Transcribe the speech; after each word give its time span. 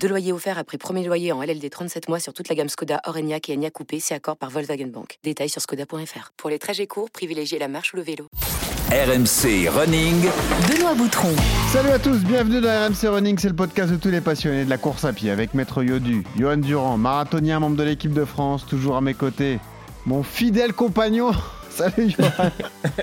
Deux 0.00 0.08
loyers 0.08 0.32
offerts 0.32 0.58
après 0.58 0.78
premier 0.78 1.04
loyer 1.04 1.32
en 1.32 1.42
LLD 1.42 1.68
37 1.70 2.08
mois 2.08 2.20
sur 2.20 2.32
toute 2.32 2.48
la 2.48 2.54
gamme 2.54 2.68
Skoda, 2.68 3.00
Orenia 3.06 3.38
et 3.48 3.54
Enya 3.54 3.70
Coupé, 3.70 3.98
c'est 3.98 4.14
accord 4.14 4.36
par 4.36 4.50
Volkswagen 4.50 4.86
Bank. 4.86 5.18
Détails 5.24 5.48
sur 5.48 5.60
skoda.fr. 5.60 6.32
Pour 6.36 6.50
les 6.50 6.58
trajets 6.58 6.86
courts, 6.86 7.10
privilégiez 7.10 7.58
la 7.58 7.66
marche 7.66 7.92
ou 7.92 7.96
le 7.96 8.02
vélo. 8.02 8.28
RMC 8.90 9.68
Running. 9.68 10.28
Benoît 10.68 10.94
Boutron. 10.94 11.34
Salut 11.72 11.90
à 11.90 11.98
tous, 11.98 12.18
bienvenue 12.24 12.60
dans 12.60 12.86
RMC 12.86 13.08
Running, 13.08 13.38
c'est 13.38 13.48
le 13.48 13.56
podcast 13.56 13.90
de 13.90 13.96
tous 13.96 14.10
les 14.10 14.20
passionnés 14.20 14.64
de 14.64 14.70
la 14.70 14.78
course 14.78 15.04
à 15.04 15.12
pied 15.12 15.30
avec 15.30 15.54
Maître 15.54 15.82
Yodu, 15.82 16.24
Johan 16.38 16.58
Durand, 16.58 16.96
marathonien, 16.96 17.58
membre 17.58 17.76
de 17.76 17.82
l'équipe 17.82 18.12
de 18.12 18.24
France, 18.24 18.66
toujours 18.66 18.96
à 18.96 19.00
mes 19.00 19.14
côtés, 19.14 19.58
mon 20.04 20.22
fidèle 20.22 20.72
compagnon 20.72 21.32
Salut 21.76 22.08
Johan 22.10 22.50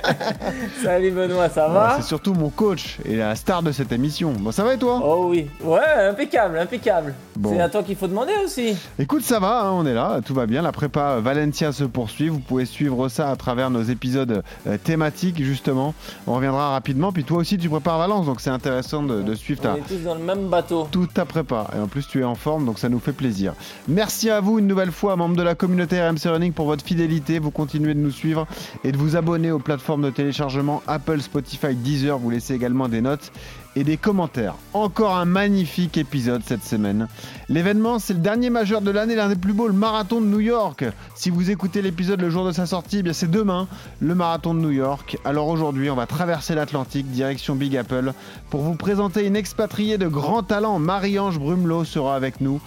Salut 0.84 1.12
Benoît, 1.12 1.48
ça 1.50 1.68
va 1.68 1.98
C'est 1.98 2.08
surtout 2.08 2.34
mon 2.34 2.50
coach 2.50 2.98
et 3.06 3.18
la 3.18 3.36
star 3.36 3.62
de 3.62 3.72
cette 3.72 3.92
émission. 3.92 4.32
Bon, 4.32 4.52
ça 4.52 4.64
va 4.64 4.74
et 4.74 4.78
toi 4.80 5.00
Oh 5.04 5.28
oui, 5.30 5.48
ouais, 5.64 5.80
impeccable, 6.10 6.58
impeccable. 6.58 7.14
Bon. 7.36 7.52
C'est 7.54 7.62
à 7.62 7.70
toi 7.70 7.84
qu'il 7.84 7.96
faut 7.96 8.08
demander 8.08 8.34
aussi. 8.44 8.76
Écoute, 8.98 9.22
ça 9.24 9.40
va, 9.40 9.66
hein, 9.66 9.72
on 9.74 9.86
est 9.86 9.94
là, 9.94 10.22
tout 10.26 10.34
va 10.34 10.48
bien. 10.48 10.64
La 10.64 10.72
prépa 10.72 11.20
Valencia 11.20 11.72
se 11.72 11.84
poursuit. 11.84 12.30
Vous 12.30 12.40
pouvez 12.40 12.66
suivre 12.66 13.10
ça 13.10 13.30
à 13.30 13.36
travers 13.36 13.70
nos 13.70 13.84
épisodes 13.84 14.44
euh, 14.68 14.78
thématiques, 14.84 15.44
justement. 15.44 15.94
On 16.26 16.34
reviendra 16.34 16.72
rapidement. 16.72 17.12
Puis 17.12 17.24
toi 17.24 17.38
aussi, 17.38 17.58
tu 17.60 17.70
prépares 17.70 18.00
Valence, 18.00 18.26
donc 18.26 18.42
c'est 18.42 18.50
intéressant 18.50 19.04
de, 19.04 19.22
de 19.22 19.36
suivre 19.36 19.62
ta, 19.62 19.74
On 19.74 19.76
est 19.78 19.82
tous 19.82 20.04
dans 20.04 20.16
le 20.16 20.24
même 20.24 20.48
bateau. 20.48 20.88
toute 20.92 21.14
ta 21.14 21.26
prépa. 21.26 21.68
Et 21.78 21.80
en 21.80 21.88
plus, 21.88 22.08
tu 22.08 22.22
es 22.22 22.24
en 22.24 22.36
forme, 22.36 22.66
donc 22.66 22.80
ça 22.80 22.90
nous 22.90 23.00
fait 23.00 23.14
plaisir. 23.14 23.54
Merci 23.88 24.32
à 24.32 24.40
vous 24.42 24.58
une 24.58 24.68
nouvelle 24.68 24.92
fois, 24.92 25.16
membres 25.16 25.36
de 25.36 25.44
la 25.44 25.54
communauté 25.54 26.02
RMC 26.02 26.26
Running, 26.26 26.54
pour 26.54 26.66
votre 26.66 26.84
fidélité. 26.84 27.38
Vous 27.38 27.52
continuez 27.52 27.94
de 27.94 28.00
nous 28.00 28.12
suivre 28.12 28.48
et 28.84 28.92
de 28.92 28.98
vous 28.98 29.16
abonner 29.16 29.52
aux 29.52 29.60
plateformes 29.60 30.04
de 30.04 30.10
téléchargement 30.10 30.84
Apple, 30.88 31.22
Spotify, 31.22 31.76
Deezer. 31.76 32.18
Vous 32.18 32.30
laissez 32.30 32.54
également 32.54 32.88
des 32.88 33.02
notes 33.02 33.32
et 33.76 33.84
des 33.84 33.98
commentaires. 33.98 34.56
Encore 34.74 35.16
un 35.16 35.26
magnifique 35.26 35.98
épisode 35.98 36.42
cette 36.46 36.64
semaine. 36.64 37.08
L'événement, 37.50 38.00
c'est 38.00 38.14
le 38.14 38.20
dernier 38.20 38.50
majeur 38.50 38.82
de 38.82 38.92
l'année, 38.92 39.16
l'un 39.16 39.30
des 39.30 39.36
plus 39.36 39.54
beaux, 39.54 39.68
le 39.68 39.74
marathon 39.74 40.22
de 40.22 40.28
New 40.28 40.40
York. 40.40 40.86
Si 41.16 41.30
vous 41.30 41.50
écoutez 41.50 41.82
l'épisode 41.82 42.22
le 42.22 42.30
jour 42.30 42.46
de 42.46 42.52
sa 42.52 42.66
sortie, 42.66 43.00
eh 43.00 43.04
bien 43.04 43.14
c'est 43.14 43.30
demain, 43.30 43.68
le 44.00 44.16
marathon 44.16 44.54
de 44.54 44.60
New 44.60 44.72
York. 44.72 45.18
Alors 45.26 45.48
aujourd'hui, 45.48 45.90
on 45.90 45.96
va 45.96 46.06
traverser 46.06 46.56
l'Atlantique, 46.56 47.10
direction 47.10 47.56
Big 47.56 47.76
Apple, 47.76 48.14
pour 48.50 48.62
vous 48.62 48.76
présenter 48.76 49.26
une 49.26 49.36
expatriée 49.36 49.98
de 49.98 50.08
grand 50.08 50.44
talent. 50.44 50.78
Marie-Ange 50.80 51.40
Brumelot 51.40 51.86
sera 51.86 52.16
avec 52.16 52.42
nous. 52.42 52.62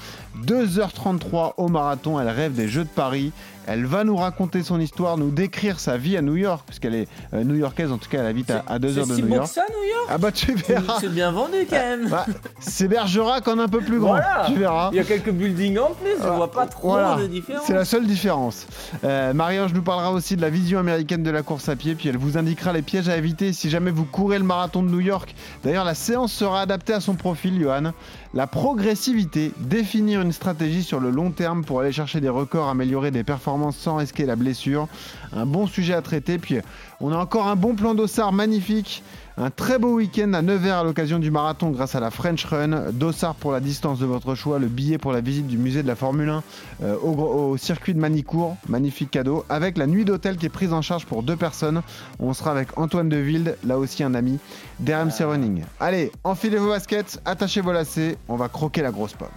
2h33 0.45 1.55
au 1.57 1.69
marathon, 1.69 2.21
elle 2.21 2.29
rêve 2.29 2.55
des 2.55 2.69
Jeux 2.69 2.85
de 2.85 2.89
Paris. 2.89 3.33
Elle 3.67 3.85
va 3.85 4.05
nous 4.05 4.17
raconter 4.17 4.63
son 4.63 4.79
histoire, 4.81 5.17
nous 5.19 5.31
décrire 5.31 5.81
sa 5.81 5.97
vie 5.97 6.17
à 6.17 6.23
New 6.23 6.37
York, 6.37 6.63
puisqu'elle 6.67 6.95
est 6.95 7.09
euh, 7.35 7.43
new-yorkaise, 7.45 7.91
en 7.93 7.99
tout 7.99 8.09
cas 8.09 8.21
elle 8.21 8.27
habite 8.27 8.51
à, 8.51 8.63
à 8.67 8.79
2 8.79 8.89
C'est 8.93 8.99
heures 9.01 9.07
de 9.07 9.17
New 9.17 9.29
York. 9.35 9.47
que 9.49 9.53
ça, 9.55 9.63
New 9.69 9.89
York? 9.89 10.07
Ah 10.09 10.19
bah 10.19 10.31
tu 10.33 10.55
verras. 10.55 10.99
C'est 11.01 11.13
bien 11.13 11.33
vendu 11.33 11.57
quand 11.69 11.77
même. 11.77 12.09
Bah, 12.09 12.27
c'est 12.61 12.87
Bergerac 12.89 13.47
en 13.49 13.59
un 13.59 13.69
peu 13.69 13.81
plus 13.81 13.99
grand, 13.99 14.11
Voilà. 14.11 14.45
tu 14.47 14.55
verras. 14.55 14.91
Il 14.93 14.97
y 14.97 15.01
a 15.01 15.05
quelques 15.05 15.31
buildings 15.33 15.79
en 15.79 15.91
plus, 15.91 16.13
je 16.23 16.29
vois 16.29 16.51
pas 16.51 16.67
trop 16.67 16.91
Voilà. 16.91 17.17
de 17.17 17.27
différence. 17.27 17.65
C'est 17.67 17.75
la 17.75 17.85
seule 17.85 18.07
différence. 18.07 18.67
Euh, 19.05 19.33
Marie-Ange 19.33 19.75
nous 19.75 19.83
parlera 19.83 20.13
aussi 20.13 20.37
de 20.37 20.43
la 20.43 20.51
vision 20.51 20.79
américaine 20.79 21.23
de 21.25 21.31
la 21.31 21.43
course 21.43 21.69
à 21.69 21.75
pied, 21.77 21.95
puis 21.97 22.09
elle 22.09 22.17
vous 22.19 22.39
indiquera 22.39 22.73
les 22.73 22.83
pièges 22.83 23.09
à 23.09 23.17
éviter 23.17 23.53
si 23.53 23.69
jamais 23.69 23.91
vous 23.91 24.05
courez 24.05 24.39
le 24.39 24.45
marathon 24.45 24.83
de 24.83 24.89
New 24.89 25.01
York. 25.01 25.35
D'ailleurs, 25.65 25.85
la 25.85 25.95
séance 25.95 26.33
sera 26.33 26.61
adaptée 26.61 26.93
à 26.93 27.01
son 27.01 27.15
profil, 27.15 27.61
Johan. 27.61 27.93
La 28.35 28.47
progressivité, 28.47 29.53
définir 29.59 30.21
une 30.21 30.33
stratégie 30.33 30.83
sur 30.83 31.01
le 31.01 31.11
long 31.11 31.31
terme 31.31 31.65
pour 31.65 31.81
aller 31.81 31.93
chercher 31.93 32.21
des 32.21 32.29
records, 32.29 32.69
améliorer 32.69 33.11
des 33.11 33.25
performances 33.25 33.56
sans 33.73 33.97
risquer 33.97 34.27
la 34.27 34.37
blessure. 34.37 34.89
Un 35.33 35.47
bon 35.47 35.67
sujet 35.67 35.95
à 35.95 36.03
traiter, 36.03 36.39
puis 36.39 36.59
on 37.01 37.13
a 37.13 37.17
encore 37.17 37.47
un 37.47 37.57
bon 37.57 37.75
plan 37.75 37.95
d'Ossard 37.95 38.33
magnifique. 38.33 39.03
Un 39.39 39.51
très 39.51 39.79
beau 39.79 39.97
week-end 39.97 40.33
à 40.33 40.41
Nevers 40.41 40.79
à 40.79 40.85
l'occasion 40.85 41.19
du 41.19 41.31
marathon 41.31 41.71
grâce 41.71 41.95
à 41.95 42.01
la 42.01 42.11
French 42.11 42.47
Run. 42.47 42.91
Dossard 42.93 43.35
pour 43.35 43.53
la 43.53 43.61
distance 43.61 43.99
de 43.99 44.07
votre 44.07 44.35
choix, 44.35 44.59
le 44.59 44.69
billet 44.69 44.97
pour 44.97 45.13
la 45.13 45.21
visite 45.21 45.47
du 45.47 45.59
musée 45.59 45.83
de 45.83 45.89
la 45.89 45.95
Formule 45.95 46.31
1 46.31 46.43
euh, 46.83 46.97
au, 46.97 47.57
circuit 47.59 47.93
de 47.93 47.99
Manicourt. 47.99 48.57
Magnifique 48.67 49.11
cadeau. 49.11 49.45
Avec 49.51 49.77
la 49.77 49.87
nuit 49.87 50.07
d'hôtel 50.07 50.39
qui 50.39 50.47
est 50.47 50.51
prise 50.51 50.73
en 50.73 50.81
charge 50.81 51.05
pour 51.05 51.23
deux 51.23 51.37
personnes. 51.37 51.83
On 52.19 52.33
sera 52.33 52.51
avec 52.51 52.79
Antoine 52.79 53.11
Deville, 53.11 53.57
là 53.67 53.77
aussi 53.77 54.03
un 54.03 54.15
ami 54.15 54.39
d'RMC 54.81 55.21
Running. 55.21 55.65
Allez, 55.81 56.13
enfilez 56.25 56.57
vos 56.57 56.71
baskets, 56.71 57.21
attachez 57.27 57.61
vos 57.61 57.73
lacets, 57.73 58.17
on 58.29 58.37
va 58.37 58.49
croquer 58.49 58.81
la 58.81 58.91
grosse 58.91 59.13
pomme. 59.13 59.29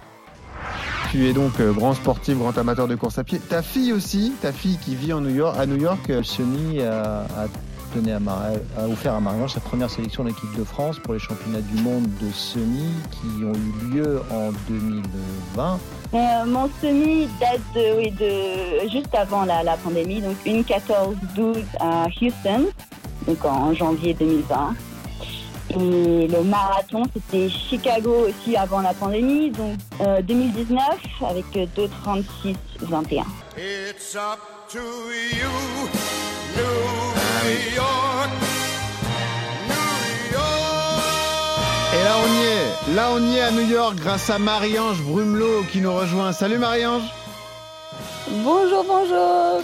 Tu 1.10 1.26
es 1.26 1.32
donc 1.32 1.58
euh, 1.60 1.72
grand 1.72 1.94
sportif, 1.94 2.36
grand 2.38 2.56
amateur 2.56 2.86
de 2.86 2.94
course 2.94 3.18
à 3.18 3.24
pied. 3.24 3.38
Ta 3.40 3.62
fille 3.62 3.92
aussi, 3.92 4.32
ta 4.40 4.52
fille 4.52 4.78
qui 4.78 4.94
vit 4.94 5.12
en 5.12 5.20
New 5.20 5.34
York, 5.34 5.56
à 5.58 5.66
New 5.66 5.76
York, 5.76 6.08
euh, 6.10 6.22
a 7.36 7.46
donné 7.96 8.12
à, 8.12 8.20
Mar- 8.20 8.42
a 8.78 8.86
offert 8.86 9.14
à 9.14 9.20
Marie-Ange 9.20 9.52
sa 9.54 9.60
première 9.60 9.90
sélection 9.90 10.22
de 10.22 10.28
l'équipe 10.28 10.56
de 10.56 10.62
France 10.62 11.00
pour 11.00 11.12
les 11.14 11.18
championnats 11.18 11.60
du 11.62 11.82
monde 11.82 12.04
de 12.22 12.30
semi 12.32 12.84
qui 13.10 13.44
ont 13.44 13.52
eu 13.52 13.94
lieu 13.94 14.22
en 14.30 14.50
2020. 14.68 15.78
Euh, 16.14 16.18
mon 16.46 16.68
semi 16.80 17.28
date 17.40 17.60
de, 17.74 17.96
oui, 17.98 18.10
de 18.12 18.88
juste 18.90 19.12
avant 19.14 19.44
la, 19.44 19.62
la 19.64 19.76
pandémie, 19.76 20.20
donc 20.20 20.36
une 20.46 20.62
14-12 20.62 21.64
à 21.80 22.06
Houston, 22.22 22.66
donc 23.26 23.44
en 23.44 23.74
janvier 23.74 24.14
2020. 24.14 24.74
Et 25.78 26.26
le 26.26 26.42
marathon, 26.42 27.04
c'était 27.14 27.48
Chicago 27.48 28.26
aussi 28.28 28.56
avant 28.56 28.80
la 28.80 28.92
pandémie, 28.92 29.50
donc 29.50 29.76
euh, 30.00 30.20
2019 30.22 30.80
avec 31.28 31.44
2,36-21. 31.54 33.22
It's 33.56 34.16
up 34.16 34.40
to 34.72 34.78
you, 34.78 35.48
New 36.56 36.62
York, 37.76 38.30
New 39.68 39.76
York. 39.96 40.40
Et 41.92 42.04
là 42.04 42.14
on 42.24 42.32
y 42.32 42.44
est, 42.44 42.94
là 42.94 43.08
on 43.12 43.22
y 43.22 43.36
est 43.36 43.42
à 43.42 43.50
New 43.50 43.68
York 43.68 43.96
grâce 43.96 44.30
à 44.30 44.38
Marie-Ange 44.38 45.02
Brumelot 45.02 45.62
qui 45.70 45.80
nous 45.80 45.92
rejoint. 45.94 46.32
Salut 46.32 46.58
Marie-Ange 46.58 47.02
Bonjour, 48.28 48.84
bonjour 48.84 49.62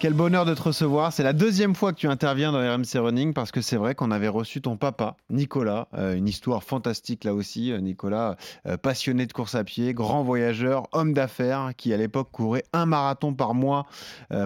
Quel 0.00 0.14
bonheur 0.14 0.46
de 0.46 0.54
te 0.54 0.62
recevoir. 0.62 1.12
C'est 1.12 1.22
la 1.22 1.34
deuxième 1.34 1.74
fois 1.74 1.92
que 1.92 1.98
tu 1.98 2.06
interviens 2.06 2.52
dans 2.52 2.60
RMC 2.60 2.98
Running 2.98 3.34
parce 3.34 3.52
que 3.52 3.60
c'est 3.60 3.76
vrai 3.76 3.94
qu'on 3.94 4.10
avait 4.10 4.28
reçu 4.28 4.62
ton 4.62 4.78
papa, 4.78 5.14
Nicolas. 5.28 5.88
Euh, 5.92 6.14
une 6.14 6.26
histoire 6.26 6.64
fantastique 6.64 7.22
là 7.22 7.34
aussi. 7.34 7.70
Euh, 7.70 7.80
Nicolas, 7.80 8.36
euh, 8.66 8.78
passionné 8.78 9.26
de 9.26 9.32
course 9.34 9.54
à 9.56 9.62
pied, 9.62 9.92
grand 9.92 10.22
voyageur, 10.22 10.88
homme 10.92 11.12
d'affaires 11.12 11.72
qui 11.76 11.92
à 11.92 11.98
l'époque 11.98 12.30
courait 12.32 12.64
un 12.72 12.86
marathon 12.86 13.34
par 13.34 13.52
mois 13.52 13.84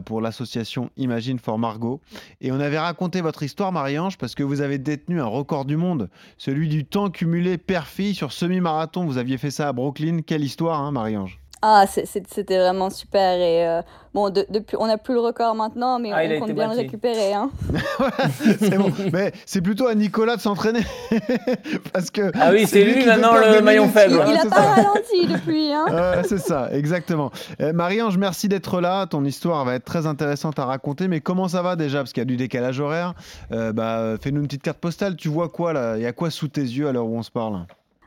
pour 0.04 0.20
l'association 0.20 0.91
Imagine 0.97 1.38
for 1.38 1.56
Margot. 1.56 2.00
Et 2.41 2.50
on 2.50 2.59
avait 2.59 2.81
raconté 2.81 3.20
votre 3.20 3.44
histoire, 3.44 3.70
Marie-Ange, 3.70 4.19
parce 4.19 4.34
que 4.34 4.43
vous 4.43 4.60
avez 4.60 4.78
détenu 4.78 5.20
un 5.20 5.26
record 5.26 5.66
du 5.66 5.76
monde, 5.76 6.10
celui 6.37 6.69
du 6.69 6.84
temps 6.84 7.10
cumulé 7.10 7.59
père-fille 7.59 8.16
sur 8.16 8.32
semi-marathon. 8.32 9.04
Vous 9.04 9.19
aviez 9.19 9.38
fait 9.38 9.53
ça 9.53 9.69
à 9.69 9.72
Brooklyn. 9.72 10.22
Quelle 10.26 10.43
histoire, 10.43 10.81
hein, 10.81 10.91
Marie-Ange? 10.91 11.38
Ah, 11.66 11.86
c'était 11.86 12.58
vraiment 12.58 12.91
super 12.91 13.38
et 13.41 13.66
euh, 13.66 13.80
bon, 14.12 14.28
de- 14.28 14.44
depuis, 14.50 14.76
on 14.78 14.86
n'a 14.86 14.98
plus 14.98 15.14
le 15.14 15.20
record 15.20 15.54
maintenant, 15.54 15.98
mais 15.98 16.10
Ah, 16.12 16.20
on 16.36 16.41
compte 16.41 16.52
bien 16.52 16.69
le 16.69 16.76
récupérer. 16.76 17.32
Hein. 17.32 17.48
c'est 18.60 18.76
bon. 18.76 18.92
Mais 19.14 19.32
c'est 19.47 19.62
plutôt 19.62 19.86
à 19.86 19.94
Nicolas 19.94 20.36
de 20.36 20.42
s'entraîner. 20.42 20.82
Parce 21.94 22.10
que. 22.10 22.30
Ah 22.38 22.50
oui, 22.52 22.66
c'est 22.66 22.84
lui 22.84 23.06
maintenant 23.06 23.32
le 23.32 23.62
maillon 23.62 23.88
faible. 23.88 24.22
Il 24.26 24.34
n'a 24.34 24.42
pas 24.44 24.56
ça. 24.56 24.75
ralenti 24.75 25.26
depuis. 25.26 25.72
Hein. 25.72 25.86
C'est 26.28 26.38
ça, 26.38 26.69
exactement. 26.70 27.30
Euh, 27.62 27.72
Marie-Ange, 27.72 28.19
merci 28.19 28.48
d'être 28.50 28.82
là. 28.82 29.06
Ton 29.06 29.25
histoire 29.25 29.64
va 29.64 29.75
être 29.75 29.86
très 29.86 30.06
intéressante 30.06 30.58
à 30.58 30.66
raconter. 30.66 31.08
Mais 31.08 31.20
comment 31.20 31.48
ça 31.48 31.62
va 31.62 31.76
déjà? 31.76 32.00
Parce 32.00 32.12
qu'il 32.12 32.20
y 32.20 32.26
a 32.26 32.26
du 32.26 32.36
décalage 32.36 32.78
horaire. 32.78 33.14
Euh, 33.52 33.72
bah, 33.72 34.16
Fais-nous 34.20 34.41
une 34.41 34.46
petite 34.49 34.62
carte 34.62 34.78
postale. 34.78 35.17
Tu 35.17 35.28
vois 35.28 35.49
quoi 35.49 35.72
là? 35.72 35.96
Il 35.96 36.02
y 36.02 36.06
a 36.06 36.12
quoi 36.12 36.28
sous 36.28 36.49
tes 36.49 36.60
yeux 36.60 36.88
à 36.88 36.93
l'heure 36.93 37.06
où 37.06 37.17
on 37.17 37.22
se 37.22 37.31
parle? 37.31 37.64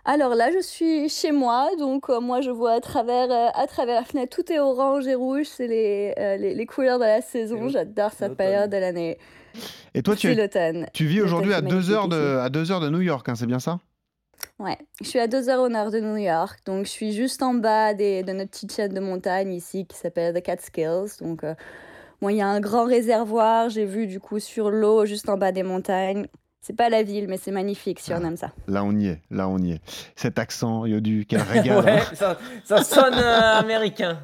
Alors 0.09 0.35
là, 0.35 0.51
je 0.51 0.59
suis 0.61 1.09
chez 1.09 1.31
moi, 1.33 1.69
donc 1.77 2.09
euh, 2.09 2.21
moi 2.21 2.39
je 2.39 2.49
vois 2.49 2.71
à 2.73 2.79
travers, 2.79 3.29
euh, 3.29 3.49
à 3.53 3.67
travers 3.67 3.95
la 3.95 4.05
fenêtre, 4.05 4.33
tout 4.35 4.49
est 4.51 4.57
orange 4.59 5.05
et 5.05 5.15
rouge, 5.15 5.47
c'est 5.47 5.67
les, 5.67 6.13
euh, 6.17 6.37
les, 6.37 6.55
les 6.55 6.65
couleurs 6.65 6.97
de 6.97 7.03
la 7.03 7.21
saison. 7.21 7.67
J'adore 7.67 8.11
cette 8.13 8.35
période 8.37 8.71
de 8.71 8.77
l'année. 8.77 9.17
Et 9.93 10.03
toi, 10.03 10.15
tu, 10.15 10.31
es- 10.31 10.39
tu 10.93 11.05
vis 11.07 11.21
aujourd'hui 11.21 11.51
à 11.53 11.57
c'est 11.57 11.63
deux 11.63 11.91
heures 11.91 12.07
magnifique 12.07 12.11
de, 12.11 12.37
à 12.37 12.49
deux 12.49 12.71
heures 12.71 12.79
de 12.79 12.89
New 12.89 13.01
York, 13.01 13.27
hein, 13.27 13.35
c'est 13.35 13.47
bien 13.47 13.59
ça? 13.59 13.79
Ouais, 14.59 14.77
je 15.01 15.07
suis 15.07 15.19
à 15.19 15.27
deux 15.27 15.49
heures 15.49 15.61
au 15.61 15.69
nord 15.69 15.91
de 15.91 15.99
New 15.99 16.15
York, 16.17 16.59
donc 16.65 16.85
je 16.85 16.89
suis 16.91 17.11
juste 17.11 17.43
en 17.43 17.53
bas 17.53 17.93
des, 17.93 18.23
de 18.23 18.33
notre 18.33 18.51
petite 18.51 18.73
chaîne 18.73 18.93
de 18.93 18.99
montagne 18.99 19.53
ici 19.53 19.85
qui 19.85 19.97
s'appelle 19.97 20.33
The 20.33 20.43
Catskills. 20.43 21.17
Donc, 21.21 21.43
moi, 22.21 22.31
il 22.31 22.37
y 22.37 22.41
a 22.41 22.47
un 22.47 22.59
grand 22.59 22.85
réservoir, 22.85 23.69
j'ai 23.69 23.85
vu 23.85 24.07
du 24.07 24.19
coup 24.19 24.39
sur 24.39 24.71
l'eau 24.71 25.05
juste 25.05 25.29
en 25.29 25.37
bas 25.37 25.51
des 25.51 25.63
montagnes. 25.63 26.27
C'est 26.67 26.75
pas 26.75 26.89
la 26.89 27.01
ville, 27.01 27.27
mais 27.29 27.37
c'est 27.37 27.51
magnifique 27.53 27.97
si 28.01 28.11
on 28.11 28.17
Ah. 28.21 28.27
aime 28.27 28.35
ça. 28.35 28.51
Là, 28.67 28.83
on 28.83 28.91
y 28.91 29.07
est. 29.07 29.21
Là, 29.31 29.47
on 29.47 29.57
y 29.57 29.71
est. 29.71 29.79
Cet 30.17 30.37
accent, 30.37 30.85
Yodu, 30.85 31.25
quel 31.25 31.39
régal. 31.49 31.81
Ouais, 31.85 31.91
hein. 32.01 32.03
ça, 32.13 32.37
ça 32.65 32.83
sonne 32.83 33.13
euh, 33.13 33.59
américain. 33.59 34.19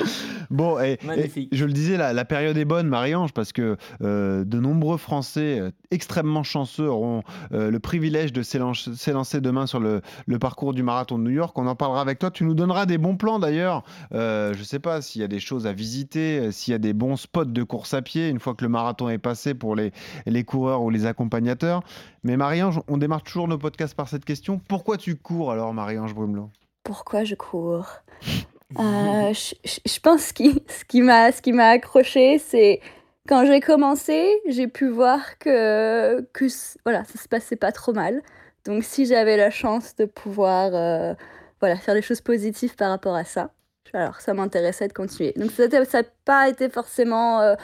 Bon, 0.50 0.78
et, 0.78 1.00
Magnifique. 1.06 1.54
et 1.54 1.56
je 1.56 1.64
le 1.64 1.72
disais, 1.72 1.96
la, 1.96 2.12
la 2.12 2.26
période 2.26 2.58
est 2.58 2.66
bonne, 2.66 2.88
Marie-Ange, 2.90 3.32
parce 3.32 3.54
que 3.54 3.78
euh, 4.02 4.44
de 4.44 4.60
nombreux 4.60 4.98
Français 4.98 5.58
euh, 5.62 5.72
extrêmement 5.90 6.44
chanceux 6.44 6.90
auront 6.90 7.24
euh, 7.54 7.72
le 7.72 7.80
privilège 7.80 8.34
de 8.34 8.42
s'élan- 8.44 8.74
s'élancer 8.74 9.40
demain 9.40 9.66
sur 9.66 9.80
le, 9.80 10.02
le 10.26 10.38
parcours 10.38 10.74
du 10.74 10.84
marathon 10.84 11.18
de 11.18 11.24
New 11.24 11.30
York. 11.32 11.58
On 11.58 11.66
en 11.66 11.76
parlera 11.76 12.02
avec 12.02 12.20
toi. 12.20 12.30
Tu 12.30 12.44
nous 12.44 12.56
donneras 12.56 12.86
des 12.86 12.98
bons 12.98 13.16
plans 13.16 13.40
d'ailleurs. 13.40 13.84
Euh, 14.14 14.54
je 14.54 14.60
ne 14.60 14.64
sais 14.66 14.80
pas 14.80 15.02
s'il 15.02 15.22
y 15.22 15.24
a 15.24 15.30
des 15.30 15.40
choses 15.40 15.66
à 15.66 15.72
visiter, 15.72 16.52
s'il 16.52 16.74
y 16.74 16.76
a 16.76 16.80
des 16.80 16.92
bons 16.92 17.16
spots 17.16 17.46
de 17.46 17.64
course 17.64 17.94
à 17.94 18.02
pied 18.02 18.28
une 18.28 18.42
fois 18.42 18.54
que 18.54 18.66
le 18.66 18.70
marathon 18.70 19.08
est 19.08 19.18
passé 19.18 19.54
pour 19.54 19.78
les, 19.78 19.94
les 20.26 20.44
coureurs 20.44 20.82
ou 20.82 20.90
les 20.90 21.06
accompagnateurs. 21.06 21.84
Mais 22.24 22.38
Marie-Ange, 22.38 22.82
on 22.88 22.98
démarre 22.98 23.24
toujours 23.24 23.48
nos 23.48 23.58
podcasts 23.58 23.96
par 23.96 24.08
cette 24.08 24.24
question. 24.24 24.60
Pourquoi 24.68 24.98
tu 24.98 25.16
cours 25.16 25.52
alors, 25.52 25.74
Marie-Ange 25.74 26.16
Brumelot? 26.16 26.50
Pourquoi 26.84 27.24
je 27.24 27.36
cours? 27.36 27.88
Euh, 28.80 29.34
je, 29.34 30.00
pense 30.00 30.34
que 30.34 30.44
ce 30.68 30.86
qui 30.86 31.02
m'a 31.52 31.68
accroché, 31.68 32.40
c'est 32.40 32.82
quand 33.28 33.46
j'ai 33.46 33.60
commencé, 33.60 34.42
j'ai 34.48 34.68
pu 34.68 34.88
voir 34.88 35.38
que, 35.38 36.22
que 36.34 36.46
voilà, 36.84 37.04
ça 37.04 37.22
se 37.22 37.28
passait 37.28 37.56
pas 37.56 37.72
trop 37.72 37.94
mal. 37.94 38.22
Donc 38.66 38.84
si 38.84 39.06
j'avais 39.06 39.38
la 39.38 39.50
chance 39.50 39.96
de 39.96 40.06
pouvoir 40.06 40.72
euh, 40.74 41.14
faire 41.60 41.94
des 41.94 42.02
choses 42.02 42.22
positives 42.22 42.76
par 42.76 42.90
rapport 42.90 43.16
à 43.16 43.26
ça, 43.26 43.52
alors 43.94 44.22
ça 44.22 44.34
m'intéressait 44.34 44.88
de 44.88 44.94
continuer. 44.94 45.34
Donc 45.38 45.52
ça 45.52 45.68
n'a 45.68 46.04
pas 46.26 46.50
été 46.50 46.70
forcément 46.70 47.42
euh, 47.42 47.56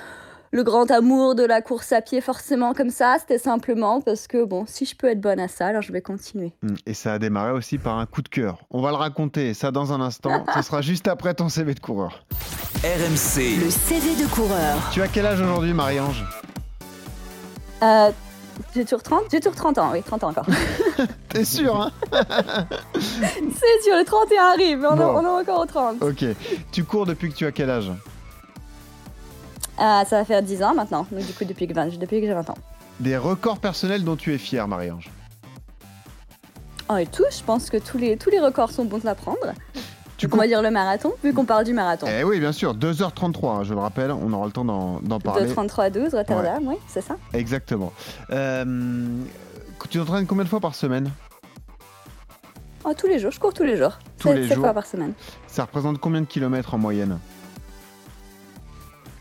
le 0.51 0.63
grand 0.63 0.89
amour 0.91 1.35
de 1.35 1.43
la 1.43 1.61
course 1.61 1.91
à 1.91 2.01
pied 2.01 2.21
forcément 2.21 2.73
comme 2.73 2.89
ça, 2.89 3.17
c'était 3.19 3.37
simplement 3.37 4.01
parce 4.01 4.27
que 4.27 4.43
bon, 4.43 4.65
si 4.67 4.85
je 4.85 4.95
peux 4.95 5.07
être 5.07 5.21
bonne 5.21 5.39
à 5.39 5.47
ça, 5.47 5.67
alors 5.67 5.81
je 5.81 5.91
vais 5.93 6.01
continuer. 6.01 6.53
Mm, 6.63 6.75
Et 6.87 6.93
ça 6.93 7.13
a 7.13 7.19
démarré 7.19 7.51
aussi 7.51 7.77
par 7.77 7.97
un 7.99 8.05
coup 8.05 8.21
de 8.21 8.29
cœur. 8.29 8.57
On 8.71 8.81
va 8.81 8.89
le 8.89 8.95
raconter, 8.97 9.53
ça 9.53 9.71
dans 9.71 9.93
un 9.93 10.01
instant. 10.01 10.43
Ce 10.55 10.61
sera 10.63 10.81
juste 10.81 11.07
après 11.07 11.33
ton 11.33 11.49
CV 11.49 11.73
de 11.75 11.79
coureur. 11.79 12.25
RMC, 12.83 13.59
Le 13.59 13.69
CV 13.69 14.15
de 14.23 14.27
coureur. 14.33 14.77
Tu 14.91 15.01
as 15.01 15.07
quel 15.07 15.25
âge 15.25 15.41
aujourd'hui, 15.41 15.73
Marie-Ange? 15.73 16.23
Euh, 17.83 18.11
j'ai 18.73 18.83
toujours 18.83 19.03
30 19.03 19.23
J'ai 19.31 19.39
toujours 19.39 19.55
30 19.55 19.77
ans, 19.77 19.89
oui, 19.93 20.01
30 20.01 20.23
ans 20.23 20.29
encore. 20.29 20.45
T'es 21.29 21.43
sûr, 21.45 21.79
hein? 21.79 21.91
C'est 22.93 23.83
sûr, 23.83 23.95
le 23.97 24.03
31 24.05 24.43
arrive, 24.43 24.87
on, 24.89 24.95
Bon. 24.95 25.03
on 25.17 25.21
est 25.23 25.41
encore 25.43 25.61
au 25.61 25.65
30. 25.65 26.01
Ok. 26.01 26.25
Tu 26.71 26.83
cours 26.83 27.05
depuis 27.05 27.29
que 27.29 27.35
tu 27.35 27.45
as 27.45 27.51
quel 27.51 27.69
âge? 27.69 27.91
Ça 29.79 30.05
va 30.17 30.25
faire 30.25 30.41
10 30.43 30.63
ans 30.63 30.73
maintenant, 30.75 31.05
donc 31.11 31.25
du 31.25 31.33
coup 31.33 31.45
depuis 31.45 31.67
que, 31.67 31.73
20 31.73 31.97
depuis 31.97 32.21
que 32.21 32.27
j'ai 32.27 32.33
20 32.33 32.49
ans. 32.49 32.57
Des 32.99 33.17
records 33.17 33.59
personnels 33.59 34.03
dont 34.03 34.15
tu 34.15 34.33
es 34.33 34.37
fier, 34.37 34.67
Marie-Ange 34.67 35.09
Oh, 36.91 36.97
et 36.97 37.05
tout, 37.05 37.23
je 37.31 37.43
pense 37.43 37.69
que 37.69 37.77
tous 37.77 37.97
les, 37.99 38.17
tous 38.17 38.29
les 38.31 38.39
records 38.39 38.71
sont 38.71 38.83
bons 38.85 39.05
à 39.05 39.13
prendre. 39.15 39.53
Tu 40.17 40.27
on 40.31 40.35
va 40.35 40.47
dire 40.47 40.61
le 40.61 40.71
marathon, 40.71 41.13
vu 41.23 41.33
qu'on 41.33 41.45
parle 41.45 41.63
du 41.63 41.71
marathon. 41.71 42.07
Eh 42.09 42.23
oui, 42.23 42.39
bien 42.39 42.51
sûr, 42.51 42.75
2h33, 42.75 43.47
hein, 43.59 43.63
je 43.63 43.73
le 43.73 43.79
rappelle, 43.79 44.11
on 44.11 44.33
aura 44.33 44.47
le 44.47 44.51
temps 44.51 44.65
d'en 44.65 44.99
d'en 44.99 45.17
De 45.19 45.23
parler. 45.23 45.47
33 45.47 45.83
à 45.85 45.89
12, 45.91 46.13
Rotterdam, 46.15 46.63
oui, 46.67 46.75
c'est 46.87 47.01
ça. 47.01 47.15
Exactement. 47.33 47.93
Euh, 48.31 49.05
tu 49.89 49.97
t'entraînes 49.99 50.25
combien 50.25 50.43
de 50.43 50.49
fois 50.49 50.59
par 50.59 50.75
semaine? 50.75 51.09
Oh, 52.83 52.91
tous 52.97 53.07
les 53.07 53.19
jours, 53.19 53.31
je 53.31 53.39
cours 53.39 53.53
tous 53.53 53.63
les 53.63 53.77
jours. 53.77 53.97
Tous 54.17 54.27
Sept- 54.29 54.37
les 54.37 54.47
sept 54.47 54.55
jours. 54.55 54.65
fois 54.65 54.73
par 54.73 54.85
semaine. 54.85 55.13
Ça 55.47 55.63
représente 55.63 55.99
combien 55.99 56.21
de 56.21 56.25
kilomètres 56.25 56.73
en 56.73 56.79
moyenne? 56.79 57.17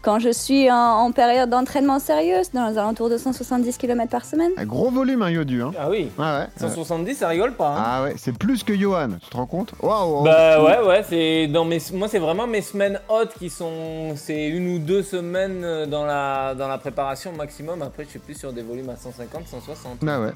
Quand 0.01 0.21
je 0.21 0.31
suis 0.31 0.71
en, 0.71 0.77
en 0.77 1.13
période 1.13 1.51
d'entraînement 1.51 1.99
sérieuse, 1.99 2.51
dans 2.53 2.69
les 2.69 2.79
alentours 2.79 3.11
de 3.11 3.19
170 3.19 3.77
km 3.79 4.09
par 4.11 4.25
semaine. 4.25 4.53
Un 4.57 4.65
gros 4.65 4.91
volume, 4.91 5.23
hein, 5.23 5.31
Yodu. 5.31 5.61
Hein 5.61 5.73
Ah 5.79 5.91
oui. 5.91 6.09
ouais, 6.17 6.25
ouais. 6.25 6.47
170, 6.57 7.15
ça 7.17 7.29
rigole 7.29 7.55
pas. 7.55 7.71
hein. 7.77 7.83
Ah 7.85 8.03
ouais, 8.05 8.15
c'est 8.17 8.37
plus 8.37 8.63
que 8.63 8.77
Johan, 8.77 9.09
tu 9.21 9.29
te 9.29 9.37
rends 9.37 9.47
compte? 9.47 9.73
Waouh 9.83 10.23
Bah 10.23 10.63
ouais, 10.63 10.87
ouais, 10.87 11.05
c'est 11.09 11.49
dans 11.49 11.65
mes, 11.65 11.79
moi 11.95 12.07
c'est 12.09 12.21
vraiment 12.21 12.47
mes 12.47 12.63
semaines 12.63 13.01
hautes 13.09 13.35
qui 13.39 13.51
sont, 13.51 14.13
c'est 14.15 14.47
une 14.49 14.69
ou 14.75 14.79
deux 14.79 15.03
semaines 15.03 15.65
euh, 15.65 15.87
dans 15.87 16.05
la, 16.07 16.55
dans 16.55 16.69
la 16.69 16.79
préparation 16.79 17.33
maximum. 17.33 17.83
Après, 17.83 18.05
je 18.05 18.11
suis 18.11 18.19
plus 18.21 18.39
sur 18.39 18.53
des 18.53 18.63
volumes 18.63 18.91
à 18.91 18.97
150, 18.97 19.49
160. 19.49 19.99
Ah 20.07 20.21
ouais. 20.21 20.31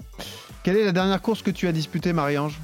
Quelle 0.64 0.76
est 0.76 0.84
la 0.84 0.92
dernière 0.92 1.22
course 1.22 1.40
que 1.40 1.50
tu 1.52 1.68
as 1.68 1.72
disputée, 1.72 2.12
Marie-Ange? 2.12 2.58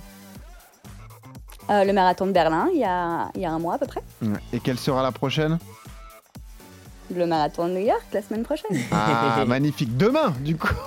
Euh, 1.70 1.84
le 1.84 1.92
marathon 1.92 2.26
de 2.26 2.32
Berlin, 2.32 2.68
il 2.72 2.80
y 2.80 2.84
a, 2.84 3.28
il 3.34 3.42
y 3.42 3.44
a 3.46 3.50
un 3.52 3.58
mois 3.58 3.74
à 3.74 3.78
peu 3.78 3.86
près. 3.86 4.00
Et 4.52 4.58
quelle 4.60 4.78
sera 4.78 5.02
la 5.02 5.12
prochaine? 5.12 5.58
Le 7.14 7.26
marathon 7.26 7.69
de 7.69 7.72
New 7.72 7.87
York, 7.87 8.05
la 8.12 8.20
semaine 8.22 8.43
prochaine. 8.43 8.76
Ah, 8.93 9.44
magnifique. 9.46 9.96
Demain, 9.96 10.34
du 10.40 10.56
coup. 10.56 10.69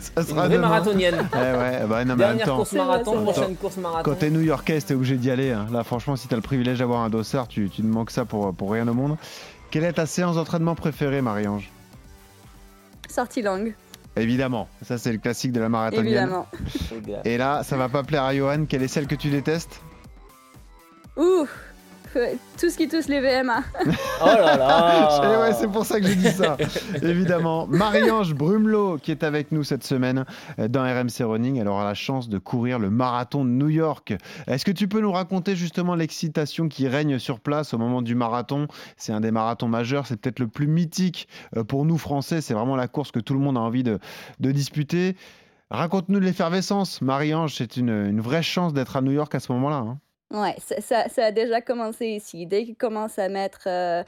ça 0.00 0.20
Une 0.20 0.26
sera 0.26 0.46
vraie 0.46 0.48
demain. 0.56 0.68
marathonienne. 0.68 1.28
Eh 1.32 1.36
ouais, 1.36 1.86
bah 1.86 1.86
non, 1.86 1.88
mais 1.88 1.94
en 1.94 2.04
même 2.04 2.16
Dernière 2.18 2.46
temps, 2.46 2.56
course 2.58 2.70
vrai, 2.74 2.78
marathon, 2.86 3.14
vrai. 3.20 3.32
prochaine 3.32 3.56
course 3.56 3.76
marathon. 3.78 4.10
quand 4.10 4.16
t'es 4.18 4.30
new-yorkais, 4.30 4.80
t'es 4.80 4.94
obligé 4.94 5.16
d'y 5.16 5.30
aller. 5.30 5.50
hein. 5.52 5.66
Là, 5.72 5.82
franchement, 5.82 6.14
si 6.16 6.28
t'as 6.28 6.36
le 6.36 6.42
privilège 6.42 6.78
d'avoir 6.78 7.00
un 7.00 7.10
dossard, 7.10 7.48
tu, 7.48 7.68
tu 7.68 7.82
ne 7.82 7.88
manques 7.88 8.10
ça 8.12 8.24
pour, 8.24 8.54
pour 8.54 8.70
rien 8.70 8.86
au 8.86 8.94
monde. 8.94 9.16
Quelle 9.72 9.82
est 9.84 9.94
ta 9.94 10.06
séance 10.06 10.36
d'entraînement 10.36 10.74
préférée, 10.76 11.20
Marie-Ange? 11.22 11.68
Sortie 13.08 13.42
longue, 13.42 13.74
Évidemment, 14.18 14.66
ça 14.82 14.96
c'est 14.96 15.12
le 15.12 15.18
classique 15.18 15.52
de 15.52 15.60
la 15.60 15.68
marathonienne. 15.68 16.06
évidemment. 16.06 16.46
Et 17.24 17.36
là, 17.36 17.62
ça 17.64 17.76
va 17.76 17.88
pas 17.90 18.02
plaire 18.02 18.22
à 18.22 18.34
Johan. 18.34 18.64
Quelle 18.66 18.82
est 18.82 18.88
celle 18.88 19.06
que 19.06 19.14
tu 19.14 19.28
détestes? 19.28 19.80
Ouh, 21.18 21.46
tout 22.58 22.70
ce 22.70 22.76
qui 22.76 22.88
touche 22.88 23.06
les 23.08 23.20
VMA. 23.20 23.62
Oh 24.22 24.24
là 24.26 24.56
là. 24.56 25.40
Ouais, 25.40 25.52
c'est 25.52 25.68
pour 25.70 25.84
ça 25.84 26.00
que 26.00 26.06
j'ai 26.06 26.14
dit 26.16 26.30
ça. 26.30 26.56
Évidemment. 27.02 27.66
Marie-Ange 27.66 28.34
Brumelot, 28.34 28.96
qui 28.98 29.10
est 29.10 29.22
avec 29.22 29.52
nous 29.52 29.62
cette 29.62 29.84
semaine 29.84 30.24
euh, 30.58 30.68
dans 30.68 30.82
RMC 30.82 31.22
Running, 31.24 31.56
elle 31.58 31.68
aura 31.68 31.84
la 31.84 31.92
chance 31.94 32.28
de 32.30 32.38
courir 32.38 32.78
le 32.78 32.88
marathon 32.90 33.44
de 33.44 33.50
New 33.50 33.68
York. 33.68 34.14
Est-ce 34.46 34.64
que 34.64 34.70
tu 34.70 34.88
peux 34.88 35.00
nous 35.00 35.12
raconter 35.12 35.54
justement 35.54 35.94
l'excitation 35.94 36.68
qui 36.68 36.88
règne 36.88 37.18
sur 37.18 37.40
place 37.40 37.74
au 37.74 37.78
moment 37.78 38.00
du 38.02 38.14
marathon? 38.14 38.68
C'est 38.96 39.12
un 39.12 39.20
des 39.20 39.30
marathons 39.30 39.68
majeurs, 39.68 40.06
c'est 40.06 40.16
peut-être 40.16 40.38
le 40.40 40.48
plus 40.48 40.66
mythique 40.66 41.28
euh, 41.56 41.64
pour 41.64 41.84
nous 41.84 41.98
Français. 41.98 42.40
C'est 42.40 42.54
vraiment 42.54 42.76
la 42.76 42.88
course 42.88 43.10
que 43.10 43.20
tout 43.20 43.34
le 43.34 43.40
monde 43.40 43.58
a 43.58 43.60
envie 43.60 43.82
de, 43.82 43.98
de 44.40 44.50
disputer. 44.52 45.16
Raconte-nous 45.70 46.20
l'effervescence, 46.20 47.02
Marie-Ange. 47.02 47.54
C'est 47.56 47.76
une, 47.76 47.90
une 47.90 48.20
vraie 48.20 48.42
chance 48.42 48.72
d'être 48.72 48.96
à 48.96 49.02
New 49.02 49.12
York 49.12 49.34
à 49.34 49.40
ce 49.40 49.52
moment-là. 49.52 49.76
hein. 49.76 49.98
Ouais, 50.32 50.56
ça, 50.58 50.80
ça- 51.08 51.08
a 51.26 51.30
déjà 51.32 51.60
commencé 51.60 52.06
ici. 52.08 52.46
Dès 52.46 52.64
qu'ils 52.64 52.76
commencent 52.76 53.18
à 53.18 53.28
mettre 53.28 53.68
euh, 53.68 54.02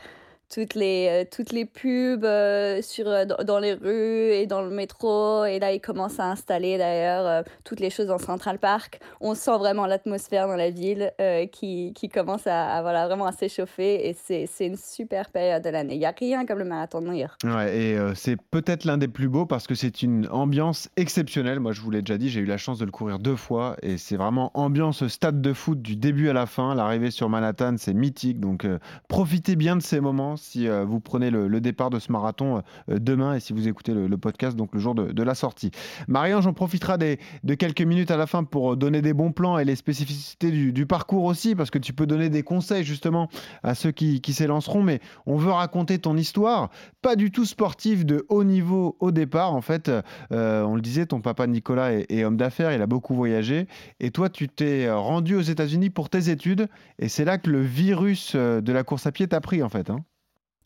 toutes, 0.52 0.74
les, 0.74 1.08
euh, 1.10 1.24
toutes 1.30 1.52
les 1.52 1.64
pubs 1.64 2.24
euh, 2.24 2.80
sur, 2.82 3.06
euh, 3.08 3.24
dans, 3.24 3.58
les 3.58 3.74
rues 3.74 4.32
et 4.32 4.46
dans 4.46 4.62
le 4.62 4.70
métro, 4.70 5.44
et 5.44 5.58
là 5.58 5.72
ils 5.72 5.80
commencent 5.80 6.20
à 6.20 6.30
installer 6.30 6.78
d'ailleurs 6.78 7.44
toutes 7.64 7.80
les 7.80 7.90
choses 7.90 8.06
dans 8.06 8.18
Central 8.18 8.58
Park, 8.58 9.00
on 9.20 9.34
sent 9.34 9.58
vraiment 9.58 9.86
l'atmosphère 9.86 10.46
dans 10.46 10.56
la 10.56 10.70
ville 10.70 11.12
qui, 11.52 11.92
qui 11.94 12.08
commence 12.08 12.46
à, 12.46 12.80
voilà, 12.82 13.06
vraiment 13.06 13.26
à 13.26 13.32
s'échauffer 13.32 14.08
et 14.08 14.16
c'est 14.24 14.66
une 14.66 14.76
super 14.76 15.30
période 15.30 15.62
de 15.62 15.70
l'année. 15.70 15.94
Il 15.94 15.98
n'y 15.98 16.06
a 16.06 16.14
rien 16.16 16.46
comme 16.46 16.58
le 16.58 16.64
marathon 16.64 17.00
de 17.00 17.06
New 17.06 17.12
York. 17.12 17.40
Ouais, 17.44 17.76
et 17.76 17.98
c'est 18.14 18.36
peut-être 18.50 18.84
l'un 18.84 18.98
des 18.98 19.08
plus 19.08 19.28
beaux 19.28 19.46
parce 19.46 19.66
que 19.66 19.74
c'est 19.74 20.02
une 20.02 20.28
ambiance 20.28 20.88
exceptionnelle. 20.96 21.60
Moi, 21.60 21.72
je 21.72 21.80
vous 21.80 21.90
l'ai 21.90 22.02
déjà 22.02 22.18
dit, 22.18 22.28
j'ai 22.28 22.40
eu 22.40 22.46
la 22.46 22.58
chance 22.58 22.78
de 22.78 22.84
le 22.84 22.90
courir 22.90 23.18
deux 23.18 23.37
fois 23.37 23.76
et 23.82 23.99
c'est 23.99 24.16
vraiment 24.16 24.50
ambiance 24.54 25.06
stade 25.08 25.40
de 25.40 25.52
foot 25.52 25.80
du 25.80 25.96
début 25.96 26.28
à 26.28 26.32
la 26.32 26.46
fin. 26.46 26.75
L'arrivée 26.75 27.11
sur 27.11 27.28
Manhattan, 27.28 27.76
c'est 27.78 27.94
mythique. 27.94 28.40
Donc, 28.40 28.66
profitez 29.08 29.56
bien 29.56 29.76
de 29.76 29.82
ces 29.82 30.00
moments 30.00 30.38
si 30.38 30.68
euh, 30.68 30.85
vous 30.85 31.00
prenez 31.00 31.30
le, 31.30 31.61
départ 31.61 31.90
de 31.90 31.99
ce 31.99 32.11
marathon 32.12 32.62
euh, 32.88 32.99
demain 32.99 33.35
et 33.35 33.40
si 33.40 33.52
vous 33.52 33.68
écoutez 33.68 33.92
le, 33.92 34.16
podcast, 34.16 34.57
donc 34.57 34.71
le 34.73 34.80
jour 34.80 34.95
de, 34.95 35.23
la 35.23 35.35
sortie. 35.35 35.71
Marie-Ange, 36.07 36.47
on 36.47 36.54
profitera 36.54 36.97
des, 36.97 37.18
de 37.45 37.54
quelques 37.54 37.83
minutes 37.83 38.11
à 38.11 38.16
la 38.16 38.26
fin 38.26 38.45
pour 38.45 38.73
euh, 38.73 38.76
donner 38.76 39.02
des 39.02 39.12
bons 39.12 39.33
plans 39.33 39.59
et 39.59 39.64
les 39.64 39.76
spécificités 39.76 40.50
du, 40.50 40.87
parcours 40.87 41.25
aussi 41.25 41.54
parce 41.54 41.71
que 41.71 41.78
tu 41.78 41.92
peux 41.92 42.07
donner 42.07 42.30
des 42.30 42.42
conseils 42.42 42.85
justement 42.85 43.28
à 43.62 43.75
ceux 43.75 43.90
qui, 43.90 44.21
s'élanceront. 44.33 44.83
Mais 44.83 45.00
on 45.26 45.37
veut 45.37 45.50
raconter 45.50 45.99
ton 45.99 46.16
histoire 46.16 46.71
pas 47.02 47.16
du 47.16 47.30
tout 47.30 47.45
sportif 47.45 48.07
de 48.07 48.25
haut 48.28 48.45
niveau 48.45 48.97
au 49.00 49.11
départ. 49.11 49.54
En 49.54 49.61
fait, 49.61 49.90
on 50.30 50.75
le 50.75 50.80
disait, 50.80 51.07
ton 51.07 51.21
papa 51.21 51.47
Nicolas 51.47 51.92
est, 51.92 52.25
homme 52.25 52.37
d'affaires, 52.37 52.73
il 52.73 52.80
a 52.80 52.87
beaucoup 52.87 53.14
voyagé. 53.14 53.66
Et 54.00 54.11
toi, 54.11 54.28
tu 54.28 54.49
t'es 54.49 54.90
rendu 54.90 55.35
aux 55.35 55.42
États-Unis 55.42 55.90
pour 55.90 56.09
tes 56.09 56.30
études. 56.30 56.68
Et 56.99 57.09
c'est 57.09 57.25
là 57.25 57.38
que 57.38 57.50
le 57.50 57.61
virus 57.61 58.35
de 58.35 58.73
la 58.73 58.85
course 58.85 59.07
à 59.07 59.12
pied 59.12 59.28
t'a 59.28 59.40
pris, 59.40 59.62
en 59.62 59.68
fait. 59.68 59.90
hein. 59.90 60.04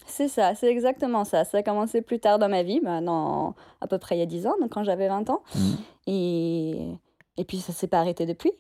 C'est 0.06 0.28
ça, 0.28 0.54
c'est 0.54 0.70
exactement 0.70 1.24
ça. 1.24 1.44
Ça 1.44 1.58
a 1.58 1.62
commencé 1.62 2.02
plus 2.02 2.18
tard 2.18 2.38
dans 2.38 2.48
ma 2.48 2.62
vie, 2.62 2.80
dans, 2.80 3.54
à 3.80 3.86
peu 3.86 3.98
près 3.98 4.16
il 4.16 4.18
y 4.18 4.22
a 4.22 4.26
10 4.26 4.46
ans, 4.46 4.54
donc 4.60 4.70
quand 4.70 4.84
j'avais 4.84 5.08
20 5.08 5.30
ans. 5.30 5.42
Mhm. 5.54 5.76
Et, 6.06 6.88
et 7.36 7.44
puis 7.44 7.58
ça 7.58 7.72
s'est 7.72 7.88
pas 7.88 8.00
arrêté 8.00 8.26
depuis. 8.26 8.52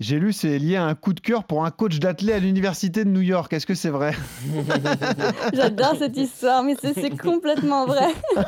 J'ai 0.00 0.18
lu, 0.18 0.32
c'est 0.32 0.58
lié 0.58 0.76
à 0.76 0.84
un 0.84 0.94
coup 0.94 1.12
de 1.12 1.20
cœur 1.20 1.44
pour 1.44 1.64
un 1.66 1.70
coach 1.70 1.98
d'athlète 1.98 2.36
à 2.36 2.38
l'université 2.38 3.04
de 3.04 3.10
New 3.10 3.20
York. 3.20 3.52
Est-ce 3.52 3.66
que 3.66 3.74
c'est 3.74 3.90
vrai 3.90 4.14
J'adore 5.52 5.94
cette 5.98 6.16
histoire, 6.16 6.62
mais 6.62 6.74
c'est 6.80 7.16
complètement 7.18 7.84
vrai. 7.86 8.08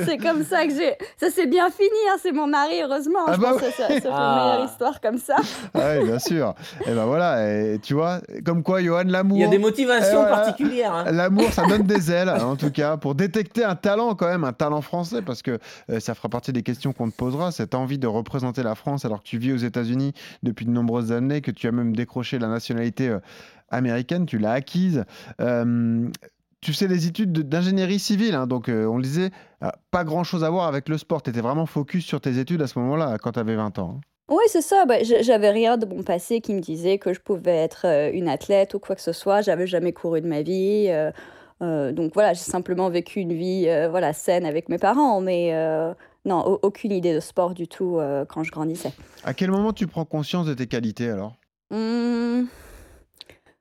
c'est 0.00 0.16
comme 0.18 0.44
ça 0.44 0.66
que 0.66 0.72
j'ai. 0.74 0.94
Ça 1.18 1.30
s'est 1.30 1.46
bien 1.46 1.68
fini, 1.70 1.88
hein, 2.10 2.16
c'est 2.22 2.32
mon 2.32 2.46
mari, 2.46 2.80
heureusement. 2.82 3.18
Ah 3.26 3.34
Je 3.34 3.40
bah 3.40 3.50
pense 3.52 3.60
que 3.62 3.70
ça, 3.72 3.88
ça 3.88 4.00
fait 4.00 4.08
Ah. 4.10 4.38
une 4.40 4.50
meilleure 4.52 4.70
histoire 4.70 5.00
comme 5.00 5.18
ça. 5.18 5.36
Ah 5.74 5.98
Oui, 5.98 6.06
bien 6.06 6.18
sûr. 6.18 6.54
Et 6.86 6.92
ben 6.94 7.04
voilà, 7.04 7.46
et 7.52 7.78
tu 7.82 7.94
vois, 7.94 8.20
comme 8.44 8.62
quoi, 8.62 8.82
Johan, 8.82 9.04
l'amour. 9.06 9.36
Il 9.38 9.42
y 9.42 9.44
a 9.44 9.48
des 9.48 9.58
motivations 9.58 10.20
Eh 10.22 10.26
voilà. 10.28 10.36
particulières. 10.36 10.94
hein. 10.94 11.12
L'amour, 11.12 11.52
ça 11.52 11.66
donne 11.66 11.82
des 11.82 12.10
ailes, 12.10 12.30
en 12.40 12.56
tout 12.56 12.70
cas, 12.70 12.96
pour 12.96 13.14
détecter 13.14 13.64
un 13.64 13.74
talent 13.76 14.14
quand 14.14 14.28
même, 14.28 14.44
un 14.44 14.52
talent 14.54 14.80
français, 14.80 15.22
parce 15.22 15.42
que 15.42 15.58
euh, 15.90 16.00
ça 16.00 16.14
fera 16.14 16.28
partie 16.28 16.52
des 16.52 16.62
questions 16.62 16.92
qu'on 16.92 17.10
te 17.10 17.16
posera. 17.16 17.52
Cette 17.52 17.74
envie 17.74 17.98
de 17.98 18.06
représenter 18.06 18.62
la 18.62 18.74
France 18.74 19.04
alors 19.04 19.22
que 19.22 19.28
tu 19.28 19.36
vis 19.38 19.52
aux 19.52 19.56
États-Unis 19.58 20.12
depuis 20.46 20.64
de 20.64 20.70
nombreuses 20.70 21.12
années, 21.12 21.40
que 21.42 21.50
tu 21.50 21.66
as 21.68 21.72
même 21.72 21.94
décroché 21.94 22.38
la 22.38 22.48
nationalité 22.48 23.08
euh, 23.08 23.18
américaine, 23.70 24.26
tu 24.26 24.38
l'as 24.38 24.52
acquise. 24.52 25.04
Euh, 25.40 26.08
tu 26.62 26.72
fais 26.72 26.88
des 26.88 27.06
études 27.06 27.32
de- 27.32 27.42
d'ingénierie 27.42 27.98
civile, 27.98 28.34
hein, 28.34 28.46
donc 28.46 28.68
euh, 28.68 28.86
on 28.86 28.96
le 28.96 29.02
disait, 29.02 29.30
pas 29.90 30.04
grand-chose 30.04 30.42
à 30.44 30.50
voir 30.50 30.66
avec 30.66 30.88
le 30.88 30.96
sport. 30.98 31.22
Tu 31.22 31.30
étais 31.30 31.40
vraiment 31.40 31.66
focus 31.66 32.04
sur 32.06 32.20
tes 32.20 32.38
études 32.38 32.62
à 32.62 32.66
ce 32.66 32.78
moment-là, 32.78 33.18
quand 33.22 33.32
tu 33.32 33.38
avais 33.40 33.56
20 33.56 33.78
ans. 33.78 33.96
hein. 33.98 34.00
Oui, 34.28 34.42
c'est 34.48 34.62
ça. 34.62 34.84
bah, 34.86 34.96
j'avais 35.02 35.50
rien 35.50 35.76
de 35.76 35.86
mon 35.86 36.02
passé 36.02 36.40
qui 36.40 36.52
me 36.54 36.60
disait 36.60 36.98
que 36.98 37.12
je 37.14 37.20
pouvais 37.20 37.54
être 37.56 37.86
une 38.12 38.26
athlète 38.28 38.74
ou 38.74 38.80
quoi 38.80 38.96
que 38.96 39.00
ce 39.02 39.12
soit. 39.12 39.40
J'avais 39.42 39.68
jamais 39.68 39.92
couru 39.92 40.20
de 40.20 40.26
ma 40.26 40.42
vie. 40.42 40.88
donc 41.60 42.10
voilà, 42.14 42.32
j'ai 42.32 42.40
simplement 42.42 42.90
vécu 42.90 43.20
une 43.20 43.32
vie 43.34 43.68
voilà, 43.88 44.12
saine 44.12 44.44
avec 44.44 44.68
mes 44.68 44.78
parents. 44.78 45.20
Mais 45.20 45.52
non, 46.26 46.44
au- 46.46 46.58
aucune 46.62 46.92
idée 46.92 47.14
de 47.14 47.20
sport 47.20 47.54
du 47.54 47.68
tout 47.68 47.98
euh, 47.98 48.24
quand 48.26 48.42
je 48.42 48.50
grandissais. 48.50 48.92
À 49.24 49.32
quel 49.32 49.50
moment 49.50 49.72
tu 49.72 49.86
prends 49.86 50.04
conscience 50.04 50.46
de 50.46 50.54
tes 50.54 50.66
qualités 50.66 51.08
alors? 51.08 51.34
Hum, 51.70 52.48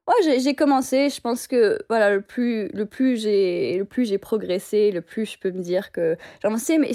Ouais, 0.07 0.13
j'ai 0.23 0.39
j'ai 0.39 0.53
commencé. 0.53 1.09
Je 1.09 1.19
pense 1.19 1.47
que 1.47 1.79
voilà, 1.89 2.11
le 2.11 2.21
plus, 2.21 2.67
le 2.73 2.85
plus 2.85 3.17
j'ai, 3.17 3.77
le 3.79 3.85
plus 3.85 4.05
j'ai 4.05 4.19
progressé, 4.19 4.91
le 4.91 5.01
plus 5.01 5.25
je 5.25 5.39
peux 5.39 5.51
me 5.51 5.61
dire 5.61 5.91
que 5.91 6.15
j'ai 6.41 6.47
avancé. 6.47 6.77
Mais 6.77 6.91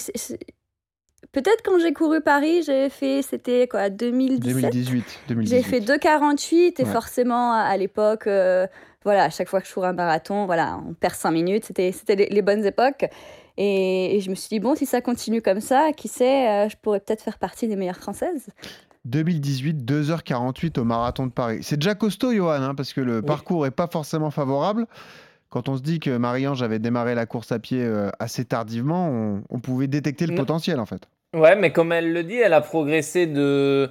peut-être 1.33 1.63
quand 1.65 1.79
j'ai 1.81 1.93
couru 1.93 2.21
Paris, 2.21 2.63
j'ai 2.63 2.89
fait, 2.89 3.23
c'était 3.23 3.67
quoi, 3.67 3.91
2017. 3.91 4.55
2018. 4.71 5.21
J'ai 5.27 5.35
2018. 5.35 5.63
fait 5.65 5.81
2,48 5.81 6.81
et 6.81 6.85
Ouais. 6.85 6.91
forcément, 6.91 7.53
à, 7.53 7.77
l'époque, 7.77 8.27
euh, 8.29 8.67
voilà, 9.05 9.25
à 9.25 9.31
chaque 9.31 9.49
fois 9.49 9.61
que 9.61 9.67
je 9.67 9.75
cours 9.75 9.85
un 9.87 9.93
marathon, 9.93 10.47
voilà, 10.47 10.81
on 10.89 10.95
perd 10.95 11.15
5 11.15 11.31
minutes. 11.33 11.65
C'était, 11.65 11.91
c'était 11.91 12.15
les, 12.17 12.27
les 12.27 12.43
bonnes 12.43 12.65
époques. 12.65 13.07
Et, 13.63 14.17
et 14.17 14.21
je 14.21 14.31
me 14.31 14.35
suis 14.35 14.49
dit, 14.49 14.59
bon, 14.59 14.75
si 14.75 14.87
ça 14.87 15.03
continue 15.03 15.43
comme 15.43 15.61
ça, 15.61 15.91
qui 15.95 16.09
sait, 16.09 16.49
euh, 16.49 16.69
je 16.71 16.77
pourrais 16.81 16.99
peut-être 17.01 17.21
faire 17.23 17.39
partie 17.39 17.69
des 17.69 17.77
meilleures 17.77 17.99
françaises. 17.99 18.49
2018, 19.05 19.85
2h48 19.85 20.79
au 20.79 20.85
marathon 20.85 21.27
de 21.27 21.33
Paris. 21.33 21.59
C'est 21.63 21.77
déjà 21.77 21.95
costaud, 21.95 22.33
Johan, 22.33 22.63
hein, 22.63 22.75
parce 22.75 22.93
que 22.95 23.01
le 23.03 23.21
parcours 23.23 23.67
est 23.67 23.71
pas 23.71 23.87
forcément 23.87 24.31
favorable. 24.31 24.87
Quand 25.51 25.69
on 25.69 25.77
se 25.77 25.83
dit 25.83 26.01
que 26.01 26.17
Marie-Ange 26.17 26.63
avait 26.63 26.79
démarré 26.79 27.15
la 27.15 27.27
course 27.27 27.51
à 27.53 27.59
pied 27.59 27.83
euh, 27.83 28.09
assez 28.19 28.45
tardivement, 28.45 29.09
on, 29.11 29.43
on 29.51 29.59
pouvait 29.59 29.89
détecter 29.89 30.27
le 30.27 30.33
Non. 30.33 30.39
potentiel 30.43 30.79
en 30.81 30.87
fait. 30.87 31.03
Ouais, 31.35 31.55
mais 31.57 31.71
comme 31.73 31.93
elle 31.93 32.13
le 32.13 32.25
dit, 32.25 32.37
elle 32.37 32.53
a 32.55 32.61
progressé 32.61 33.27
de, 33.27 33.89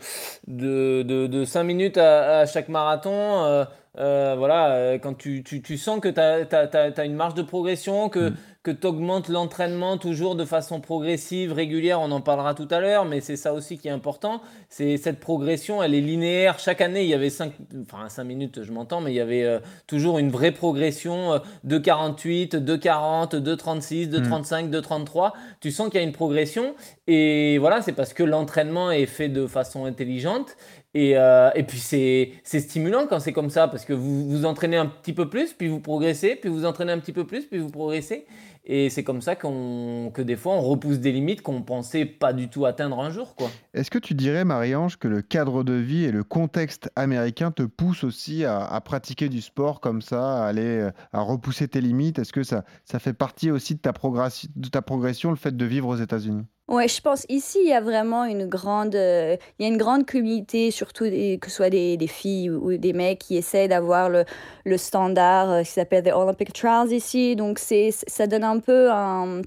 de, 0.48 1.04
de, 1.04 1.28
de 1.28 1.46
5 1.46 1.64
minutes 1.64 1.98
à, 1.98 2.40
à 2.40 2.46
chaque 2.46 2.70
marathon. 2.70 3.12
euh, 3.46 3.66
euh, 3.98 4.36
voilà, 4.38 4.94
quand 5.00 5.14
tu, 5.16 5.44
tu, 5.44 5.62
tu 5.62 5.78
sens 5.78 6.00
que 6.00 6.08
tu 6.10 6.20
as, 6.20 7.06
une 7.06 7.16
marge 7.16 7.34
de 7.34 7.42
progression, 7.42 8.08
que, 8.10 8.32
que 8.74 8.82
tu 8.82 8.88
augmentes 8.88 9.30
l'entraînement 9.30 9.98
toujours 9.98 10.36
de 10.36 10.46
façon 10.46 10.80
progressive, 10.80 11.54
régulière, 11.54 12.02
on 12.02 12.12
en 12.12 12.22
parlera 12.22 12.54
tout 12.54 12.68
à 12.70 12.80
l'heure, 12.80 13.06
mais 13.06 13.20
c'est 13.20 13.36
ça 13.36 13.54
aussi 13.54 13.78
qui 13.78 13.88
est 13.88 13.92
important. 13.92 14.42
C'est 14.70 14.98
cette 14.98 15.20
progression, 15.20 15.82
elle 15.82 15.96
est 15.96 16.02
linéaire. 16.02 16.60
Chaque 16.60 16.82
année, 16.82 17.04
il 17.04 17.10
y 17.10 17.14
avait 17.14 17.30
5, 17.30 17.54
enfin 17.82 18.08
5 18.10 18.24
minutes, 18.24 18.64
je 18.64 18.72
m'entends, 18.72 19.02
mais 19.02 19.12
il 19.12 19.16
y 19.16 19.22
avait 19.22 19.44
euh, 19.44 19.60
toujours 19.88 20.20
une 20.20 20.30
vraie 20.30 20.52
progression 20.52 21.34
euh, 21.34 21.40
de 21.64 21.78
48, 21.78 22.56
de 22.56 22.76
40, 22.76 23.36
de 23.36 23.56
36, 23.56 24.10
de 24.10 24.20
Mm. 24.20 24.24
35, 24.24 24.70
de 24.70 24.80
33. 24.80 25.34
Tu 25.62 25.72
sens 25.72 25.90
qu'il 25.90 26.00
y 26.00 26.04
a 26.04 26.06
une 26.06 26.14
progression. 26.14 26.76
Et 27.08 27.58
voilà, 27.58 27.82
c'est 27.82 27.94
parce 27.94 28.14
que 28.14 28.24
l'entraînement 28.24 28.92
est 28.92 29.08
fait 29.08 29.30
de 29.30 29.48
façon 29.48 29.86
intelligente. 29.86 30.56
Et, 30.96 31.18
euh, 31.18 31.52
et 31.54 31.64
puis 31.64 31.78
c'est 31.78 32.42
stimulant 32.44 33.06
quand 33.08 33.20
c'est 33.20 33.34
comme 33.34 33.52
ça, 33.52 33.68
parce 33.68 33.86
que 33.86 33.94
vous 33.94 34.28
vous 34.28 34.46
entraînez 34.46 34.78
un 34.78 34.88
petit 34.88 35.14
peu 35.14 35.30
plus, 35.30 35.54
puis 35.54 35.68
vous 35.68 35.80
progressez, 35.80 36.36
puis 36.36 36.50
vous 36.50 36.66
entraînez 36.66 36.92
un 36.92 37.00
petit 37.00 37.14
peu 37.14 37.26
plus, 37.26 37.46
puis 37.46 37.60
vous 37.60 37.70
progressez. 37.70 38.26
Et 38.66 38.90
c'est 38.90 39.04
comme 39.04 39.22
ça 39.22 39.36
qu'on 39.36 40.12
que 40.14 40.22
des 40.22 40.36
fois 40.36 40.54
on 40.54 40.62
repousse 40.62 41.00
des 41.00 41.12
limites 41.12 41.42
qu'on 41.42 41.62
pensait 41.64 42.06
pas 42.06 42.34
du 42.34 42.50
tout 42.50 42.66
atteindre 42.66 43.00
un 43.00 43.10
jour. 43.10 43.36
Est-ce 43.74 43.90
que 43.90 43.98
tu 43.98 44.14
dirais, 44.14 44.46
Marie-Ange, 44.46 44.98
que 44.98 45.08
le 45.08 45.22
cadre 45.22 45.64
de 45.64 45.74
vie 45.74 46.04
et 46.04 46.12
le 46.12 46.24
contexte 46.24 46.92
américain 46.96 47.52
te 47.52 47.64
poussent 47.64 48.04
aussi 48.04 48.44
à, 48.46 48.66
à 48.66 48.82
pratiquer 48.82 49.30
du 49.30 49.42
sport 49.42 49.80
comme 49.80 50.02
ça, 50.02 50.44
à 50.44 50.48
aller 50.48 50.62
euh, 50.62 50.92
à 51.14 51.22
repousser 51.22 51.68
tes 51.68 51.82
limites? 51.82 52.20
Est-ce 52.20 52.34
que 52.34 52.44
ça, 52.44 52.64
ça 52.84 53.00
fait 53.00 53.14
partie 53.14 53.50
aussi 53.50 53.76
de 53.76 53.80
ta, 53.80 53.92
de 53.92 54.70
ta 54.70 54.82
progression, 54.82 55.30
le 55.30 55.38
fait 55.38 55.56
de 55.56 55.66
vivre 55.66 55.88
aux 55.88 55.98
États-Unis? 55.98 56.46
Ouais, 56.70 56.88
je 56.88 57.02
pense 57.02 57.26
ici 57.30 57.58
il 57.64 57.70
y 57.70 57.74
a 57.74 57.82
vraiment 57.82 58.26
une 58.26 58.46
grande, 58.46 58.94
euh, 58.94 59.36
il 59.58 59.64
y 59.64 59.66
a 59.66 59.72
une 59.72 59.80
grande 59.80 60.06
communauté, 60.06 60.70
surtout 60.70 61.06
que 61.06 61.50
ce 61.50 61.50
soit 61.50 61.72
des, 61.72 61.98
filles 62.08 62.52
ou, 62.52 62.78
des 62.78 62.94
mecs 62.94 63.18
qui 63.18 63.38
essaient 63.38 63.68
d'avoir 63.68 64.08
le, 64.08 64.24
le 64.66 64.78
standard 64.78 65.50
euh, 65.50 65.64
qui 65.64 65.72
s'appelle 65.72 66.04
the 66.04 66.14
Olympic 66.14 66.54
Trials 66.54 66.92
ici. 66.92 67.36
Donc 67.36 67.58
c'est, 67.58 67.90
ça 67.92 68.28
donne 68.28 68.44
un 68.44 68.60
peu 68.60 68.92
un, 68.92 69.42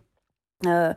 euh, 0.66 0.92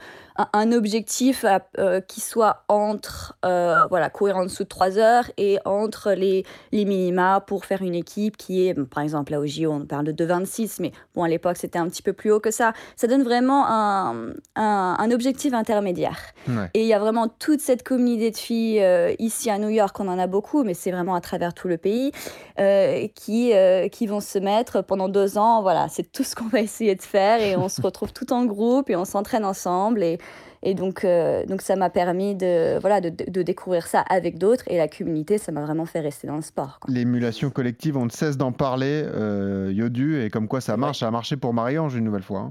un, 0.53 0.71
objectif 0.73 1.45
à- 1.45 1.61
euh, 1.79 2.01
qui 2.01 2.19
soit 2.19 2.63
entre 2.67 3.37
euh, 3.45 3.75
voilà 3.89 4.09
courir 4.09 4.35
en 4.37 4.43
dessous 4.43 4.63
de 4.63 4.67
3 4.69 4.97
heures 4.97 5.25
et 5.37 5.59
entre 5.63 6.11
les, 6.11 6.45
les 6.73 6.83
minima 6.83 7.39
pour 7.45 7.63
faire 7.65 7.81
une 7.81 7.95
équipe 7.95 8.35
qui 8.35 8.67
est 8.67 8.73
par 8.73 9.01
exemple 9.01 9.31
là 9.31 9.39
au 9.39 9.45
JO 9.45 9.71
on 9.71 9.85
parle 9.85 10.03
de 10.11 10.25
2,26 10.25 10.77
mais 10.81 10.91
bon 11.15 11.23
à 11.23 11.29
l'époque 11.29 11.55
c'était 11.57 11.79
un 11.79 11.87
petit 11.87 12.01
peu 12.01 12.11
plus 12.11 12.31
haut 12.31 12.41
que 12.41 12.51
ça 12.51 12.73
ça 12.97 13.07
donne 13.07 13.23
vraiment 13.23 13.65
un, 13.67 14.31
un, 14.57 14.95
un 14.99 15.11
objectif 15.11 15.53
intermédiaire 15.53 16.17
Ouais. 16.47 16.69
et 16.75 16.81
il 16.81 16.87
y 16.87 16.93
a 16.93 16.99
vraiment 16.99 17.27
toute 17.27 17.59
cette 17.59 17.81
communauté 17.81 18.29
de 18.29 18.37
filles 18.37 18.79
euh, 18.83 19.15
ici 19.17 19.49
à 19.49 19.57
New 19.57 19.69
York, 19.69 19.99
on 19.99 20.07
en 20.07 20.19
a 20.19 20.27
beaucoup, 20.27 20.63
mais 20.63 20.75
c'est 20.75 20.91
vraiment 20.91 21.15
à 21.15 21.21
travers 21.21 21.55
tout 21.55 21.67
le 21.67 21.77
pays, 21.77 22.11
euh, 22.59 23.07
qui, 23.15 23.51
euh, 23.53 23.87
qui 23.87 24.05
vont 24.05 24.19
se 24.19 24.37
mettre 24.37 24.83
pendant 24.83 25.09
deux 25.09 25.39
ans. 25.39 25.63
Voilà, 25.63 25.87
c'est 25.89 26.11
tout 26.11 26.23
ce 26.23 26.35
qu'on 26.35 26.45
va 26.47 26.59
essayer 26.59 26.93
de 26.93 27.01
faire 27.01 27.41
et 27.41 27.55
on 27.55 27.67
se 27.67 27.81
retrouve 27.81 28.13
tout 28.13 28.31
en 28.31 28.45
groupe 28.45 28.91
et 28.91 28.95
on 28.95 29.05
s'entraîne 29.05 29.43
ensemble. 29.55 30.03
Et, 30.03 30.17
et 30.63 30.73
donc, 30.73 31.05
euh, 31.05 31.45
donc 31.45 31.61
ça 31.61 31.75
m'a 31.75 31.89
permis 31.89 32.35
de, 32.35 32.77
voilà, 32.79 32.99
de, 32.99 33.09
de 33.09 33.41
découvrir 33.43 33.85
ça 33.87 34.01
avec 34.01 34.37
d'autres 34.37 34.63
et 34.67 34.77
la 34.77 34.87
communauté, 34.87 35.37
ça 35.37 35.51
m'a 35.51 35.61
vraiment 35.61 35.85
fait 35.85 36.01
rester 36.01 36.27
dans 36.27 36.35
le 36.35 36.41
sport. 36.41 36.79
L'émulation 36.87 37.49
collective, 37.51 37.95
on 37.97 38.05
ne 38.05 38.09
cesse 38.11 38.35
d'en 38.37 38.51
parler, 38.51 39.03
euh, 39.05 39.71
Yodu, 39.73 40.21
et 40.21 40.29
comme 40.29 40.47
quoi 40.47 40.61
ça 40.61 40.75
marche, 40.77 40.99
ça 40.99 41.07
a 41.07 41.11
marché 41.11 41.37
pour 41.37 41.53
Marie-Ange 41.53 41.95
une 41.95 42.03
nouvelle 42.03 42.23
fois. 42.23 42.39
hein. 42.41 42.49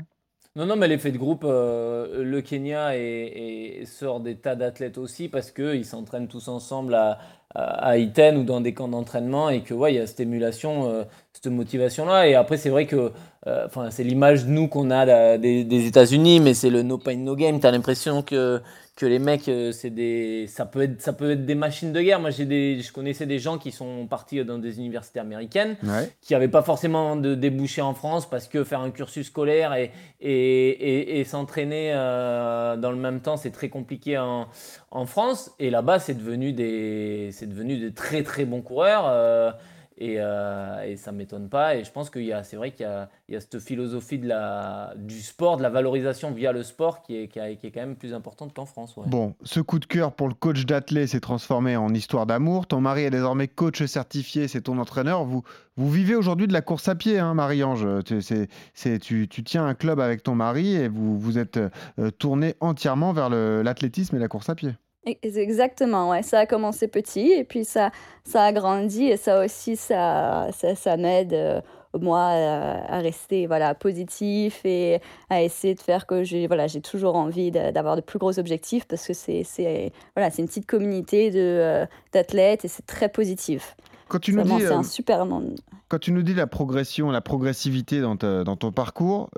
Non, 0.57 0.67
non, 0.67 0.77
mais 0.77 0.87
l'effet 0.87 1.11
de 1.11 1.19
groupe, 1.19 1.43
euh, 1.45 2.23
le 2.23 2.41
Kenya 2.41 2.97
est, 2.97 3.81
est- 3.81 3.87
sort 3.87 4.21
des 4.21 4.37
tas 4.37 4.55
d'athlètes 4.55 4.99
aussi 4.99 5.29
parce 5.29 5.51
qu'ils 5.51 5.85
s'entraînent 5.85 6.29
tous 6.29 6.47
ensemble 6.47 6.95
à, 6.95 7.19
à, 7.57 7.89
à 7.89 7.97
Iten 7.97 8.37
ou 8.37 8.45
dans 8.45 8.61
des 8.61 8.73
camps 8.73 8.87
d'entraînement 8.87 9.51
et 9.51 9.63
que, 9.65 9.75
ouais, 9.75 9.93
il 9.93 9.97
y 9.97 9.99
a 9.99 10.07
cette 10.07 10.21
émulation, 10.21 10.89
euh, 10.89 11.03
cette 11.45 11.53
motivation-là. 11.53 12.27
Et 12.29 12.35
après, 12.35 12.57
c'est 12.57 12.71
vrai 12.71 12.87
que, 12.87 13.13
euh, 13.47 13.67
c'est 13.91 14.05
l'image 14.05 14.45
de 14.47 14.51
nous 14.51 14.69
qu'on 14.69 14.91
a 14.91 15.05
là, 15.05 15.39
des, 15.39 15.65
des 15.65 15.87
États-Unis, 15.87 16.41
mais 16.41 16.55
c'est 16.55 16.71
le 16.71 16.83
no 16.83 16.99
pain, 16.99 17.17
no 17.17 17.37
game. 17.37 17.61
T'as 17.61 17.71
l'impression 17.71 18.23
que, 18.23 18.61
que 18.97 19.07
les 19.07 19.19
mecs, 19.19 19.49
euh, 19.49 19.71
c'est 19.73 19.91
des, 19.91 20.47
ça 20.49 20.65
peut 20.65 20.83
être, 20.83 21.03
ça 21.03 21.13
peut 21.13 21.33
être 21.33 21.45
des 21.45 21.55
machines 21.55 21.93
de 21.93 22.01
guerre. 22.01 22.21
Moi, 22.21 22.31
j'ai 22.31 22.47
des, 22.47 22.81
je 22.81 22.93
connaissais 22.93 23.27
des 23.27 23.39
gens 23.39 23.59
qui 23.59 23.71
sont 23.71 24.07
partis 24.07 24.43
dans 24.45 24.59
des 24.59 24.79
universités 24.79 25.21
américaines 25.21 25.77
Ouais. 25.83 26.11
qui 26.23 26.33
n'avaient 26.33 26.49
pas 26.49 26.63
forcément 26.63 27.17
de 27.17 27.35
débouchés 27.35 27.83
en 27.83 27.93
France 27.95 28.29
parce 28.29 28.49
que 28.49 28.65
faire 28.65 28.81
un 28.81 28.91
cursus 28.91 29.27
scolaire 29.27 29.75
et, 29.75 29.91
et, 30.21 30.31
et, 30.31 31.21
et 31.21 31.25
s'entraîner 31.25 31.91
euh, 31.93 32.77
dans 32.77 32.91
le 32.93 32.97
même 32.97 33.21
temps, 33.21 33.37
c'est 33.37 33.51
très 33.51 33.69
compliqué 33.69 34.17
en, 34.17 34.47
en 34.91 35.07
France. 35.07 35.51
Et 35.59 35.69
là-bas, 35.71 35.99
c'est 35.99 36.15
devenu 36.15 36.53
des, 36.53 37.29
c'est 37.33 37.49
devenu 37.49 37.77
de 37.79 37.89
très 37.91 38.23
très 38.23 38.45
bons 38.47 38.63
coureurs. 38.63 39.05
euh, 39.09 39.51
et, 39.99 40.17
euh, 40.19 40.83
et 40.85 40.97
ça 40.97 41.13
ne 41.13 41.19
m'étonne 41.19 41.49
pas. 41.49 41.77
Et 41.77 41.85
je 41.85 41.91
pense 41.91 42.11
qu'il 42.11 42.25
y 42.25 42.33
a, 42.33 42.43
c'est 42.43 42.57
vrai 42.57 42.71
qu'il 42.73 42.83
y 42.83 42.89
a, 42.89 43.09
il 43.29 43.35
y 43.35 43.37
a 43.37 43.41
cette 43.41 43.59
philosophie 43.61 44.19
de 44.19 44.27
la, 44.29 44.93
du 44.97 45.21
sport, 45.21 45.57
de 45.57 45.63
la 45.63 45.71
valorisation 45.71 46.31
via 46.33 46.53
le 46.53 46.63
sport 46.63 47.03
qui 47.03 47.17
est, 47.17 47.29
qui 47.29 47.41
a- 47.41 47.55
qui 47.55 47.67
est 47.67 47.71
quand 47.71 47.81
même 47.81 47.97
plus 47.97 48.15
importante 48.15 48.53
qu'en 48.55 48.67
France. 48.67 48.95
Bon, 49.07 49.35
ce 49.45 49.61
coup 49.61 49.79
de 49.79 49.87
cœur 49.87 50.13
pour 50.13 50.29
le 50.29 50.35
coach 50.35 50.67
d'athlète 50.67 51.09
s'est 51.09 51.21
transformé 51.21 51.77
en 51.77 51.93
histoire 51.95 52.27
d'amour. 52.27 52.67
Ton 52.67 52.81
mari 52.81 53.03
est 53.05 53.11
désormais 53.11 53.49
coach 53.49 53.85
certifié, 53.85 54.49
c'est 54.49 54.63
ton 54.63 54.79
entraîneur. 54.79 55.25
Vous, 55.25 55.43
vous 55.77 55.91
vivez 55.91 56.15
aujourd'hui 56.15 56.47
de 56.47 56.53
la 56.53 56.61
course 56.63 56.89
à 56.89 56.95
pied, 56.95 57.19
hein, 57.19 57.35
Marie-Ange. 57.35 57.87
Tu, 58.05 59.29
tu, 59.29 59.45
tiens 59.45 59.67
un 59.67 59.75
club 59.75 60.01
avec 60.01 60.23
ton 60.23 60.35
mari 60.35 60.75
et 60.75 60.89
vous 60.89 61.19
vous 61.19 61.39
êtes 61.39 61.59
euh, 61.99 62.11
tourné 62.11 62.55
entièrement 62.61 63.13
vers 63.13 63.31
l'athlétisme 63.31 64.17
et 64.17 64.19
la 64.19 64.29
course 64.29 64.49
à 64.49 64.55
pied. 64.55 64.75
Exactement, 65.23 66.11
ouais. 66.11 66.23
Ça 66.23 66.41
a 66.41 66.47
commencé 66.47 66.89
petit 66.89 67.33
et 67.33 67.45
puis 67.45 67.65
ça, 67.65 67.91
ça 68.25 68.45
a 68.45 68.53
grandi 68.53 69.05
et 69.05 69.17
ça 69.17 69.45
aussi, 69.45 69.77
ça, 69.77 70.49
ça, 70.57 70.75
ça 70.75 70.97
m'aide, 70.97 71.33
euh, 71.35 71.61
moi, 72.01 72.21
à, 72.21 72.97
à 72.97 72.99
rester 73.01 73.47
voilà, 73.47 73.75
positif 73.75 74.61
et 74.65 75.01
à 75.31 75.43
essayer 75.43 75.75
de 75.75 75.81
faire 75.81 76.07
que 76.07 76.25
j'ai 76.25 76.47
voilà, 76.47 76.67
j'ai 76.67 76.81
toujours 76.81 77.17
envie 77.17 77.51
d'avoir 77.51 77.97
de 77.97 78.01
plus 78.01 78.19
gros 78.19 78.39
objectifs 78.39 78.87
parce 78.87 79.07
que 79.07 79.13
c'est 79.13 79.93
voilà, 80.17 80.31
une 80.39 80.47
petite 80.47 80.67
communauté 80.67 81.31
euh, 81.35 81.87
d'athlètes 82.13 82.65
et 82.65 82.69
c'est 82.69 82.87
très 82.87 83.09
positif. 83.09 83.77
Quand 84.09 84.19
tu 84.19 84.33
nous 84.35 84.43
dis, 84.43 84.61
c'est 84.61 84.67
euh, 84.67 84.79
un 84.79 84.83
super 84.83 85.25
monde. 85.27 85.55
Quand 85.89 85.99
tu 85.99 86.13
nous 86.13 86.23
dis 86.23 86.35
la 86.35 86.47
progression, 86.47 87.11
la 87.11 87.21
progressivité 87.21 88.01
dans, 88.01 88.17
ta- 88.17 88.43
dans 88.45 88.57
ton 88.57 88.73
parcours, 88.73 89.31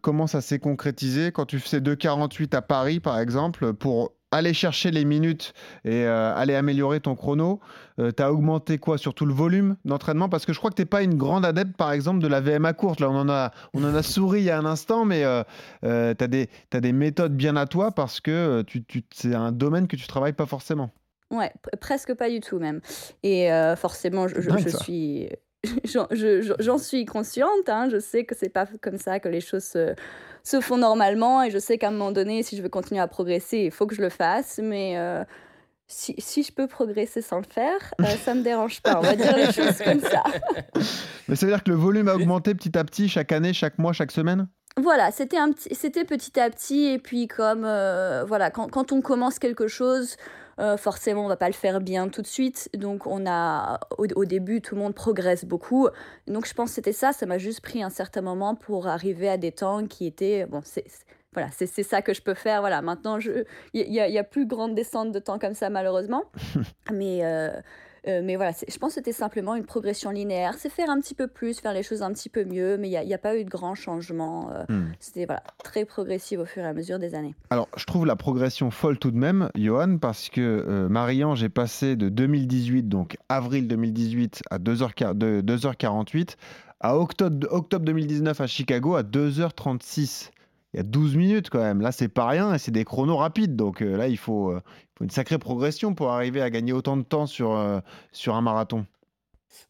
comment 0.00 0.26
ça 0.26 0.40
s'est 0.40 0.58
concrétisé? 0.58 1.32
Quand 1.32 1.44
tu 1.44 1.58
faisais 1.58 1.80
2,48 1.80 2.54
à 2.56 2.62
Paris, 2.62 3.00
par 3.00 3.18
exemple, 3.18 3.74
pour 3.74 4.12
aller 4.30 4.52
chercher 4.52 4.90
les 4.90 5.04
minutes 5.04 5.54
et 5.84 6.04
euh, 6.04 6.34
aller 6.34 6.54
améliorer 6.54 7.00
ton 7.00 7.14
chrono 7.14 7.60
Tu 7.98 8.22
as 8.22 8.32
augmenté 8.32 8.78
quoi 8.78 8.98
Surtout 8.98 9.26
le 9.26 9.32
volume 9.34 9.76
d'entraînement? 9.84 10.28
Parce 10.28 10.44
que 10.46 10.52
je 10.52 10.58
crois 10.58 10.70
que 10.70 10.76
tu 10.76 10.82
n'es 10.82 10.86
pas 10.86 11.02
une 11.02 11.16
grande 11.16 11.44
adepte, 11.44 11.76
par 11.76 11.92
exemple, 11.92 12.20
de 12.20 12.28
la 12.28 12.40
VMA 12.40 12.72
courte. 12.74 13.00
Là, 13.00 13.10
on 13.10 13.16
en 13.16 13.28
a, 13.28 13.52
on 13.74 13.82
en 13.84 13.94
a 13.94 14.02
souri 14.02 14.40
il 14.40 14.44
y 14.44 14.50
a 14.50 14.58
un 14.58 14.66
instant, 14.66 15.04
mais 15.04 15.22
tu 15.82 15.88
as, 15.88 16.80
des 16.80 16.92
méthodes 16.92 17.36
bien 17.36 17.56
à 17.56 17.66
toi 17.66 17.92
parce 17.92 18.20
que 18.20 18.30
euh, 18.30 18.62
tu, 18.62 18.84
tu- 18.84 19.04
c'est 19.14 19.34
un 19.34 19.52
domaine 19.52 19.88
que 19.88 19.96
tu 19.96 20.06
travailles 20.06 20.32
pas 20.34 20.46
forcément. 20.46 20.90
Ouais, 21.30 21.52
presque 21.80 22.14
pas 22.14 22.30
du 22.30 22.40
tout 22.40 22.58
même. 22.58 22.80
Et 23.22 23.52
euh, 23.52 23.76
forcément, 23.76 24.28
je, 24.28 24.40
je- 24.40 24.68
suis. 24.82 25.28
j'en 25.84 26.06
je- 26.10 26.40
je- 26.40 26.52
j'en 26.60 26.78
suis 26.78 27.04
consciente, 27.04 27.68
hein, 27.68 27.88
je 27.90 27.98
sais 27.98 28.24
que 28.24 28.34
c'est 28.34 28.48
pas 28.48 28.66
comme 28.80 28.96
ça 28.96 29.18
que 29.20 29.28
les 29.28 29.40
choses 29.40 29.64
se, 29.64 29.94
se 30.48 30.60
font 30.60 30.78
normalement 30.78 31.42
et 31.42 31.50
je 31.50 31.58
sais 31.58 31.76
qu'à 31.76 31.88
un 31.88 31.90
moment 31.90 32.12
donné, 32.12 32.42
si 32.42 32.56
je 32.56 32.62
veux 32.62 32.68
continuer 32.68 33.00
à 33.00 33.06
progresser, 33.06 33.58
il 33.58 33.70
faut 33.70 33.86
que 33.86 33.94
je 33.94 34.00
le 34.00 34.08
fasse, 34.08 34.60
mais 34.62 34.96
euh, 34.96 35.22
si, 35.86 36.14
si 36.18 36.42
je 36.42 36.52
peux 36.52 36.66
progresser 36.66 37.20
sans 37.20 37.36
le 37.36 37.44
faire, 37.44 37.92
euh, 38.00 38.04
ça 38.24 38.34
me 38.34 38.42
dérange 38.42 38.80
pas, 38.80 38.98
on 38.98 39.02
va 39.02 39.14
dire 39.14 39.36
les 39.36 39.52
choses 39.52 39.78
comme 39.84 40.00
ça. 40.00 40.24
Mais 41.28 41.36
ça 41.36 41.44
veut 41.44 41.52
dire 41.52 41.62
que 41.62 41.70
le 41.70 41.76
volume 41.76 42.08
a 42.08 42.14
augmenté 42.14 42.54
petit 42.54 42.78
à 42.78 42.84
petit, 42.84 43.10
chaque 43.10 43.32
année, 43.32 43.52
chaque 43.52 43.78
mois, 43.78 43.92
chaque 43.92 44.10
semaine? 44.10 44.48
Voilà, 44.80 45.10
c'était 45.10 45.36
un 45.36 45.52
petit, 45.52 45.74
c'était 45.74 46.04
petit 46.04 46.40
à 46.40 46.48
petit 46.48 46.86
et 46.86 46.98
puis 46.98 47.28
comme 47.28 47.64
euh, 47.66 48.24
voilà, 48.24 48.50
quand, 48.50 48.68
quand 48.68 48.92
on 48.92 49.02
commence 49.02 49.38
quelque 49.38 49.68
chose, 49.68 50.16
euh, 50.58 50.76
forcément 50.76 51.24
on 51.24 51.28
va 51.28 51.36
pas 51.36 51.48
le 51.48 51.54
faire 51.54 51.80
bien 51.80 52.08
tout 52.08 52.22
de 52.22 52.26
suite. 52.26 52.68
Donc 52.74 53.06
on 53.06 53.26
a 53.26 53.80
au, 53.98 54.06
au 54.16 54.24
début 54.24 54.60
tout 54.60 54.74
le 54.74 54.80
monde 54.80 54.94
progresse 54.94 55.44
beaucoup. 55.44 55.88
Donc 56.26 56.46
je 56.46 56.54
pense 56.54 56.70
que 56.70 56.74
c'était 56.76 56.92
ça. 56.92 57.12
Ça 57.12 57.26
m'a 57.26 57.38
juste 57.38 57.60
pris 57.60 57.82
un 57.82 57.90
certain 57.90 58.20
moment 58.22 58.54
pour 58.54 58.86
arriver 58.88 59.28
à 59.28 59.36
des 59.36 59.52
temps 59.52 59.86
qui 59.86 60.06
étaient 60.06 60.46
bon. 60.46 60.60
C'est 60.64 60.84
voilà, 61.34 61.50
c'est 61.52 61.66
ça 61.82 62.00
que 62.02 62.14
je 62.14 62.22
peux 62.22 62.34
faire. 62.34 62.60
Voilà, 62.60 62.80
maintenant 62.82 63.20
je, 63.20 63.44
il 63.74 63.92
y, 63.92 64.00
a- 64.00 64.08
y 64.08 64.18
a 64.18 64.24
plus 64.24 64.46
grande 64.46 64.74
descente 64.74 65.12
de 65.12 65.18
temps 65.18 65.38
comme 65.38 65.54
ça 65.54 65.70
malheureusement. 65.70 66.24
Mais 66.92 67.20
euh, 67.22 67.50
euh, 68.08 68.22
mais 68.24 68.36
voilà, 68.36 68.52
je 68.52 68.78
pense 68.78 68.90
que 68.90 68.94
c'était 68.94 69.12
simplement 69.12 69.54
une 69.54 69.64
progression 69.64 70.10
linéaire. 70.10 70.54
C'est 70.56 70.70
faire 70.70 70.90
un 70.90 71.00
petit 71.00 71.14
peu 71.14 71.26
plus, 71.26 71.60
faire 71.60 71.74
les 71.74 71.82
choses 71.82 72.02
un 72.02 72.12
petit 72.12 72.28
peu 72.28 72.44
mieux, 72.44 72.76
mais 72.78 72.88
il 72.88 73.06
n'y 73.06 73.14
a, 73.14 73.18
pas 73.18 73.36
eu 73.36 73.44
de 73.44 73.50
grand 73.50 73.74
changement. 73.74 74.50
euh, 74.52 74.64
Hmm. 74.68 74.88
C'était 74.98 75.24
voilà, 75.24 75.42
très 75.64 75.84
progressif 75.84 76.38
au 76.38 76.44
fur 76.44 76.62
et 76.62 76.66
à 76.66 76.74
mesure 76.74 76.98
des 76.98 77.14
années. 77.14 77.34
Alors, 77.50 77.68
je 77.76 77.84
trouve 77.84 78.04
la 78.06 78.16
progression 78.16 78.70
folle 78.70 78.98
tout 78.98 79.10
de 79.10 79.16
même, 79.16 79.50
Johan, 79.54 79.98
parce 79.98 80.28
que 80.28 80.40
euh, 80.40 80.88
Marie-Ange 80.88 81.42
est 81.42 81.48
passée 81.48 81.96
de 81.96 82.08
2018, 82.08 82.88
donc 82.88 83.16
avril 83.28 83.66
2018, 83.66 84.42
à 84.50 84.58
2h, 84.58 85.14
de 85.16 85.40
2h48, 85.40 86.36
à 86.80 86.98
octobre, 86.98 87.46
octobre 87.50 87.84
2019 87.84 88.40
à 88.40 88.46
Chicago 88.46 88.94
à 88.94 89.02
2h36. 89.02 90.30
Il 90.74 90.76
y 90.76 90.80
a 90.80 90.82
12 90.82 91.16
minutes 91.16 91.48
quand 91.48 91.60
même. 91.60 91.80
Là, 91.80 91.92
c'est 91.92 92.08
pas 92.08 92.26
rien 92.26 92.52
et 92.52 92.58
c'est 92.58 92.70
des 92.70 92.84
chronos 92.84 93.16
rapides. 93.16 93.56
Donc 93.56 93.80
euh, 93.80 93.96
là, 93.96 94.08
il 94.08 94.18
faut, 94.18 94.50
euh, 94.50 94.60
faut 94.98 95.04
une 95.04 95.10
sacrée 95.10 95.38
progression 95.38 95.94
pour 95.94 96.10
arriver 96.10 96.42
à 96.42 96.50
gagner 96.50 96.72
autant 96.72 96.96
de 96.96 97.02
temps 97.04 97.26
sur, 97.26 97.56
euh, 97.56 97.78
sur 98.12 98.34
un 98.34 98.40
marathon. 98.42 98.84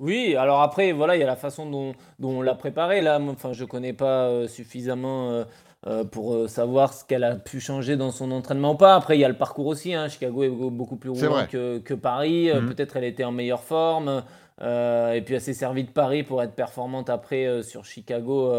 Oui, 0.00 0.34
alors 0.36 0.60
après, 0.62 0.92
voilà, 0.92 1.16
il 1.16 1.20
y 1.20 1.22
a 1.22 1.26
la 1.26 1.36
façon 1.36 1.68
dont, 1.68 1.92
dont 2.18 2.30
on 2.38 2.42
l'a 2.42 2.54
préparé. 2.54 3.00
Là, 3.00 3.20
enfin, 3.20 3.52
je 3.52 3.64
connais 3.64 3.92
pas 3.92 4.26
euh, 4.28 4.48
suffisamment 4.48 5.30
euh, 5.30 5.44
euh, 5.86 6.04
pour 6.04 6.48
savoir 6.48 6.92
ce 6.92 7.04
qu'elle 7.04 7.24
a 7.24 7.36
pu 7.36 7.60
changer 7.60 7.96
dans 7.96 8.10
son 8.10 8.30
entraînement 8.32 8.72
ou 8.72 8.76
pas. 8.76 8.94
Après, 8.96 9.16
il 9.16 9.20
y 9.20 9.24
a 9.24 9.28
le 9.28 9.36
parcours 9.36 9.66
aussi. 9.66 9.94
hein. 9.94 10.08
Chicago 10.08 10.42
est 10.42 10.48
beau- 10.48 10.70
beaucoup 10.70 10.96
plus 10.96 11.10
roulant 11.10 11.46
que, 11.48 11.78
que 11.78 11.94
Paris. 11.94 12.50
Mhm. 12.52 12.66
Peut-être 12.74 12.96
elle 12.96 13.04
était 13.04 13.24
en 13.24 13.32
meilleure 13.32 13.62
forme. 13.62 14.22
Et 14.60 15.22
puis, 15.24 15.36
elle 15.36 15.40
s'est 15.40 15.54
servie 15.54 15.84
de 15.84 15.90
Paris 15.90 16.24
pour 16.24 16.42
être 16.42 16.54
performante 16.54 17.08
après 17.10 17.62
sur 17.62 17.84
Chicago. 17.84 18.52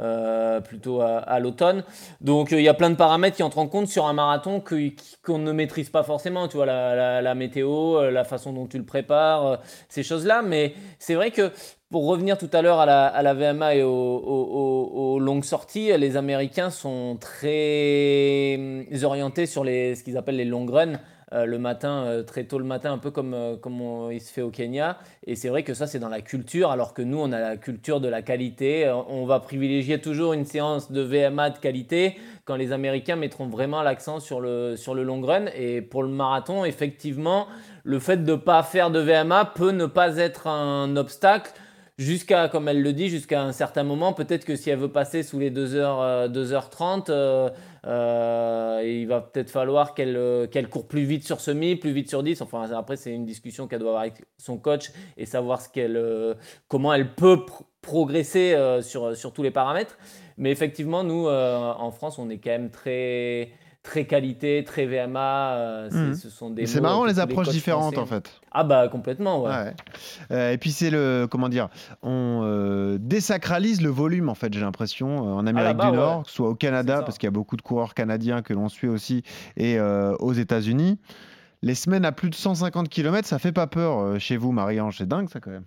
Euh, 0.00 0.60
plutôt 0.60 1.00
à, 1.02 1.38
l'automne. 1.38 1.84
Donc 2.20 2.52
euh, 2.52 2.60
il 2.60 2.64
y 2.64 2.68
a 2.68 2.74
plein 2.74 2.90
de 2.90 2.94
paramètres 2.96 3.36
qui 3.36 3.42
entrent 3.42 3.58
en 3.58 3.68
compte 3.68 3.88
sur 3.88 4.06
un 4.06 4.12
marathon 4.14 4.62
qu'on 5.22 5.38
ne 5.38 5.52
maîtrise 5.52 5.90
pas 5.90 6.02
forcément. 6.02 6.48
Tu 6.48 6.56
vois, 6.56 6.66
la, 6.66 7.20
la- 7.20 7.34
météo, 7.34 7.98
euh, 7.98 8.10
la 8.10 8.24
façon 8.24 8.52
dont 8.52 8.66
tu 8.66 8.78
le 8.78 8.84
prépares, 8.84 9.60
ces 9.88 10.02
choses-là. 10.02 10.42
Mais 10.42 10.74
c'est 10.98 11.14
vrai 11.14 11.30
que 11.30 11.52
pour 11.90 12.06
revenir 12.06 12.38
tout 12.38 12.48
à 12.52 12.62
l'heure 12.62 12.80
à 12.80 12.86
la, 12.86 13.06
à 13.06 13.22
la 13.22 13.34
VMA 13.34 13.74
et 13.74 13.82
aux- 13.82 13.90
aux 13.90 15.18
longues 15.18 15.44
sorties, 15.44 15.96
les 15.98 16.16
Américains 16.16 16.70
sont 16.70 17.18
très 17.20 18.56
hum, 18.58 19.04
orientés 19.04 19.46
sur 19.46 19.62
les, 19.64 19.94
ce 19.94 20.02
qu'ils 20.04 20.16
appellent 20.16 20.36
les 20.36 20.44
long 20.46 20.64
runs. 20.66 20.98
Euh, 21.32 21.46
le 21.46 21.58
matin, 21.58 22.04
euh, 22.04 22.22
très 22.22 22.44
tôt 22.44 22.58
le 22.58 22.64
matin, 22.64 22.92
un 22.92 22.98
peu 22.98 23.10
comme, 23.10 23.32
euh, 23.32 23.56
comme 23.56 23.80
il 24.12 24.20
se 24.20 24.30
fait 24.30 24.42
au 24.42 24.50
Kenya. 24.50 24.98
Et 25.26 25.34
c'est 25.34 25.48
vrai 25.48 25.62
que 25.62 25.72
ça, 25.72 25.86
c'est 25.86 25.98
dans 25.98 26.10
la 26.10 26.20
culture, 26.20 26.70
alors 26.70 26.92
que 26.92 27.00
nous, 27.00 27.18
on 27.18 27.32
a 27.32 27.40
la 27.40 27.56
culture 27.56 28.00
de 28.00 28.08
la 28.08 28.20
qualité. 28.20 28.92
On 29.08 29.24
va 29.24 29.40
privilégier 29.40 30.00
toujours 30.00 30.34
une 30.34 30.44
séance 30.44 30.92
de 30.92 31.00
VMA 31.00 31.50
de 31.50 31.58
qualité 31.58 32.16
quand 32.44 32.56
les 32.56 32.72
Américains 32.72 33.16
mettront 33.16 33.46
vraiment 33.46 33.82
l'accent 33.82 34.20
sur 34.20 34.40
le, 34.40 34.76
sur 34.76 34.94
le 34.94 35.04
long 35.04 35.22
run. 35.22 35.46
Et 35.56 35.80
pour 35.80 36.02
le 36.02 36.10
marathon, 36.10 36.64
effectivement, 36.66 37.46
le 37.84 37.98
fait 37.98 38.18
de 38.18 38.32
ne 38.32 38.36
pas 38.36 38.62
faire 38.62 38.90
de 38.90 38.98
VMA 38.98 39.52
peut 39.54 39.70
ne 39.70 39.86
pas 39.86 40.18
être 40.18 40.48
un 40.48 40.96
obstacle 40.96 41.52
jusqu'à, 41.96 42.48
comme 42.48 42.68
elle 42.68 42.82
le 42.82 42.92
dit, 42.92 43.08
jusqu'à 43.08 43.42
un 43.42 43.52
certain 43.52 43.84
moment. 43.84 44.12
Peut-être 44.12 44.44
que 44.44 44.56
si 44.56 44.68
elle 44.68 44.78
veut 44.78 44.92
passer 44.92 45.22
sous 45.22 45.38
les 45.38 45.50
2h, 45.50 46.30
2h30, 46.30 47.52
euh, 47.86 48.82
il 48.84 49.06
va 49.06 49.20
peut-être 49.20 49.50
falloir 49.50 49.94
qu'elle 49.94 50.16
euh, 50.16 50.46
qu'elle 50.46 50.68
court 50.68 50.86
plus 50.86 51.04
vite 51.04 51.24
sur 51.24 51.40
semi, 51.40 51.76
plus 51.76 51.92
vite 51.92 52.08
sur 52.08 52.22
10. 52.22 52.40
Enfin, 52.42 52.70
après, 52.72 52.96
c'est 52.96 53.12
une 53.12 53.24
discussion 53.24 53.66
qu'elle 53.66 53.80
doit 53.80 53.90
avoir 53.90 54.02
avec 54.02 54.22
son 54.38 54.58
coach 54.58 54.90
et 55.16 55.26
savoir 55.26 55.60
ce 55.60 55.68
qu'elle, 55.68 55.96
euh, 55.96 56.34
comment 56.68 56.92
elle 56.94 57.14
peut 57.14 57.44
pr- 57.46 57.62
progresser 57.80 58.56
sur, 58.82 59.16
sur 59.16 59.32
tous 59.32 59.42
les 59.42 59.50
paramètres. 59.50 59.98
Mais 60.36 60.52
effectivement, 60.52 61.02
nous, 61.02 61.26
en 61.28 61.90
France, 61.90 62.18
on 62.18 62.30
est 62.30 62.38
quand 62.38 62.50
même 62.50 62.70
très, 62.70 63.50
très 63.82 64.06
qualité, 64.06 64.62
très 64.64 64.86
VMA. 64.86 65.54
euh, 65.56 65.90
Mhm. 65.90 66.14
Ce 66.14 66.30
sont 66.30 66.50
des 66.50 66.66
C'est 66.66 66.80
marrant 66.80 67.04
les 67.04 67.18
approches 67.18 67.48
différentes 67.48 67.94
français- 67.94 67.98
en 68.00 68.06
fait. 68.06 68.40
Ah 68.52 68.64
bah 68.64 68.88
complètement, 68.88 69.42
ouais. 69.42 69.50
Ouais. 69.50 69.74
Euh, 70.30 70.52
et 70.52 70.58
puis 70.58 70.70
c'est 70.70 70.90
le 70.90 71.26
comment 71.30 71.48
dire, 71.48 71.68
on 72.02 72.42
euh, 72.44 72.98
désacralise 73.00 73.80
le 73.82 73.88
volume 73.90 74.28
en 74.28 74.34
fait. 74.34 74.52
J'ai 74.54 74.60
l'impression 74.60 75.18
en 75.36 75.46
Amérique 75.46 75.78
là-bas, 75.78 75.90
du 75.90 75.96
Nord, 75.96 76.10
Ah 76.12 76.16
ouais. 76.18 76.22
que 76.24 76.28
ce 76.30 76.34
soit 76.36 76.48
au 76.48 76.54
Canada 76.54 77.02
parce 77.02 77.18
qu'il 77.18 77.26
y 77.26 77.28
a 77.28 77.32
beaucoup 77.32 77.56
de 77.56 77.62
coureurs 77.62 77.94
canadiens 77.94 78.42
que 78.42 78.52
l'on 78.54 78.68
suit 78.68 78.88
aussi, 78.88 79.22
et 79.56 79.80
aux 79.80 80.32
États-Unis. 80.32 80.98
Les 81.64 81.74
semaines 81.76 82.04
à 82.04 82.10
plus 82.12 82.28
de 82.30 82.34
150 82.34 82.88
km, 82.88 83.26
ça 83.26 83.38
fait 83.38 83.52
pas 83.52 83.66
peur 83.68 84.18
chez 84.20 84.36
vous, 84.36 84.50
Marie-Ange. 84.52 84.98
C'est 84.98 85.06
dingue 85.08 85.28
ça 85.28 85.38
quand 85.40 85.50
même. 85.50 85.64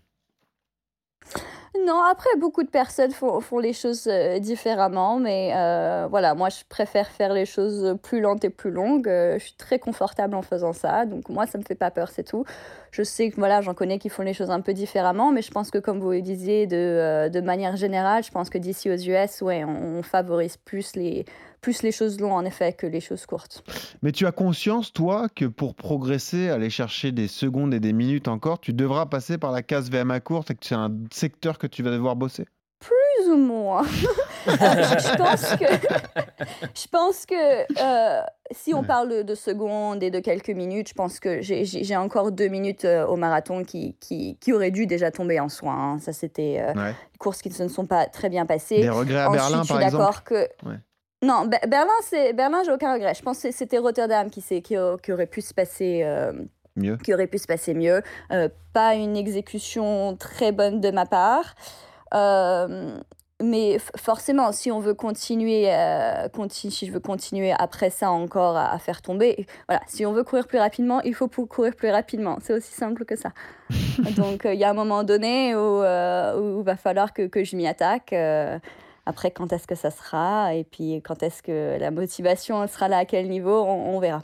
Non, 1.84 2.02
après, 2.04 2.30
beaucoup 2.40 2.64
de 2.64 2.70
personnes 2.70 3.12
font, 3.12 3.42
font 3.42 3.60
les 3.60 3.74
choses 3.74 4.08
euh, 4.08 4.40
différemment, 4.40 5.20
mais 5.20 5.52
euh, 5.56 6.08
voilà, 6.10 6.34
moi, 6.34 6.50
je 6.50 6.64
préfère 6.70 7.10
faire 7.10 7.34
les 7.34 7.46
choses 7.46 7.98
plus 8.02 8.22
lentes 8.22 8.46
et 8.46 8.50
plus 8.50 8.72
longues. 8.72 9.08
Euh, 9.10 9.38
je 9.40 9.46
suis 9.46 9.56
très 9.56 9.78
confortable 9.80 10.36
en 10.36 10.42
faisant 10.42 10.74
ça, 10.74 11.06
donc 11.06 11.28
moi, 11.28 11.46
ça 11.48 11.58
me 11.58 11.64
fait 11.64 11.76
pas 11.76 11.92
peur, 11.92 12.10
c'est 12.10 12.24
tout. 12.24 12.46
Je 12.92 13.04
sais 13.04 13.30
que 13.30 13.36
voilà, 13.36 13.62
j'en 13.62 13.74
connais 13.74 14.00
qui 14.00 14.10
font 14.10 14.24
les 14.24 14.34
choses 14.34 14.52
un 14.52 14.62
peu 14.62 14.74
différemment, 14.74 15.32
mais 15.32 15.42
je 15.42 15.52
pense 15.52 15.70
que, 15.70 15.78
comme 15.78 16.00
vous 16.00 16.12
le 16.12 16.22
disiez, 16.22 16.66
de, 16.66 17.30
de 17.30 17.42
manière 17.42 17.76
générale, 17.76 18.24
je 18.24 18.32
pense 18.32 18.50
que 18.50 18.58
d'ici 18.58 18.90
aux 18.90 18.96
US, 18.96 19.42
ouais, 19.42 19.66
on 19.66 20.02
favorise 20.02 20.58
plus 20.58 20.96
les, 20.96 21.26
plus 21.66 21.82
les 21.82 21.92
choses 21.92 22.20
longues, 22.20 22.34
en 22.34 22.46
effet, 22.46 22.74
que 22.74 22.86
les 22.86 23.00
choses 23.00 23.26
courtes. 23.26 23.64
Mais 24.04 24.12
tu 24.12 24.28
as 24.28 24.32
conscience, 24.32 24.94
toi, 24.94 25.30
que 25.36 25.46
pour 25.46 25.74
progresser, 25.74 26.50
aller 26.52 26.70
chercher 26.70 27.12
des 27.12 27.28
secondes 27.28 27.74
et 27.74 27.80
des 27.80 27.92
minutes 27.92 28.28
encore, 28.28 28.60
tu 28.60 28.72
devras 28.72 29.08
passer 29.08 29.40
par 29.40 29.52
la 29.52 29.64
case 29.64 29.90
VMA 29.90 30.20
courte 30.20 30.52
et 30.52 30.54
que 30.54 30.64
c'est 30.64 30.76
un 30.76 30.92
secteur 31.12 31.58
que 31.58 31.66
tu 31.66 31.82
vas 31.82 31.90
devoir 31.90 32.16
bosser? 32.16 32.46
Plus 32.80 33.32
ou 33.32 33.38
moins. 33.38 33.82
Je 34.48 35.18
pense 35.18 35.56
que, 35.56 35.66
je 36.76 36.88
pense 36.92 37.26
que 37.26 37.34
euh, 37.82 38.22
si 38.52 38.76
on 38.76 38.84
parle 38.84 39.10
de, 39.10 39.22
de 39.24 39.34
secondes 39.34 40.04
et 40.04 40.12
de 40.12 40.20
quelques 40.20 40.52
minutes, 40.52 40.90
je 40.90 40.94
pense 40.94 41.20
que 41.20 41.42
j'ai- 41.42 41.96
encore 41.98 42.32
deux 42.32 42.48
minutes 42.48 42.86
euh, 42.86 43.08
au 43.08 43.16
marathon 43.16 43.64
qui, 43.64 43.96
qui, 44.00 44.38
qui 44.40 44.54
auraient 44.54 44.70
dû 44.70 44.86
déjà 44.86 45.10
tomber 45.10 45.40
en 45.40 45.50
soins. 45.50 45.94
hein. 45.96 46.00
Ça, 46.00 46.14
c'était 46.14 46.60
euh, 46.60 46.74
Ouais. 46.80 46.94
courses 47.18 47.42
qui 47.42 47.50
ne 47.50 47.56
se 47.56 47.68
sont 47.70 47.88
pas 47.88 48.06
très 48.06 48.30
bien 48.30 48.46
passées. 48.46 48.82
Des 48.82 48.90
regrets 48.90 49.22
à 49.22 49.30
Ensuite, 49.30 49.42
Berlin, 49.42 49.58
je 49.62 49.64
suis 49.66 49.74
par 49.74 49.82
exemple. 49.82 50.04
d'accord 50.04 50.24
que. 50.24 50.48
Ouais. 50.70 50.80
Non, 51.22 51.46
Be- 51.46 51.68
Berlin, 51.68 51.94
c'est 52.04 52.34
Berlin, 52.34 52.62
j'ai 52.66 52.72
aucun 52.72 52.94
regret. 52.94 53.14
Je 53.14 53.22
pense 53.24 53.42
que 53.42 53.52
c'était 53.52 53.78
Rotterdam 53.78 54.30
qui, 54.30 54.42
qui, 54.42 54.62
qui 54.62 55.12
aurait 55.12 55.26
pu 55.28 55.42
se 55.42 55.54
passer. 55.54 56.02
euh, 56.04 56.34
Mieux. 56.76 56.98
qui 56.98 57.14
aurait 57.14 57.28
pu 57.28 57.38
se 57.38 57.48
passer 57.48 57.74
mieux. 57.74 58.02
Euh, 58.34 58.50
pas 58.74 58.96
une 58.96 59.16
exécution 59.16 60.18
très 60.18 60.52
bonne 60.52 60.82
de 60.82 60.92
ma 60.92 61.06
part. 61.06 61.56
Euh, 62.14 62.98
mais 63.42 63.78
forcément, 63.98 64.52
si 64.52 64.72
on 64.72 64.80
veut 64.82 64.94
continuer, 64.94 65.74
euh, 65.74 66.28
conti- 66.30 66.70
si 66.72 66.86
je 66.86 66.92
veux 66.92 67.00
continuer 67.00 67.54
après 67.58 67.90
ça 67.90 68.12
encore 68.12 68.56
à, 68.58 68.74
à 68.74 68.78
faire 68.80 69.02
tomber, 69.02 69.46
voilà, 69.70 69.82
si 69.88 70.06
on 70.06 70.12
veut 70.14 70.24
courir 70.26 70.48
plus 70.48 70.60
rapidement, 70.60 71.02
il 71.02 71.14
faut 71.16 71.28
pour 71.30 71.48
courir 71.48 71.76
plus 71.76 71.90
rapidement. 71.90 72.38
C'est 72.42 72.54
aussi 72.54 72.74
simple 72.74 73.06
que 73.06 73.16
ça. 73.16 73.32
Donc, 74.18 74.46
euh, 74.46 74.54
il 74.54 74.60
y 74.60 74.64
a 74.66 74.70
un 74.70 74.74
moment 74.74 75.04
donné 75.04 75.56
où 75.56 75.82
euh, 75.82 76.58
il 76.60 76.64
va 76.66 76.76
falloir 76.76 77.14
que, 77.14 77.28
que 77.28 77.44
je 77.46 77.56
m'y 77.56 77.68
attaque. 77.68 78.14
Après, 79.06 79.32
quand 79.32 79.54
est-ce 79.54 79.68
que 79.68 79.76
ça 79.76 79.92
sera 79.92 80.56
Et 80.56 80.64
puis, 80.64 81.02
quand 81.04 81.22
est-ce 81.22 81.44
que 81.44 81.78
la 81.80 81.92
motivation 81.92 82.66
sera 82.68 82.88
là 82.88 82.98
À 82.98 83.06
quel 83.06 83.30
niveau 83.30 83.64
on, 83.64 84.00
verra. 84.00 84.24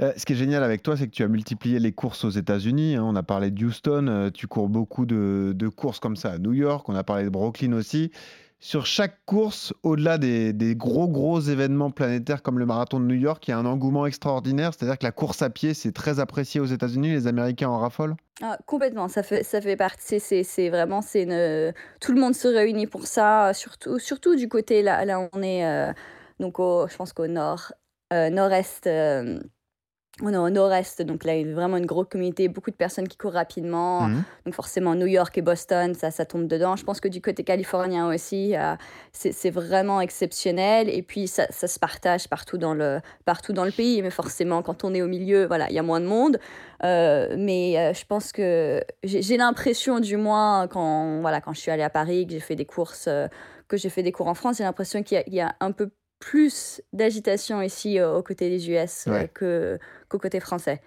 Euh, 0.00 0.12
ce 0.16 0.24
qui 0.24 0.34
est 0.34 0.36
génial 0.36 0.62
avec 0.62 0.82
toi, 0.82 0.96
c'est 0.96 1.06
que 1.06 1.12
tu 1.12 1.24
as 1.24 1.28
multiplié 1.28 1.78
les 1.80 1.92
courses 1.92 2.24
aux 2.24 2.30
États-Unis. 2.30 2.96
hein. 2.96 3.04
On 3.04 3.16
a 3.16 3.22
parlé 3.22 3.50
de 3.50 3.64
Houston, 3.64 4.06
euh, 4.08 4.30
tu 4.30 4.46
cours 4.46 4.68
beaucoup 4.68 5.06
de 5.06 5.68
courses 5.68 5.98
comme 5.98 6.16
ça 6.16 6.32
à 6.32 6.38
New 6.38 6.52
York. 6.52 6.88
On 6.88 6.94
a 6.94 7.02
parlé 7.02 7.24
de 7.24 7.30
Brooklyn 7.30 7.72
aussi. 7.72 8.12
Sur 8.64 8.86
chaque 8.86 9.18
course, 9.26 9.74
au-delà 9.82 10.18
des, 10.18 10.76
gros 10.76 11.08
gros 11.08 11.40
événements 11.40 11.90
planétaires 11.90 12.44
comme 12.44 12.60
le 12.60 12.64
marathon 12.64 13.00
de 13.00 13.06
New 13.06 13.16
York, 13.16 13.48
il 13.48 13.50
y 13.50 13.54
a 13.54 13.58
un 13.58 13.66
engouement 13.66 14.06
extraordinaire. 14.06 14.70
C'est-à-dire 14.72 14.98
que 14.98 15.04
la 15.04 15.10
course 15.10 15.42
à 15.42 15.50
pied, 15.50 15.74
c'est 15.74 15.90
très 15.90 16.20
apprécié 16.20 16.60
aux 16.60 16.66
États-Unis. 16.66 17.10
Les 17.10 17.26
Américains 17.26 17.70
en 17.70 17.80
raffolent. 17.80 18.14
Ah, 18.40 18.56
complètement, 18.66 19.08
ça 19.08 19.24
fait, 19.24 19.42
ça 19.42 19.60
fait 19.60 19.76
partie, 19.76 20.20
c'est 20.20 20.68
vraiment, 20.68 21.02
c'est 21.02 21.24
une... 21.24 21.74
tout 22.00 22.12
le 22.12 22.20
monde 22.20 22.36
se 22.36 22.46
réunit 22.46 22.86
pour 22.86 23.08
ça, 23.08 23.52
surtout, 23.52 23.98
surtout 23.98 24.36
du 24.36 24.48
côté, 24.48 24.82
là, 24.82 25.04
là 25.04 25.28
on 25.32 25.42
est, 25.42 25.66
euh, 25.66 25.92
donc 26.38 26.60
au, 26.60 26.86
je 26.88 26.96
pense 26.96 27.12
qu'au 27.12 27.26
nord, 27.26 27.72
euh, 28.12 28.30
nord-est, 28.30 28.86
euh, 28.86 29.40
on 30.20 30.32
est 30.32 30.36
au 30.36 30.50
nord-est, 30.50 31.00
donc 31.00 31.24
là, 31.24 31.34
il 31.36 31.48
y 31.48 31.50
a 31.50 31.54
vraiment 31.54 31.78
une 31.78 31.86
grosse 31.86 32.08
communauté, 32.10 32.46
beaucoup 32.48 32.70
de 32.70 32.76
personnes 32.76 33.08
qui 33.08 33.16
courent 33.16 33.32
rapidement. 33.32 34.02
Mhm. 34.02 34.22
Donc 34.44 34.54
forcément, 34.54 34.94
New 34.94 35.06
York 35.06 35.36
et 35.38 35.42
Boston, 35.42 35.94
ça, 35.94 36.10
ça 36.10 36.26
tombe 36.26 36.46
dedans. 36.46 36.76
Je 36.76 36.84
pense 36.84 37.00
que 37.00 37.08
du 37.08 37.22
côté 37.22 37.44
californien 37.44 38.12
aussi, 38.12 38.54
euh, 38.54 38.74
c'est 39.12 39.50
vraiment 39.50 40.02
exceptionnel. 40.02 40.90
Et 40.90 41.02
puis, 41.02 41.28
ça, 41.28 41.46
ça 41.48 41.66
se 41.66 41.78
partage 41.78 42.28
partout 42.28 42.58
dans, 42.58 42.74
le, 42.74 43.00
partout 43.24 43.54
dans 43.54 43.64
le 43.64 43.72
pays. 43.72 44.02
Mais 44.02 44.10
forcément, 44.10 44.60
quand 44.60 44.84
on 44.84 44.92
est 44.92 45.00
au 45.00 45.08
milieu, 45.08 45.46
voilà, 45.46 45.70
il 45.70 45.74
y 45.74 45.78
a 45.78 45.82
moins 45.82 46.00
de 46.00 46.06
monde. 46.06 46.38
Euh, 46.84 47.34
mais 47.38 47.78
euh, 47.78 47.94
je 47.94 48.04
pense 48.04 48.32
que 48.32 48.82
j'ai 49.04 49.36
l'impression, 49.38 49.98
du 49.98 50.18
moins, 50.18 50.68
quand, 50.68 51.20
voilà, 51.20 51.40
quand 51.40 51.54
je 51.54 51.60
suis 51.60 51.70
allée 51.70 51.82
à 51.82 51.90
Paris, 51.90 52.26
que 52.26 52.32
j'ai 52.32 52.40
fait 52.40 52.56
des 52.56 52.66
courses, 52.66 53.06
euh, 53.08 53.28
que 53.68 53.76
j'ai 53.78 53.88
fait 53.88 54.02
des 54.02 54.12
cours 54.12 54.28
en 54.28 54.34
France, 54.34 54.58
j'ai 54.58 54.64
l'impression 54.64 55.02
qu'il 55.02 55.22
y, 55.26 55.36
y 55.36 55.40
a 55.40 55.54
un 55.60 55.72
peu 55.72 55.90
plus 56.18 56.80
d'agitation 56.92 57.60
ici 57.62 58.00
aux 58.00 58.22
côtés 58.22 58.48
des 58.48 58.70
US 58.70 59.06
Ouais. 59.08 59.28
que, 59.34 59.78
côté 60.18 60.40
français. 60.40 60.80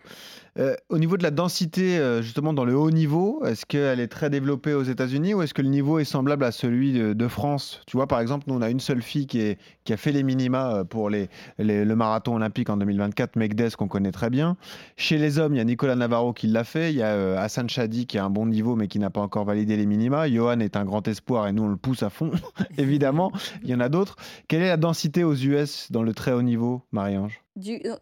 Euh, 0.57 0.75
au 0.87 0.97
niveau 0.97 1.17
de 1.17 1.23
la 1.23 1.31
densité, 1.31 1.97
euh, 1.97 2.21
justement, 2.21 2.53
dans 2.53 2.63
le 2.63 2.77
haut 2.77 2.91
niveau, 2.91 3.43
est-ce 3.45 3.65
qu'elle 3.65 3.99
est 3.99 4.07
très 4.07 4.29
développée 4.29 4.73
aux 4.73 4.83
États-Unis 4.83 5.33
ou 5.33 5.41
est-ce 5.41 5.53
que 5.53 5.61
le 5.61 5.67
niveau 5.67 5.99
est 5.99 6.05
semblable 6.05 6.45
à 6.45 6.51
celui 6.51 6.93
de, 6.93 7.27
France? 7.27 7.81
Tu 7.87 7.97
vois, 7.97 8.07
par 8.07 8.21
exemple, 8.21 8.45
nous, 8.47 8.55
on 8.55 8.61
a 8.61 8.69
une 8.69 8.79
seule 8.79 9.01
fille 9.01 9.27
qui, 9.27 9.57
a 9.91 9.97
fait 9.97 10.13
les 10.13 10.23
minima 10.23 10.75
euh, 10.75 10.83
pour 10.85 11.09
le 11.09 11.95
marathon 11.95 12.35
olympique 12.35 12.69
en 12.69 12.77
2024, 12.77 13.35
Megdes, 13.35 13.75
qu'on 13.75 13.89
connaît 13.89 14.11
très 14.11 14.29
bien. 14.29 14.55
Chez 14.95 15.17
les 15.17 15.39
hommes, 15.39 15.55
il 15.55 15.57
y 15.57 15.61
a 15.61 15.65
Nicolas 15.65 15.95
Navarro 15.95 16.31
qui 16.31 16.47
l'a 16.47 16.63
fait. 16.63 16.91
Il 16.91 16.97
y 16.97 17.03
a 17.03 17.41
Hassan 17.41 17.67
Chadi 17.67 18.05
qui 18.05 18.17
a 18.17 18.23
un 18.23 18.29
bon 18.29 18.45
niveau 18.45 18.75
mais 18.75 18.87
qui 18.87 18.99
n'a 18.99 19.09
pas 19.09 19.21
encore 19.21 19.43
validé 19.43 19.75
les 19.75 19.85
minima. 19.85 20.29
Johan 20.29 20.59
est 20.59 20.77
un 20.77 20.85
grand 20.85 21.05
espoir 21.07 21.47
et 21.47 21.51
nous, 21.51 21.63
on 21.63 21.69
le 21.69 21.77
pousse 21.77 22.03
à 22.03 22.09
fond, 22.09 22.31
évidemment. 22.77 23.31
Il 23.63 23.69
y 23.69 23.75
en 23.75 23.81
a 23.81 23.89
d'autres. 23.89 24.15
Quelle 24.47 24.61
est 24.61 24.69
la 24.69 24.77
densité 24.77 25.23
aux 25.23 25.35
US 25.35 25.91
dans 25.91 26.03
le 26.03 26.13
très 26.13 26.31
haut 26.31 26.43
niveau, 26.43 26.81
Marie-Ange? 26.91 27.44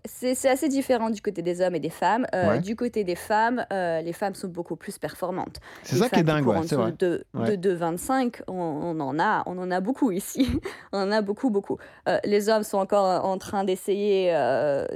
C'est 0.05 0.49
assez 0.49 0.67
différent 0.67 1.09
du 1.09 1.21
côté 1.21 1.41
des 1.41 1.61
hommes 1.61 1.75
et 1.75 1.79
des 1.79 1.89
femmes. 1.89 2.25
Euh, 2.33 2.43
Ouais. 2.49 2.59
Du 2.59 2.75
côté 2.75 3.03
des 3.03 3.15
femmes, 3.15 3.65
euh, 3.71 4.01
les 4.01 4.13
femmes 4.13 4.33
sont 4.35 4.47
beaucoup 4.47 4.75
plus 4.75 4.97
performantes. 4.97 5.59
C'est 5.83 5.95
ça 5.95 6.09
qui 6.09 6.19
est 6.19 6.23
dingue, 6.23 6.45
ouais, 6.47 6.57
c'est 6.67 6.75
vrai. 6.75 6.91
de, 6.97 7.23
Ouais. 7.33 7.55
de 7.55 7.75
2,25, 7.77 8.41
on, 8.47 8.53
on 8.53 8.99
en 8.99 9.19
a, 9.19 9.43
on 9.45 9.57
en 9.57 9.71
a 9.71 9.79
beaucoup 9.79 10.11
ici. 10.11 10.47
on 10.91 10.97
en 10.99 11.11
a 11.11 11.21
beaucoup, 11.21 11.49
beaucoup. 11.49 11.77
Euh, 12.09 12.17
les 12.25 12.49
hommes 12.49 12.63
sont 12.63 12.77
encore 12.79 13.25
en 13.25 13.37
train 13.37 13.63
d'essayer 13.63 14.31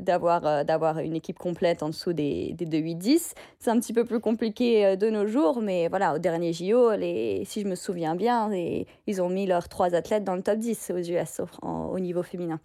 d'avoir 0.02 0.65
d'avoir 0.65 1.00
une 1.00 1.15
équipe 1.15 1.38
complète 1.39 1.84
en 1.84 1.89
dessous 1.89 2.13
des, 2.13 2.54
des 2.54 2.65
2,8-10. 2.65 3.34
C'est 3.60 3.70
un 3.70 3.80
petit 3.80 3.93
peu 3.93 4.06
plus 4.06 4.20
compliqué 4.20 4.98
de 4.98 5.10
nos 5.10 5.28
jours, 5.28 5.62
mais 5.62 5.88
voilà, 5.88 6.13
au 6.15 6.17
dernier 6.20 6.52
JO, 6.54 6.91
les, 6.96 7.43
si 7.46 7.62
je 7.62 7.67
me 7.67 7.76
souviens 7.76 8.15
bien, 8.15 8.50
les- 8.50 8.88
ils 9.08 9.22
ont 9.22 9.30
mis 9.30 9.46
leurs 9.46 9.70
trois 9.70 9.93
athlètes 9.96 10.24
dans 10.24 10.36
le 10.36 10.41
top 10.41 10.58
10 10.60 10.91
aux 10.93 10.98
US 10.98 11.39
au, 11.41 11.65
en- 11.65 11.86
au 11.88 12.00
niveau 12.00 12.24
féminin. 12.24 12.60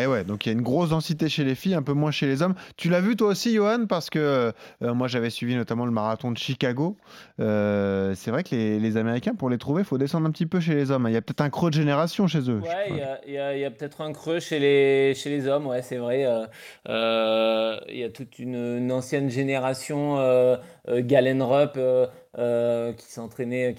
Eh 0.00 0.06
ouais, 0.06 0.24
donc 0.24 0.46
il 0.46 0.48
y 0.48 0.50
a 0.50 0.52
une 0.52 0.62
grosse 0.62 0.90
densité 0.90 1.28
chez 1.28 1.44
les 1.44 1.54
filles, 1.54 1.74
un 1.74 1.82
peu 1.82 1.92
moins 1.92 2.10
chez 2.10 2.26
les 2.26 2.42
hommes. 2.42 2.54
Tu 2.76 2.88
l'as 2.88 3.00
vu 3.00 3.16
toi 3.16 3.28
aussi, 3.28 3.54
Johan, 3.54 3.86
parce 3.86 4.10
que 4.10 4.52
euh, 4.82 4.94
moi 4.94 5.08
j'avais 5.08 5.30
suivi 5.30 5.54
notamment 5.56 5.86
le 5.86 5.92
marathon 5.92 6.30
de 6.30 6.38
Chicago. 6.38 6.96
Euh, 7.40 8.14
c'est 8.14 8.30
vrai 8.30 8.44
que 8.44 8.54
les, 8.54 8.78
les 8.78 8.96
Américains, 8.96 9.34
pour 9.34 9.50
les 9.50 9.58
trouver, 9.58 9.82
il 9.82 9.84
faut 9.84 9.98
descendre 9.98 10.26
un 10.26 10.30
petit 10.30 10.46
peu 10.46 10.60
chez 10.60 10.74
les 10.74 10.90
hommes. 10.90 11.06
Il 11.08 11.14
y 11.14 11.16
a 11.16 11.22
peut-être 11.22 11.40
un 11.40 11.50
creux 11.50 11.70
de 11.70 11.74
génération 11.74 12.26
chez 12.26 12.48
eux. 12.50 12.60
Ouais, 12.60 13.20
il 13.26 13.32
y 13.32 13.64
a, 13.64 13.70
peut-être 13.70 14.00
un 14.00 14.12
creux 14.12 14.40
chez 14.40 14.58
les, 14.58 15.14
chez 15.14 15.30
les 15.30 15.46
hommes, 15.48 15.66
ouais, 15.66 15.82
c'est 15.82 15.96
vrai. 15.96 16.24
euh, 16.24 16.46
euh, 16.88 17.78
il 17.88 17.98
y 17.98 18.04
a 18.04 18.10
toute 18.10 18.38
une, 18.38 18.78
une 18.78 18.92
ancienne 18.92 19.30
génération, 19.30 20.16
Galen 21.00 21.42
Rupp, 21.42 21.72
euh, 21.76 22.06
euh, 22.38 22.92
qui 22.92 23.06
s'entraînait, 23.10 23.74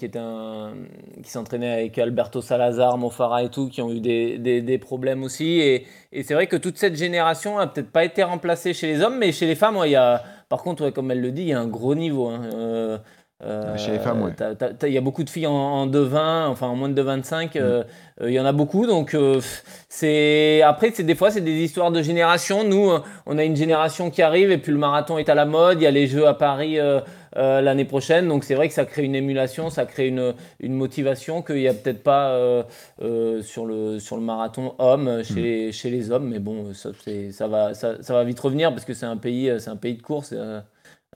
avec 1.74 1.98
Alberto 1.98 2.42
Salazar, 2.42 2.98
Mofara 2.98 3.44
et 3.44 3.50
tout, 3.50 3.70
qui 3.70 3.82
ont 3.82 3.92
eu 3.92 4.00
des, 4.00 4.38
des, 4.62 4.78
problèmes 4.78 5.24
aussi. 5.24 5.60
Et, 5.60 5.86
et 6.12 6.24
c'est 6.24 6.34
vrai 6.34 6.48
que 6.48 6.58
toute 6.58 6.78
cette 6.78 6.96
génération 6.96 7.58
a 7.60 7.68
peut-être 7.68 7.92
pas 7.92 8.04
été 8.04 8.24
remplacée 8.24 8.74
chez 8.74 8.88
les 8.88 9.02
hommes, 9.02 9.18
mais 9.18 9.32
chez 9.32 9.48
les 9.48 9.56
femmes, 9.56 9.78
il 9.86 10.20
par 10.50 10.64
contre, 10.64 10.90
comme 10.90 11.12
elle 11.12 11.22
le 11.22 11.32
dit, 11.32 11.44
il 11.44 11.48
y 11.50 11.54
a 11.54 11.60
un 11.60 11.68
gros 11.68 11.94
niveau. 11.94 12.28
hein, 12.28 13.02
euh, 13.42 13.74
euh, 13.74 13.78
Chez 13.78 13.92
les 13.92 14.00
femmes, 14.00 14.22
ouais. 14.22 14.34
Il 14.84 14.94
y 14.94 14.98
a 14.98 15.02
beaucoup 15.02 15.24
de 15.24 15.30
filles 15.30 15.48
en, 15.48 15.54
en 15.54 15.88
2,20, 15.88 16.48
enfin 16.48 16.68
en 16.68 16.76
moins 16.76 16.90
de 16.90 17.02
2,25. 17.02 17.46
Mm. 17.46 17.50
euh, 17.56 17.84
euh, 18.22 18.30
Il 18.30 18.34
y 18.34 18.40
en 18.40 18.46
a 18.46 18.52
beaucoup, 18.52 18.86
donc 18.86 19.14
euh, 19.14 19.40
c'est 19.88 20.62
après 20.62 20.92
c'est 20.94 21.04
des 21.04 21.16
fois 21.16 21.32
c'est 21.32 21.40
des 21.42 21.54
histoires 21.64 21.92
de 21.92 22.02
génération. 22.02 22.66
Nous, 22.66 22.92
euh, 22.92 23.00
on 23.26 23.38
a 23.38 23.44
une 23.46 23.56
génération 23.56 24.10
qui 24.10 24.22
arrive 24.22 24.52
et 24.52 24.58
puis 24.58 24.74
le 24.74 24.78
marathon 24.78 25.18
est 25.18 25.30
à 25.30 25.36
la 25.36 25.46
mode. 25.46 25.80
Il 25.80 25.84
y 25.86 25.88
a 25.88 25.92
les 25.92 26.08
Jeux 26.08 26.28
à 26.28 26.34
Paris 26.34 26.80
euh, 26.80 27.00
euh, 27.38 27.62
l'année 27.62 27.86
prochaine, 27.86 28.28
donc 28.28 28.44
c'est 28.44 28.56
vrai 28.56 28.68
que 28.68 28.74
ça 28.74 28.84
crée 28.86 29.04
une 29.04 29.16
émulation, 29.16 29.70
ça 29.70 29.86
crée 29.86 30.08
une, 30.08 30.34
une 30.60 30.74
motivation 30.74 31.42
qu'il 31.42 31.58
n'y 31.58 31.68
a 31.70 31.74
peut-être 31.74 32.04
pas 32.04 32.32
euh, 32.32 32.64
euh, 33.02 33.42
sur 33.42 33.66
le 33.66 34.00
sur 34.00 34.18
le 34.18 34.24
marathon 34.24 34.74
homme 34.80 35.24
chez, 35.24 35.34
Mm. 35.40 35.44
les, 35.44 35.72
chez 35.72 35.90
les 35.90 36.12
hommes. 36.12 36.28
Mais 36.28 36.40
bon, 36.40 36.74
ça, 36.74 37.48
va 37.48 37.74
ça, 37.74 38.02
ça 38.02 38.14
va 38.14 38.24
vite 38.26 38.40
revenir 38.40 38.72
parce 38.72 38.84
que 38.84 38.94
c'est 38.94 39.06
un 39.06 39.16
pays 39.18 39.50
euh, 39.50 39.60
c'est 39.60 39.70
un 39.70 39.78
pays 39.78 39.94
de 39.96 40.02
course. 40.02 40.34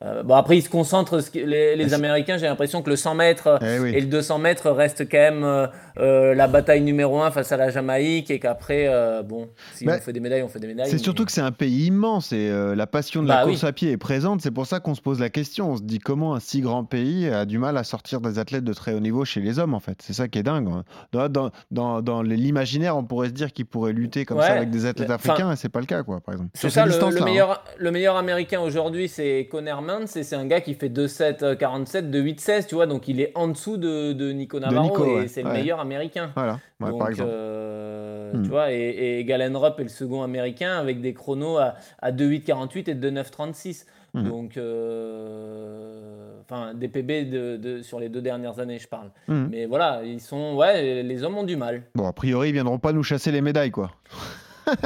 Euh, 0.04 0.24
bon 0.24 0.36
après 0.36 0.58
ils 0.58 0.62
se 0.62 0.70
concentrent 0.70 1.20
les, 1.34 1.94
Américains. 1.94 2.38
J'ai 2.38 2.48
l'impression 2.48 2.82
que 2.82 2.90
le 2.90 2.96
100 2.96 3.16
mètres 3.16 3.60
Eh 3.62 3.80
oui. 3.80 3.92
et 3.96 4.02
le 4.02 4.08
200 4.08 4.40
mètres 4.40 4.70
reste 4.72 5.10
quand 5.10 5.18
même 5.18 5.44
euh, 5.44 5.68
euh, 6.00 6.34
la 6.36 6.48
bataille 6.48 6.82
numéro 6.82 7.22
un 7.22 7.32
face 7.32 7.52
à 7.52 7.58
la 7.58 7.70
Jamaïque 7.70 8.32
et 8.32 8.40
qu'après, 8.40 8.88
euh, 8.88 9.22
bon, 9.24 9.50
si 9.76 9.86
Bah, 9.86 9.96
on 9.98 10.02
fait 10.02 10.14
des 10.14 10.20
médailles, 10.20 10.44
on 10.44 10.48
fait 10.50 10.60
des 10.60 10.68
médailles. 10.68 10.88
C'est 10.88 10.94
mais- 10.94 11.04
surtout 11.04 11.26
que 11.26 11.32
c'est 11.32 11.42
un 11.42 11.52
pays 11.52 11.86
immense 11.88 12.32
et 12.34 12.52
la 12.76 12.88
passion 12.88 13.22
de 13.24 13.28
Bah 13.28 13.38
la 13.42 13.46
oui. 13.46 13.52
course 13.52 13.64
à 13.64 13.72
pied 13.72 13.92
est 13.92 13.98
présente. 13.98 14.42
C'est 14.42 14.52
pour 14.52 14.66
ça 14.66 14.80
qu'on 14.80 14.96
se 14.96 15.02
pose 15.02 15.20
la 15.20 15.30
question. 15.30 15.72
On 15.72 15.78
se 15.78 15.84
dit 15.84 16.00
comment 16.00 16.34
un 16.36 16.40
si 16.40 16.62
grand 16.62 16.84
pays 16.84 17.28
a 17.30 17.46
du 17.46 17.58
mal 17.58 17.78
à 17.78 17.84
sortir 17.84 18.20
des 18.22 18.40
athlètes 18.40 18.64
de 18.64 18.74
très 18.74 18.94
haut 18.94 19.00
niveau 19.00 19.26
chez 19.26 19.42
les 19.42 19.60
hommes, 19.60 19.74
en 19.74 19.80
fait. 19.80 19.98
C'est 20.02 20.14
ça 20.14 20.28
qui 20.28 20.40
est 20.40 20.44
dingue. 20.44 20.68
hein. 20.70 20.84
Dans, 21.12 21.30
dans, 21.30 21.52
dans, 21.72 22.02
dans 22.02 22.22
l'imaginaire, 22.22 22.98
on 22.98 23.04
pourrait 23.04 23.28
se 23.28 23.34
dire 23.34 23.52
qu'ils 23.54 23.66
pourraient 23.66 23.94
lutter 23.94 24.26
comme 24.26 24.40
ça 24.42 24.54
avec 24.54 24.70
des 24.70 24.86
athlètes 24.86 25.10
africains 25.12 25.52
et 25.52 25.56
c'est 25.56 25.70
pas 25.70 25.80
le 25.80 25.86
cas, 25.86 26.04
quoi, 26.04 26.20
par 26.22 26.34
exemple. 26.34 26.52
C'est 26.56 26.70
ça, 26.70 26.86
le, 26.86 26.94
hein. 27.04 27.26
meilleur, 27.26 27.64
le 27.78 27.92
meilleur 27.92 28.16
américain 28.18 28.60
aujourd'hui, 28.62 29.08
c'est 29.08 29.48
Conor 29.52 29.82
C'est 30.06 30.36
un 30.36 30.46
gars 30.46 30.62
qui 30.62 30.74
fait 30.74 30.90
2,7, 30.90 31.56
47, 31.58 32.10
2,8, 32.12 32.68
tu 32.68 32.76
vois, 32.76 32.86
donc 32.88 33.08
il 33.08 33.20
est 33.22 33.32
en 33.36 33.48
dessous 33.48 33.78
de, 33.78 34.14
de 34.14 34.32
Nico 34.32 34.60
Navarro, 34.60 34.90
Nico, 34.90 35.06
et 35.06 35.16
ouais, 35.22 35.28
c'est 35.28 35.42
le 35.44 35.50
ouais. 35.50 35.54
meilleur 35.60 35.80
américain. 35.80 36.32
Voilà, 36.36 36.60
ouais, 36.80 36.90
Donc, 36.90 37.00
par 37.00 37.10
exemple. 37.10 37.30
euh, 37.32 38.34
Hmm. 38.34 38.42
tu 38.42 38.50
vois, 38.50 38.72
et, 38.72 39.20
et 39.20 39.26
Galen 39.26 39.56
Rupp 39.56 39.80
est 39.80 39.84
le 39.84 39.90
second 39.90 40.24
américain 40.24 40.76
avec 40.80 41.02
des 41.02 41.14
chronos 41.14 41.58
à, 41.60 41.76
à 42.00 42.12
2,8,48 42.12 42.90
et 42.90 42.96
2,9,36. 42.96 43.86
Hmm. 44.16 44.24
Donc, 44.28 44.58
euh, 44.58 46.40
enfin, 46.42 46.74
des 46.74 46.88
PB 46.88 47.30
de, 47.30 47.58
de- 47.58 47.82
sur 47.82 48.00
les 48.00 48.10
deux 48.10 48.22
dernières 48.22 48.60
années, 48.60 48.80
je 48.80 48.88
parle. 48.88 49.10
Hmm. 49.28 49.48
Mais 49.52 49.66
voilà, 49.66 50.02
ils 50.04 50.20
sont, 50.20 50.56
ouais, 50.56 51.04
les 51.04 51.24
hommes 51.24 51.38
ont 51.38 51.44
du 51.44 51.56
mal. 51.56 51.84
Bon, 51.96 52.08
a 52.08 52.14
priori, 52.14 52.50
ils 52.50 52.54
viendront 52.54 52.80
pas 52.80 52.92
nous 52.94 53.04
chasser 53.04 53.32
les 53.32 53.42
médailles, 53.42 53.72
quoi. 53.72 53.92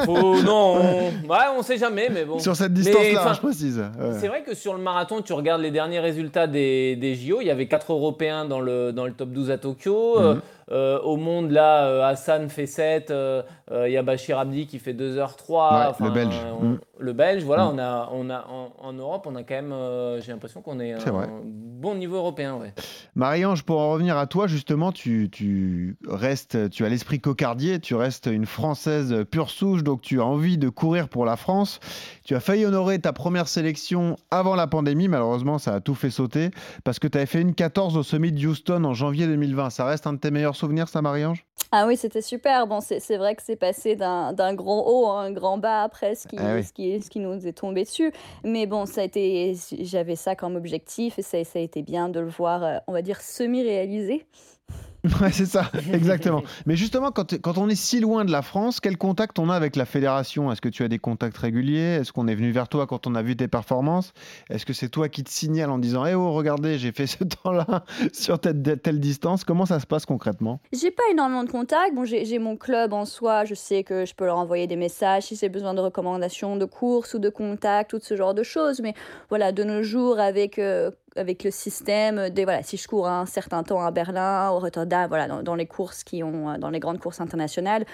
Faut, 0.05 0.41
non, 0.41 0.75
on, 0.75 1.29
ouais, 1.29 1.37
on 1.57 1.61
sait 1.61 1.77
jamais, 1.77 2.09
mais 2.09 2.25
bon. 2.25 2.39
Sur 2.39 2.55
cette 2.55 2.73
distance-là, 2.73 3.33
je 3.33 3.39
précise. 3.39 3.77
Ouais. 3.79 4.11
C'est 4.19 4.27
vrai 4.27 4.41
que 4.43 4.55
sur 4.55 4.73
le 4.73 4.79
marathon, 4.81 5.21
tu 5.21 5.33
regardes 5.33 5.61
les 5.61 5.71
derniers 5.71 5.99
résultats 5.99 6.47
des, 6.47 6.95
des 6.95 7.15
JO, 7.15 7.41
il 7.41 7.47
y 7.47 7.51
avait 7.51 7.67
4 7.67 7.91
Européens 7.93 8.45
dans 8.45 8.59
le, 8.59 8.91
dans 8.91 9.05
le 9.05 9.13
top 9.13 9.29
12 9.29 9.51
à 9.51 9.57
Tokyo. 9.57 10.19
Euh, 10.19 10.33
Mhm. 10.35 10.41
Euh, 10.71 10.99
au 10.99 11.15
monde, 11.17 11.51
là, 11.51 11.85
euh, 11.85 12.03
Hassan 12.03 12.49
fait 12.49 12.65
7, 12.65 13.09
euh, 13.11 13.41
il 13.71 13.91
y 13.91 13.97
a 13.97 14.03
Bachir 14.03 14.37
Abdi 14.39 14.67
qui 14.67 14.79
fait 14.79 14.93
2h03. 14.93 15.95
Ouais, 15.99 16.05
le 16.07 16.11
Belge. 16.13 16.35
on- 16.61 16.63
Mhm. 16.65 16.79
Le 16.99 17.13
Belge, 17.13 17.43
voilà, 17.43 17.65
Mhm. 17.65 17.71
on 17.75 17.79
a, 17.79 18.09
on 18.11 18.29
a, 18.31 18.45
en, 18.49 18.73
en 18.87 18.93
Europe, 18.93 19.27
on 19.29 19.35
a 19.35 19.43
quand 19.43 19.53
même, 19.53 19.73
j'ai 20.19 20.31
l'impression 20.31 20.61
qu'on 20.63 20.79
est 20.79 20.95
C'est 20.99 21.09
un 21.09 21.29
bon 21.43 21.93
niveau 21.93 22.15
européen. 22.17 22.55
Ouais. 22.55 22.73
Marie-Ange, 23.15 23.61
pour 23.63 23.79
en 23.79 23.91
revenir 23.91 24.17
à 24.17 24.25
toi, 24.25 24.47
justement, 24.47 24.91
tu, 24.91 25.29
tu 25.31 25.95
restes, 26.07 26.69
tu 26.71 26.85
as 26.85 26.89
l'esprit 26.89 27.19
cocardier, 27.19 27.79
tu 27.79 27.93
restes 27.93 28.25
une 28.25 28.47
Française 28.47 29.15
pure 29.29 29.51
souche, 29.51 29.83
donc 29.83 30.01
tu 30.01 30.19
as 30.21 30.25
envie 30.25 30.57
de 30.57 30.69
courir 30.69 31.07
pour 31.07 31.23
la 31.25 31.35
France. 31.37 31.79
Tu 32.25 32.35
as 32.35 32.39
failli 32.39 32.65
honorer 32.65 32.97
ta 32.99 33.13
première 33.13 33.47
sélection 33.47 34.15
avant 34.31 34.55
la 34.55 34.65
pandémie, 34.67 35.07
malheureusement, 35.07 35.59
ça 35.59 35.75
a 35.75 35.79
tout 35.79 35.93
fait 35.95 36.09
sauter, 36.09 36.49
parce 36.83 36.97
que 36.97 37.07
tu 37.07 37.17
avais 37.19 37.27
fait 37.27 37.41
une 37.41 37.53
14 37.53 37.95
au 37.95 38.01
Summit 38.03 38.31
de 38.31 38.47
Houston 38.47 38.83
en 38.85 38.95
janvier 38.95 39.27
2020. 39.27 39.69
Ça 39.69 39.85
reste 39.85 40.07
un 40.07 40.13
de 40.13 40.17
tes 40.19 40.31
meilleurs 40.31 40.55
souvenirs, 40.57 40.89
ça, 40.89 41.01
Marie-Ange? 41.01 41.45
Ah 41.71 41.85
oui, 41.85 41.97
c'était 41.97 42.21
super. 42.21 42.65
Bon, 42.65 42.79
c'est 42.79 43.01
c'est 43.01 43.17
vrai 43.17 43.35
que 43.35 43.41
c'est 43.43 43.57
passé 43.57 43.95
d'un 43.97 44.53
grand 44.53 44.85
haut 44.87 45.07
à 45.07 45.21
un 45.23 45.31
grand 45.31 45.57
bas 45.57 45.83
après 45.83 46.15
ce 46.15 46.25
qui, 46.27 46.37
Ah 46.39 46.55
oui. 46.55 46.63
ce 46.63 46.71
qui, 46.71 47.01
ce 47.01 47.09
qui 47.09 47.19
nous 47.19 47.45
est 47.45 47.51
tombé 47.53 47.83
dessus. 47.83 48.13
Mais 48.45 48.65
bon, 48.67 48.85
ça 48.85 49.01
a 49.01 49.03
été, 49.03 49.53
j'avais 49.81 50.15
ça 50.15 50.35
comme 50.35 50.55
objectif 50.55 51.19
et 51.19 51.21
ça, 51.21 51.43
ça 51.43 51.59
a 51.59 51.61
été 51.61 51.81
bien 51.81 52.07
de 52.07 52.21
le 52.21 52.29
voir, 52.29 52.63
euh, 52.63 52.77
on 52.87 52.93
va 52.93 53.01
dire, 53.01 53.19
semi-réalisé. 53.19 54.25
Ouais, 55.21 55.31
c'est 55.31 55.45
ça, 55.45 55.71
exactement. 55.93 56.43
Mais 56.65 56.75
justement, 56.75 57.11
quand, 57.11 57.39
quand 57.39 57.57
on 57.57 57.69
est 57.69 57.75
si 57.75 57.99
loin 57.99 58.25
de 58.25 58.31
la 58.31 58.41
France, 58.41 58.79
quel 58.79 58.97
contact 58.97 59.39
on 59.39 59.49
a 59.49 59.55
avec 59.55 59.75
la 59.75 59.85
fédération? 59.85 60.51
Est-ce 60.51 60.61
que 60.61 60.69
tu 60.69 60.83
as 60.83 60.87
des 60.87 60.99
contacts 60.99 61.37
réguliers? 61.37 61.97
Est-ce 61.99 62.11
qu'on 62.11 62.27
est 62.27 62.35
venu 62.35 62.51
vers 62.51 62.67
toi 62.67 62.87
quand 62.87 63.07
on 63.07 63.15
a 63.15 63.21
vu 63.21 63.35
tes 63.35 63.47
performances? 63.47 64.13
Est-ce 64.49 64.65
que 64.65 64.73
c'est 64.73 64.89
toi 64.89 65.09
qui 65.09 65.23
te 65.23 65.29
signale 65.29 65.69
en 65.69 65.77
disant 65.77 66.05
Eh 66.05 66.13
oh, 66.13 66.31
regardez, 66.33 66.77
j'ai 66.77 66.91
fait 66.91 67.07
ce 67.07 67.23
temps-là 67.23 67.83
sur 68.11 68.39
telle, 68.39 68.61
telle 68.61 68.99
distance? 68.99 69.43
Comment 69.43 69.65
ça 69.65 69.79
se 69.79 69.87
passe 69.87 70.05
concrètement? 70.05 70.59
J'ai 70.73 70.91
pas 70.91 71.03
énormément 71.11 71.43
de 71.43 71.51
contacts. 71.51 71.93
Bon, 71.95 72.05
j'ai 72.05 72.25
j'ai 72.25 72.39
mon 72.39 72.57
club 72.57 72.93
en 72.93 73.05
soi. 73.05 73.45
Je 73.45 73.55
sais 73.55 73.83
que 73.83 74.05
je 74.05 74.13
peux 74.13 74.25
leur 74.25 74.37
envoyer 74.37 74.67
des 74.67 74.75
messages 74.75 75.23
si 75.23 75.35
j'ai 75.35 75.49
besoin 75.49 75.73
de 75.73 75.81
recommandations 75.81 76.57
de 76.57 76.65
courses 76.65 77.13
ou 77.13 77.19
de 77.19 77.29
contacts 77.29 77.93
ou 77.93 77.99
de 77.99 78.03
ce 78.03 78.15
genre 78.15 78.33
de 78.33 78.43
choses. 78.43 78.81
Mais 78.81 78.93
voilà, 79.29 79.51
de 79.51 79.63
nos 79.63 79.83
jours, 79.83 80.19
avec, 80.19 80.59
euh, 80.59 80.91
avec 81.17 81.43
le 81.43 81.51
système, 81.51 82.29
voilà, 82.35 82.63
si 82.63 82.77
je 82.77 82.87
cours 82.87 83.07
un 83.07 83.25
certain 83.25 83.63
temps 83.63 83.83
à 83.85 83.91
Berlin, 83.91 84.49
au 84.51 84.59
Rotterdam, 84.59 85.07
voilà, 85.09 85.27
dans, 85.27 85.43
dans 85.43 85.55
les 85.55 85.65
courses 85.65 86.03
qui 86.03 86.23
ont, 86.23 86.49
euh, 86.49 86.57
dans 86.57 86.69
les 86.69 86.79
grandes 86.79 86.99
courses 86.99 87.19
internationales, 87.21 87.85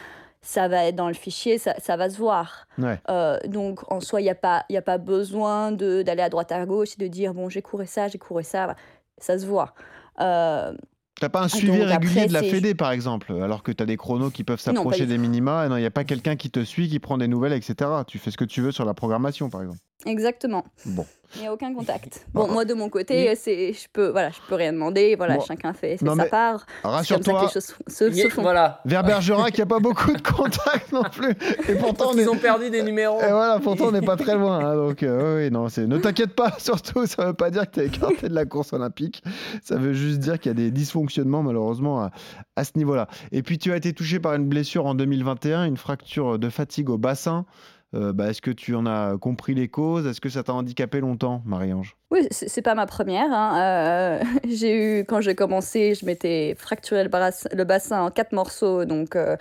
ça 0.41 0.67
va 0.67 0.85
être 0.85 0.95
dans 0.95 1.07
le 1.07 1.13
fichier, 1.13 1.57
ça, 1.57 1.73
ça 1.81 1.95
va 1.95 2.09
se 2.09 2.17
voir. 2.17 2.67
Ouais. 2.77 2.99
Euh, 3.09 3.39
donc 3.47 3.79
en 3.91 4.01
soi, 4.01 4.19
il 4.19 4.25
n'y 4.25 4.29
a, 4.29 4.35
pas- 4.35 4.65
il 4.69 4.73
y 4.73 4.77
a 4.77 4.81
pas 4.81 4.97
besoin 4.97 5.71
d'aller 5.71 6.21
à 6.21 6.29
droite 6.29 6.51
à 6.51 6.65
gauche 6.65 6.89
et 6.99 7.01
de 7.01 7.07
dire 7.07 7.33
bon, 7.33 7.47
j'ai 7.49 7.61
couru 7.61 7.85
ça, 7.87 8.07
j'ai 8.09 8.17
couru 8.17 8.43
ça. 8.43 8.75
Ça 9.19 9.37
se 9.39 9.45
voit. 9.45 9.73
Euh, 10.19 10.73
T'as 11.21 11.29
pas 11.29 11.41
un 11.41 11.45
Ah, 11.45 11.49
suivi 11.49 11.67
donc 11.79 11.87
régulier 11.87 12.21
après, 12.23 12.27
de 12.27 12.33
la 12.33 12.41
Fédé, 12.43 12.73
par 12.73 12.91
exemple, 12.91 13.31
alors 13.41 13.63
que 13.63 13.71
tu 13.71 13.81
as 13.81 13.85
des 13.85 13.95
chronos 13.95 14.31
qui 14.31 14.43
peuvent 14.43 14.59
s'approcher 14.59 15.05
des 15.05 15.17
minima. 15.17 15.69
Non, 15.69 15.77
il 15.77 15.81
n'y 15.81 15.85
a 15.85 15.91
pas 15.91 16.03
quelqu'un 16.03 16.35
qui 16.35 16.49
te 16.49 16.63
suit, 16.65 16.89
qui 16.89 16.99
prend 16.99 17.17
des 17.19 17.27
nouvelles, 17.29 17.53
etc. 17.53 17.89
Tu 18.07 18.17
fais 18.17 18.31
ce 18.31 18.35
que 18.37 18.43
tu 18.43 18.61
veux 18.61 18.71
sur 18.71 18.83
la 18.83 18.93
programmation, 18.95 19.49
par 19.49 19.61
exemple. 19.61 19.77
exactement. 20.05 20.65
Bon. 20.85 21.05
Il 21.35 21.41
n'y 21.41 21.47
a 21.47 21.53
aucun 21.53 21.73
contact. 21.73 22.25
Bon, 22.33 22.47
moi 22.47 22.65
de 22.65 22.73
mon 22.73 22.89
côté, 22.89 23.35
c'est, 23.35 23.73
je 23.73 23.87
peux, 23.91 24.09
voilà, 24.09 24.29
je 24.29 24.37
peux 24.47 24.55
rien 24.55 24.73
demander. 24.73 25.15
Voilà, 25.15 25.35
Bon. 25.37 25.41
chacun 25.45 25.73
fait, 25.73 25.97
fait 25.97 26.05
Non, 26.05 26.15
sa 26.15 26.25
part. 26.25 26.65
Rassure-toi, 26.83 27.43
les 27.43 27.49
choses 27.49 27.73
se, 27.87 28.03
Il 28.09 28.15
y 28.15 28.21
a- 28.21 28.23
se 28.25 28.29
font. 28.29 28.41
Voilà. 28.41 28.81
vers 28.85 29.03
Bergerac, 29.03 29.53
il 29.57 29.59
n'y 29.59 29.63
a 29.63 29.65
pas 29.67 29.79
beaucoup 29.79 30.11
de 30.13 30.21
contacts 30.21 30.91
non 30.91 31.03
plus. 31.03 31.31
Et 31.69 31.75
pourtant, 31.75 32.09
on 32.13 32.17
est... 32.17 32.21
Ils 32.23 32.29
ont 32.29 32.37
perdu 32.37 32.69
des 32.69 32.83
numéros. 32.83 33.19
Et 33.21 33.27
voilà, 33.31 33.59
pourtant 33.59 33.85
on 33.87 33.91
n'est 33.91 34.01
pas 34.01 34.15
très 34.17 34.35
loin. 34.35 34.59
hein, 34.65 34.75
donc, 34.75 35.03
euh, 35.03 35.43
oui, 35.45 35.51
non, 35.51 35.69
c'est. 35.69 35.87
Ne 35.87 35.97
t'inquiète 35.97 36.33
pas, 36.35 36.53
surtout, 36.59 37.05
ça 37.05 37.25
veut 37.25 37.33
pas 37.33 37.49
dire 37.51 37.65
que 37.69 37.75
tu 37.75 37.79
es 37.81 37.85
écarté 37.87 38.29
de 38.29 38.33
la 38.35 38.45
course 38.45 38.73
olympique. 38.73 39.23
Ça 39.63 39.75
veut 39.75 39.93
juste 39.93 40.19
dire 40.19 40.39
qu'il 40.39 40.49
y 40.49 40.51
a 40.51 40.55
des 40.55 40.71
dysfonctionnements, 40.71 41.43
malheureusement, 41.43 42.01
à, 42.01 42.11
à 42.55 42.63
ce 42.63 42.71
niveau-là. 42.75 43.07
Et 43.31 43.43
puis, 43.43 43.57
tu 43.57 43.71
as 43.71 43.75
été 43.77 43.93
touché 43.93 44.19
par 44.19 44.33
une 44.33 44.47
blessure 44.47 44.85
en 44.85 44.95
2021, 44.95 45.65
une 45.65 45.77
fracture 45.77 46.37
de 46.39 46.49
fatigue 46.49 46.89
au 46.89 46.97
bassin. 46.97 47.45
Euh, 47.95 48.11
bah, 48.13 48.29
Est-ce 48.29 48.41
que 48.41 48.51
tu 48.51 48.75
en 48.75 48.85
as 48.85 49.17
compris 49.19 49.53
les 49.53 49.67
causes? 49.67 50.07
Est-ce 50.07 50.21
que 50.21 50.29
ça 50.29 50.43
t'a 50.43 50.53
handicapé 50.53 50.99
longtemps, 50.99 51.41
Marie-Ange? 51.45 51.95
Oui, 52.11 52.27
c'est 52.31 52.61
pas 52.61 52.75
ma 52.75 52.85
première. 52.85 53.31
hein. 53.31 53.57
Euh, 53.59 54.23
j'ai 54.47 54.75
eu, 54.75 54.99
quand 55.01 55.21
j'ai 55.21 55.35
commencé, 55.35 55.93
je 55.93 56.05
m'étais 56.05 56.55
fracturé 56.57 57.03
le, 57.03 57.63
bassin 57.63 58.01
en 58.01 58.09
quatre 58.09 58.31
morceaux. 58.31 58.85
Donc, 58.85 59.15
euh, 59.15 59.35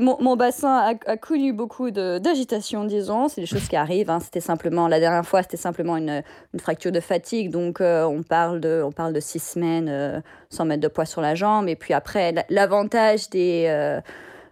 mon, 0.00 0.36
bassin 0.36 0.96
a, 1.06 1.16
connu 1.16 1.52
beaucoup 1.52 1.92
d'agitation, 1.92 2.84
disons. 2.84 3.28
C'est 3.28 3.42
des 3.42 3.46
choses 3.46 3.68
qui 3.68 3.76
arrivent. 3.76 4.10
hein. 4.10 4.18
C'était 4.18 4.40
simplement, 4.40 4.88
la 4.88 4.98
dernière 4.98 5.26
fois, 5.26 5.42
c'était 5.42 5.56
simplement 5.56 5.96
une, 5.96 6.22
fracture 6.58 6.90
de 6.90 7.00
fatigue. 7.00 7.50
Donc, 7.50 7.78
on, 7.80 8.22
parle 8.24 8.60
de, 8.60 8.82
on 8.84 8.90
parle 8.90 9.12
de 9.12 9.20
six 9.20 9.38
semaines 9.38 10.22
sans 10.50 10.64
mettre 10.64 10.82
de 10.82 10.88
poids 10.88 11.04
sur 11.04 11.20
la 11.20 11.36
jambe. 11.36 11.68
Et 11.68 11.76
puis 11.76 11.94
après, 11.94 12.32
la- 12.32 12.46
l'avantage 12.48 13.30
des. 13.30 14.00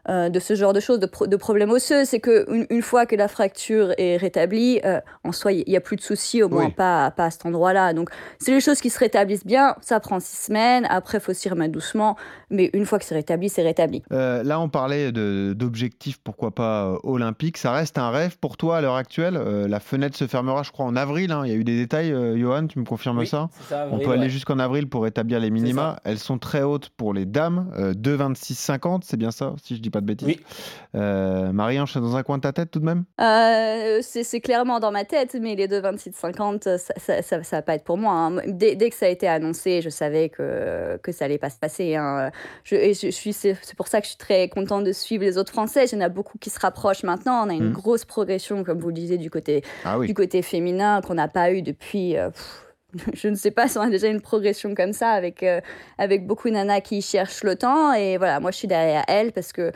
Euh, 0.09 0.29
de 0.29 0.39
ce 0.41 0.55
genre 0.55 0.73
de 0.73 0.81
choses, 0.81 0.99
de, 1.01 1.07
pro- 1.07 1.27
de 1.27 1.37
problèmes 1.37 1.71
osseux, 1.71 2.05
c'est 2.05 2.21
que 2.21 2.45
une, 2.53 2.67
une 2.71 2.83
fois 2.83 3.07
que 3.07 3.17
la 3.17 3.29
fracture 3.29 3.93
est 3.99 4.17
rétablie, 4.17 4.81
euh, 4.85 5.01
en 5.25 5.33
soi, 5.33 5.53
il 5.53 5.65
n'y 5.67 5.77
a 5.77 5.81
plus 5.81 5.97
de 5.97 6.03
soucis, 6.03 6.43
au 6.43 6.49
moins 6.49 6.67
Oui. 6.67 6.73
pas, 6.73 7.11
pas 7.11 7.27
à 7.27 7.31
cet 7.31 7.47
endroit-là. 7.47 7.93
Donc, 7.95 8.11
c'est 8.39 8.53
les 8.53 8.61
choses 8.61 8.81
qui 8.81 8.91
se 8.91 8.99
rétablissent 8.99 9.47
bien, 9.47 9.75
ça 9.81 10.01
prend 10.01 10.21
six 10.21 10.37
semaines, 10.47 10.87
après, 10.91 11.19
il 11.19 11.21
faut 11.21 11.33
s'y 11.33 11.49
remettre 11.49 11.73
doucement, 11.73 12.17
mais 12.51 12.71
une 12.75 12.85
fois 12.87 12.99
que 12.99 13.05
c'est 13.05 13.15
rétabli, 13.15 13.49
c'est 13.49 13.63
rétabli. 13.63 14.03
Euh, 14.13 14.43
Là, 14.43 14.61
on 14.61 14.69
parlait 14.69 15.11
de- 15.13 15.55
d'objectifs, 15.57 16.19
pourquoi 16.23 16.51
pas 16.55 16.85
euh, 16.87 16.97
olympiques. 17.03 17.57
Ça 17.57 17.73
reste 17.73 17.99
un 17.99 18.11
rêve 18.11 18.37
pour 18.39 18.57
toi 18.57 18.77
à 18.79 18.81
l'heure 18.81 18.97
actuelle. 18.97 19.37
Euh, 19.37 19.67
la 19.69 19.81
fenêtre 19.81 20.17
se 20.17 20.27
fermera, 20.27 20.63
je 20.63 20.71
crois, 20.73 20.87
en 20.87 20.97
avril. 20.97 21.33
hein. 21.33 21.43
Il 21.45 21.51
y 21.51 21.55
a 21.55 21.57
eu 21.57 21.65
des 21.65 21.77
détails, 21.77 22.13
euh, 22.13 22.37
Johan, 22.39 22.67
tu 22.67 22.79
me 22.79 22.85
confirmes 22.85 23.19
Oui, 23.19 23.27
ça? 23.27 23.49
On 23.91 23.99
peut 23.99 24.11
aller 24.11 24.29
jusqu'en 24.29 24.59
avril 24.59 24.89
pour 24.89 25.07
établir 25.07 25.41
les 25.41 25.51
minima. 25.51 25.97
Elles 26.05 26.19
sont 26.19 26.39
très 26.39 26.63
hautes 26.63 26.91
pour 26.97 27.15
les 27.15 27.25
dames, 27.27 27.71
euh, 27.79 27.95
2,26,50, 27.95 29.03
c'est 29.05 29.17
bien 29.17 29.31
ça, 29.31 29.55
si 29.63 29.77
je 29.77 29.81
dis 29.81 29.91
pas 29.95 30.01
de 30.01 30.07
bêtises. 30.07 30.27
Oui. 30.29 30.41
Euh, 30.95 31.51
Marie-Ange, 31.53 31.93
c'est 31.93 32.01
dans 32.01 32.17
un 32.17 32.23
coin 32.23 32.37
de 32.37 32.43
ta 32.43 32.53
tête 32.53 32.71
tout 32.71 32.79
de 32.81 32.85
même? 32.85 33.05
Euh, 33.21 34.01
c'est 34.03 34.41
clairement 34.41 34.79
dans 34.81 34.91
ma 34.93 35.05
tête, 35.05 35.35
mais 35.41 35.55
les 35.55 35.67
deux 35.69 35.81
26-50, 35.81 36.63
ça, 36.79 36.95
ça, 36.97 37.23
ça, 37.23 37.43
ça 37.43 37.57
va 37.57 37.63
pas 37.63 37.75
être 37.75 37.85
pour 37.85 37.97
moi. 37.97 38.13
hein. 38.13 38.37
Dès, 38.47 38.77
dès 38.77 38.91
que 38.91 38.97
ça 38.97 39.07
a 39.07 39.09
été 39.09 39.27
annoncé, 39.27 39.81
je 39.83 39.89
savais 39.91 40.29
que, 40.29 40.99
que 41.03 41.11
ça 41.13 41.25
allait 41.25 41.39
pas 41.39 41.51
se 41.51 41.59
passer. 41.59 41.97
hein. 41.97 42.31
Je, 42.65 42.77
et 42.77 42.95
je, 42.95 43.07
je 43.07 43.11
suis, 43.11 43.33
c'est 43.33 43.57
pour 43.77 43.89
ça 43.89 44.01
que 44.01 44.05
je 44.07 44.11
suis 44.11 44.19
très 44.19 44.49
contente 44.49 44.85
de 44.85 44.93
suivre 44.93 45.25
les 45.25 45.39
autres 45.39 45.53
Français. 45.53 45.85
Il 45.87 45.95
y 45.95 45.99
en 45.99 46.01
a 46.05 46.09
beaucoup 46.09 46.39
qui 46.39 46.51
se 46.51 46.61
rapprochent 46.61 47.03
maintenant. 47.05 47.47
On 47.47 47.51
a 47.51 47.55
une 47.55 47.71
Mm. 47.71 47.73
grosse 47.73 48.05
progression, 48.05 48.63
comme 48.65 48.79
vous 48.79 48.89
le 48.89 48.95
disiez, 48.95 49.17
du 49.19 49.31
côté, 49.31 49.63
Ah 49.85 49.99
oui. 49.99 50.07
du 50.07 50.15
côté 50.15 50.43
féminin 50.43 51.01
qu'on 51.01 51.15
n'a 51.15 51.29
pas 51.29 51.51
eu 51.53 51.63
depuis. 51.63 52.17
euh, 52.17 52.31
pff, 52.31 52.64
je 53.15 53.29
ne 53.29 53.35
sais 53.35 53.51
pas 53.51 53.69
si 53.69 53.79
on 53.79 53.83
a 53.83 53.91
déjà 53.91 54.09
une 54.09 54.21
progression 54.21 54.75
comme 54.75 54.93
ça 54.93 55.11
avec, 55.11 55.43
euh, 55.43 55.61
avec 55.99 56.27
beaucoup 56.27 56.49
de 56.49 56.55
nanas 56.55 56.81
qui 56.81 57.03
cherchent 57.03 57.45
le 57.45 57.57
temps. 57.57 57.93
Et 57.93 58.17
voilà, 58.17 58.41
moi 58.41 58.51
je 58.51 58.59
suis 58.59 58.69
derrière 58.69 59.05
elles 59.09 59.33
parce 59.33 59.53
que 59.53 59.73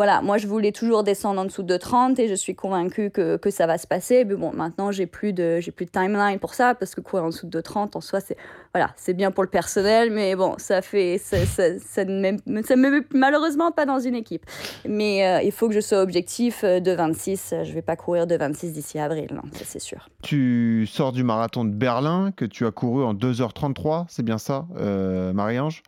voilà, 0.00 0.22
moi 0.22 0.38
je 0.38 0.46
voulais 0.46 0.72
toujours 0.72 1.04
descendre 1.04 1.42
en 1.42 1.44
dessous 1.44 1.62
de 1.62 1.76
30 1.76 2.18
et 2.20 2.26
je 2.26 2.32
suis 2.34 2.54
convaincue 2.54 3.10
que, 3.10 3.36
que 3.36 3.50
ça 3.50 3.66
va 3.66 3.76
se 3.76 3.86
passer. 3.86 4.24
Mais 4.24 4.34
bon, 4.34 4.50
maintenant 4.50 4.90
j'ai 4.92 5.04
plus 5.04 5.34
de 5.34 5.60
j'ai 5.60 5.72
plus 5.72 5.84
de 5.84 5.90
timeline 5.90 6.38
pour 6.38 6.54
ça 6.54 6.74
parce 6.74 6.94
que 6.94 7.02
courir 7.02 7.24
en 7.24 7.28
dessous 7.28 7.46
de 7.46 7.60
30 7.60 7.96
en 7.96 8.00
soi 8.00 8.20
c'est 8.20 8.38
voilà, 8.72 8.92
c'est 8.96 9.12
bien 9.12 9.30
pour 9.30 9.42
le 9.42 9.50
personnel, 9.50 10.10
mais 10.10 10.36
bon, 10.36 10.54
ça 10.56 10.80
fait 10.80 11.18
ça, 11.18 11.44
ça, 11.44 11.78
ça 11.78 12.06
ne 12.06 12.32
me 12.32 12.90
met 12.90 13.04
malheureusement 13.12 13.72
pas 13.72 13.84
dans 13.84 13.98
une 13.98 14.14
équipe. 14.14 14.46
Mais 14.88 15.26
euh, 15.26 15.42
il 15.42 15.52
faut 15.52 15.68
que 15.68 15.74
je 15.74 15.80
sois 15.80 16.00
objectif 16.00 16.64
euh, 16.64 16.80
de 16.80 16.92
26. 16.92 17.56
Je 17.64 17.72
vais 17.74 17.82
pas 17.82 17.96
courir 17.96 18.26
de 18.26 18.36
26 18.36 18.72
d'ici 18.72 18.98
avril, 18.98 19.28
non, 19.34 19.42
ça 19.52 19.64
c'est 19.66 19.80
sûr. 19.80 20.08
Tu 20.22 20.88
sors 20.90 21.12
du 21.12 21.24
marathon 21.24 21.66
de 21.66 21.72
Berlin 21.74 22.32
que 22.34 22.46
tu 22.46 22.64
as 22.64 22.70
couru 22.70 23.04
en 23.04 23.12
2h33, 23.12 24.06
c'est 24.08 24.24
bien 24.24 24.38
ça, 24.38 24.64
euh, 24.78 25.34
Marie-Ange? 25.34 25.82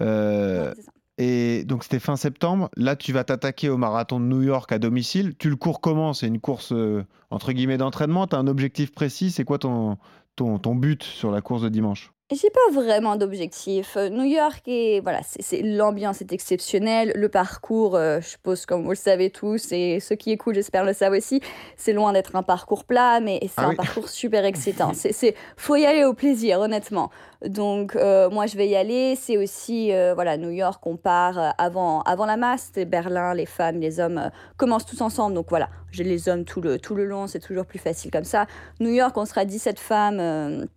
Euh, 0.00 0.72
Ouais. 0.74 0.82
Et 1.18 1.64
donc 1.64 1.82
c'était 1.82 1.98
fin 1.98 2.16
septembre. 2.16 2.70
Là, 2.76 2.96
tu 2.96 3.12
vas 3.12 3.24
t'attaquer 3.24 3.68
au 3.68 3.76
marathon 3.76 4.20
de 4.20 4.24
New 4.26 4.42
York 4.42 4.70
à 4.72 4.78
domicile. 4.78 5.36
Tu 5.36 5.50
le 5.50 5.56
cours 5.56 5.80
comment? 5.80 6.14
C'est 6.14 6.28
une 6.28 6.40
course 6.40 6.72
euh, 6.72 7.04
entre 7.30 7.52
guillemets 7.52 7.76
d'entraînement 7.76 8.26
Tu 8.28 8.36
as 8.36 8.38
un 8.38 8.46
objectif 8.46 8.92
précis 8.92 9.30
C'est 9.32 9.44
quoi 9.44 9.58
ton, 9.58 9.98
ton, 10.36 10.58
ton 10.58 10.74
but 10.76 11.02
sur 11.02 11.30
la 11.32 11.40
course 11.42 11.62
de 11.62 11.68
dimanche? 11.68 12.12
J'ai 12.30 12.50
pas 12.50 12.74
vraiment 12.74 13.16
d'objectif. 13.16 13.96
Euh, 13.96 14.10
New 14.10 14.24
York 14.24 14.60
et 14.66 15.00
voilà, 15.00 15.20
c'est 15.24 15.62
l'ambiance 15.62 16.20
est 16.20 16.30
exceptionnelle, 16.30 17.10
le 17.14 17.30
parcours, 17.30 17.96
euh, 17.96 18.20
je 18.20 18.28
suppose 18.28 18.66
comme 18.66 18.82
vous 18.82 18.90
le 18.90 18.96
savez 18.96 19.30
tous 19.30 19.72
et 19.72 19.98
ceux 19.98 20.14
qui 20.14 20.30
écoutent, 20.32 20.54
j'espère 20.54 20.84
le 20.84 20.92
savent 20.92 21.14
aussi, 21.14 21.40
c'est 21.78 21.94
loin 21.94 22.12
d'être 22.12 22.36
un 22.36 22.42
parcours 22.42 22.84
plat, 22.84 23.20
mais 23.20 23.38
c'est 23.44 23.52
Ah 23.56 23.64
un 23.64 23.70
oui. 23.70 23.76
parcours 23.76 24.10
super 24.10 24.44
excitant. 24.44 24.92
C'est 24.92 25.34
faut 25.56 25.76
y 25.76 25.86
aller 25.86 26.04
au 26.04 26.12
plaisir, 26.12 26.60
honnêtement. 26.60 27.10
Donc 27.46 27.96
euh, 27.96 28.28
moi 28.28 28.44
je 28.44 28.58
vais 28.58 28.68
y 28.68 28.76
aller. 28.76 29.16
C'est 29.16 29.38
aussi 29.38 29.94
euh, 29.94 30.12
voilà 30.12 30.36
New 30.36 30.50
York, 30.50 30.86
on 30.86 30.98
part 30.98 31.54
avant 31.56 32.02
avant 32.02 32.26
la 32.26 32.36
masse. 32.36 32.72
C'est 32.74 32.84
Berlin, 32.84 33.32
les 33.32 33.46
femmes, 33.46 33.80
les 33.80 34.00
hommes 34.00 34.30
commencent 34.58 34.84
tous 34.84 35.00
ensemble. 35.00 35.34
Donc 35.34 35.46
voilà, 35.48 35.70
j'ai 35.92 36.04
les 36.04 36.28
hommes 36.28 36.44
tout 36.44 36.60
le 36.60 36.78
tout 36.78 36.94
le 36.94 37.06
long, 37.06 37.26
c'est 37.26 37.40
toujours 37.40 37.64
plus 37.64 37.78
facile 37.78 38.10
comme 38.10 38.24
ça. 38.24 38.46
New 38.80 38.90
York, 38.90 39.16
on 39.16 39.24
sera 39.24 39.46
17 39.46 39.80
femmes. 39.80 40.68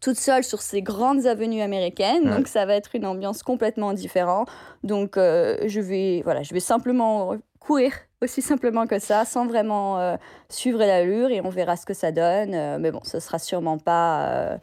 Toute 0.00 0.16
seule 0.16 0.44
sur 0.44 0.60
ces 0.62 0.82
grandes 0.82 1.26
avenues 1.26 1.60
américaines, 1.62 2.28
Ouais. 2.28 2.36
donc 2.36 2.48
ça 2.48 2.66
va 2.66 2.74
être 2.74 2.94
une 2.94 3.06
ambiance 3.06 3.42
complètement 3.42 3.92
différente. 3.92 4.48
Donc 4.84 5.16
euh, 5.16 5.56
je 5.66 5.80
vais 5.80 6.22
voilà, 6.24 6.42
je 6.42 6.54
vais 6.54 6.60
simplement 6.60 7.34
courir 7.60 7.92
aussi 8.22 8.42
simplement 8.42 8.86
que 8.86 8.98
ça, 8.98 9.24
sans 9.24 9.46
vraiment 9.46 9.98
euh, 10.00 10.16
suivre 10.48 10.78
l'allure 10.78 11.30
et 11.30 11.40
on 11.40 11.50
verra 11.50 11.76
ce 11.76 11.86
que 11.86 11.94
ça 11.94 12.10
donne. 12.12 12.54
Euh, 12.54 12.78
mais 12.80 12.90
bon, 12.90 13.00
ce 13.04 13.20
sera 13.20 13.38
sûrement 13.38 13.78
pas 13.78 14.58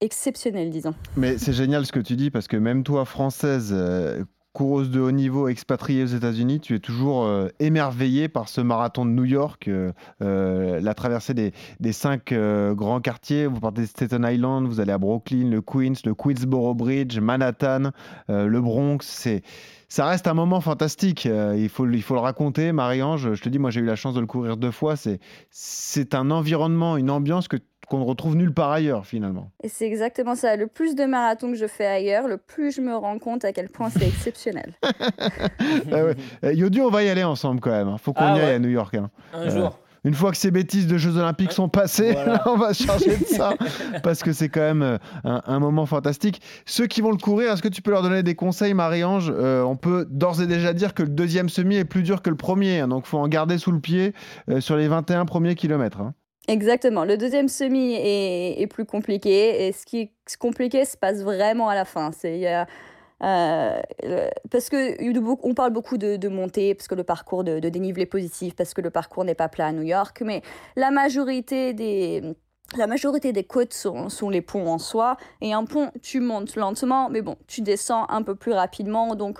exceptionnel, 0.00 0.70
disons. 0.70 0.94
Mais 1.16 1.38
c'est 1.38 1.52
génial 1.52 1.84
ce 1.86 1.92
que 1.92 2.00
tu 2.00 2.14
dis 2.16 2.30
parce 2.30 2.46
que 2.46 2.56
même 2.56 2.84
toi, 2.84 3.04
française, 3.04 3.74
coureuse 4.52 4.90
de 4.90 5.00
haut 5.00 5.12
niveau, 5.12 5.48
expatriée 5.48 6.02
aux 6.02 6.06
États-Unis, 6.06 6.60
tu 6.60 6.74
es 6.74 6.78
toujours 6.78 7.24
euh, 7.24 7.48
émerveillée 7.60 8.28
par 8.28 8.48
ce 8.48 8.60
marathon 8.60 9.04
de 9.04 9.10
New 9.10 9.24
York, 9.24 9.68
euh, 9.68 9.92
euh, 10.22 10.80
la 10.80 10.94
traversée 10.94 11.34
des, 11.34 11.52
des 11.78 11.92
cinq 11.92 12.32
euh, 12.32 12.74
grands 12.74 13.00
quartiers. 13.00 13.46
Vous 13.46 13.60
partez 13.60 13.82
de 13.82 13.86
Staten 13.86 14.26
Island, 14.28 14.66
vous 14.66 14.80
allez 14.80 14.92
à 14.92 14.98
Brooklyn, 14.98 15.50
le 15.50 15.60
Queens, 15.60 15.94
le 16.04 16.14
Queensboro 16.14 16.74
Bridge, 16.74 17.18
Manhattan, 17.18 17.90
le 18.28 18.60
Bronx. 18.60 18.98
C'est 19.02 19.42
ça 19.88 20.06
reste 20.06 20.26
un 20.26 20.34
moment 20.34 20.60
fantastique. 20.60 21.24
Il, 21.24 21.68
faut, 21.68 21.88
il 21.88 22.02
faut 22.02 22.14
le 22.14 22.20
raconter, 22.20 22.72
Marie-Ange. 22.72 23.32
Je 23.34 23.42
te 23.42 23.48
dis, 23.48 23.58
moi, 23.58 23.70
j'ai 23.70 23.80
eu 23.80 23.86
la 23.86 23.96
chance 23.96 24.14
de 24.14 24.20
le 24.20 24.26
courir 24.26 24.58
deux 24.58 24.70
fois. 24.70 24.96
C'est, 24.96 25.18
c'est 25.50 26.14
un 26.14 26.30
environnement, 26.30 26.98
une 26.98 27.10
ambiance 27.10 27.48
que, 27.48 27.56
qu'on 27.88 27.98
ne 27.98 28.04
retrouve 28.04 28.36
nulle 28.36 28.52
part 28.52 28.70
ailleurs, 28.70 29.06
finalement. 29.06 29.50
Et 29.62 29.68
c'est 29.68 29.86
exactement 29.86 30.34
ça. 30.34 30.56
Le 30.56 30.66
plus 30.66 30.94
de 30.94 31.04
marathons 31.04 31.50
que 31.52 31.56
je 31.58 31.66
fais 31.66 31.86
ailleurs, 31.86 32.28
le 32.28 32.36
plus 32.36 32.74
je 32.74 32.80
me 32.80 32.94
rends 32.94 33.18
compte 33.18 33.44
à 33.44 33.52
quel 33.52 33.68
point 33.68 33.90
c'est 33.90 34.06
exceptionnel. 34.08 34.74
Ah 35.92 36.04
ouais. 36.04 36.14
Euh, 36.44 36.52
Yodu, 36.52 36.80
on 36.80 36.90
va 36.90 37.02
y 37.02 37.08
aller 37.08 37.24
ensemble 37.24 37.60
quand 37.60 37.70
même. 37.70 37.88
hein. 37.88 37.96
Faut 37.98 38.12
qu'on 38.12 38.24
Ah 38.24 38.36
y 38.36 38.40
aille 38.40 38.46
ouais. 38.46 38.54
à 38.54 38.58
New 38.58 38.68
York. 38.70 38.94
hein. 38.94 39.10
Un 39.32 39.42
Euh, 39.42 39.50
jour. 39.50 39.78
Une 40.04 40.14
fois 40.14 40.30
que 40.30 40.36
ces 40.36 40.52
bêtises 40.52 40.86
de 40.86 40.96
Jeux 40.96 41.16
Olympiques 41.16 41.50
sont 41.52 41.68
passées, 41.68 42.12
Voilà. 42.12 42.34
là, 42.34 42.42
on 42.46 42.56
va 42.56 42.72
se 42.72 42.84
charger 42.84 43.16
de 43.16 43.24
ça 43.24 43.54
parce 44.04 44.22
que 44.22 44.32
c'est 44.32 44.48
quand 44.48 44.60
même 44.60 44.82
euh, 44.82 44.96
un, 45.24 45.42
un 45.44 45.58
moment 45.58 45.86
fantastique. 45.86 46.40
Ceux 46.66 46.86
qui 46.86 47.00
vont 47.00 47.10
le 47.10 47.16
courir, 47.18 47.52
est-ce 47.52 47.62
que 47.62 47.68
tu 47.68 47.82
peux 47.82 47.90
leur 47.90 48.02
donner 48.02 48.22
des 48.22 48.36
conseils, 48.36 48.74
Marie-Ange? 48.74 49.32
Euh, 49.34 49.62
On 49.62 49.74
peut 49.76 50.06
d'ores 50.08 50.40
et 50.40 50.46
déjà 50.46 50.72
dire 50.72 50.94
que 50.94 51.02
le 51.02 51.08
deuxième 51.08 51.48
semi 51.48 51.76
est 51.76 51.84
plus 51.84 52.02
dur 52.04 52.22
que 52.22 52.30
le 52.30 52.36
premier, 52.36 52.78
hein, 52.80 52.88
donc 52.88 53.06
faut 53.06 53.18
en 53.18 53.26
garder 53.28 53.58
sous 53.58 53.72
le 53.72 53.80
pied 53.80 54.14
euh, 54.48 54.60
sur 54.60 54.76
les 54.76 54.86
21 54.86 55.26
premiers 55.26 55.56
kilomètres. 55.56 56.00
hein. 56.00 56.14
Exactement. 56.48 57.04
Le 57.04 57.18
deuxième 57.18 57.48
semi 57.48 57.94
est, 57.94 58.66
plus 58.68 58.86
compliqué 58.86 59.66
et 59.66 59.72
ce 59.72 59.84
qui 59.84 60.00
est 60.00 60.36
compliqué 60.38 60.84
se 60.86 60.96
passe 60.96 61.20
vraiment 61.22 61.68
à 61.68 61.74
la 61.74 61.84
fin. 61.84 62.10
C'est 62.10 62.46
euh, 63.22 64.30
parce 64.50 64.70
que 64.70 65.46
on 65.46 65.54
parle 65.54 65.72
beaucoup 65.72 65.98
de, 65.98 66.16
de 66.16 66.28
montée 66.28 66.74
parce 66.74 66.88
que 66.88 66.94
le 66.94 67.04
parcours 67.04 67.44
de, 67.44 67.58
de 67.58 67.68
dénivelé 67.68 68.06
positif 68.06 68.54
parce 68.56 68.72
que 68.72 68.80
le 68.80 68.90
parcours 68.90 69.24
n'est 69.24 69.34
pas 69.34 69.48
plat 69.48 69.66
à 69.66 69.72
New 69.72 69.82
York, 69.82 70.22
mais 70.24 70.40
la 70.74 70.90
majorité 70.90 71.74
des 71.74 72.22
la 72.76 72.86
majorité 72.86 73.32
des 73.32 73.44
côtes 73.44 73.72
sont, 73.72 74.08
sont 74.08 74.28
les 74.28 74.42
ponts 74.42 74.68
en 74.68 74.78
soi 74.78 75.16
et 75.40 75.54
un 75.54 75.64
pont 75.64 75.90
tu 76.02 76.20
montes 76.20 76.54
lentement 76.54 77.08
mais 77.08 77.22
bon 77.22 77.36
tu 77.46 77.62
descends 77.62 78.06
un 78.10 78.22
peu 78.22 78.34
plus 78.34 78.52
rapidement 78.52 79.14
donc 79.14 79.38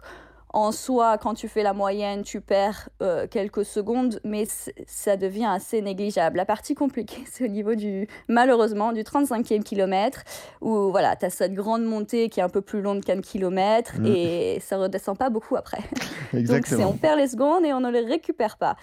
en 0.55 0.73
soi, 0.73 1.19
quand 1.19 1.35
tu 1.35 1.47
fais 1.49 1.63
la 1.63 1.73
moyenne, 1.75 2.23
tu 2.23 2.41
perds 2.41 2.89
euh, 3.03 3.27
quelques 3.27 3.65
secondes, 3.65 4.19
mais 4.25 4.47
ça 4.87 5.17
devient 5.17 5.45
assez 5.51 5.83
négligeable. 5.83 6.37
La 6.39 6.45
partie 6.47 6.75
compliquée, 6.75 7.23
c'est 7.31 7.45
au 7.45 7.49
niveau 7.49 7.75
du, 7.75 8.09
malheureusement, 8.29 8.93
du 8.93 9.03
35e 9.03 9.63
kilomètre, 9.63 10.23
où 10.61 10.91
voilà, 10.91 11.17
tu 11.17 11.27
as 11.27 11.31
cette 11.31 11.55
grande 11.55 11.85
montée 11.85 12.29
qui 12.29 12.41
est 12.41 12.43
un 12.43 12.49
peu 12.49 12.61
plus 12.63 12.81
longue 12.81 13.03
qu'un 13.05 13.21
kilomètre, 13.21 13.99
Mm. 13.99 14.07
et 14.07 14.61
ça 14.61 14.77
redescend 14.79 15.17
pas 15.19 15.31
beaucoup 15.31 15.57
après. 15.57 15.79
Donc 16.33 16.41
Exactement. 16.41 16.89
on 16.91 16.93
perd 16.93 17.19
les 17.19 17.29
secondes 17.29 17.65
et 17.65 17.73
on 17.73 17.81
ne 17.81 17.91
les 17.91 18.01
récupère 18.01 18.57
pas. 18.57 18.77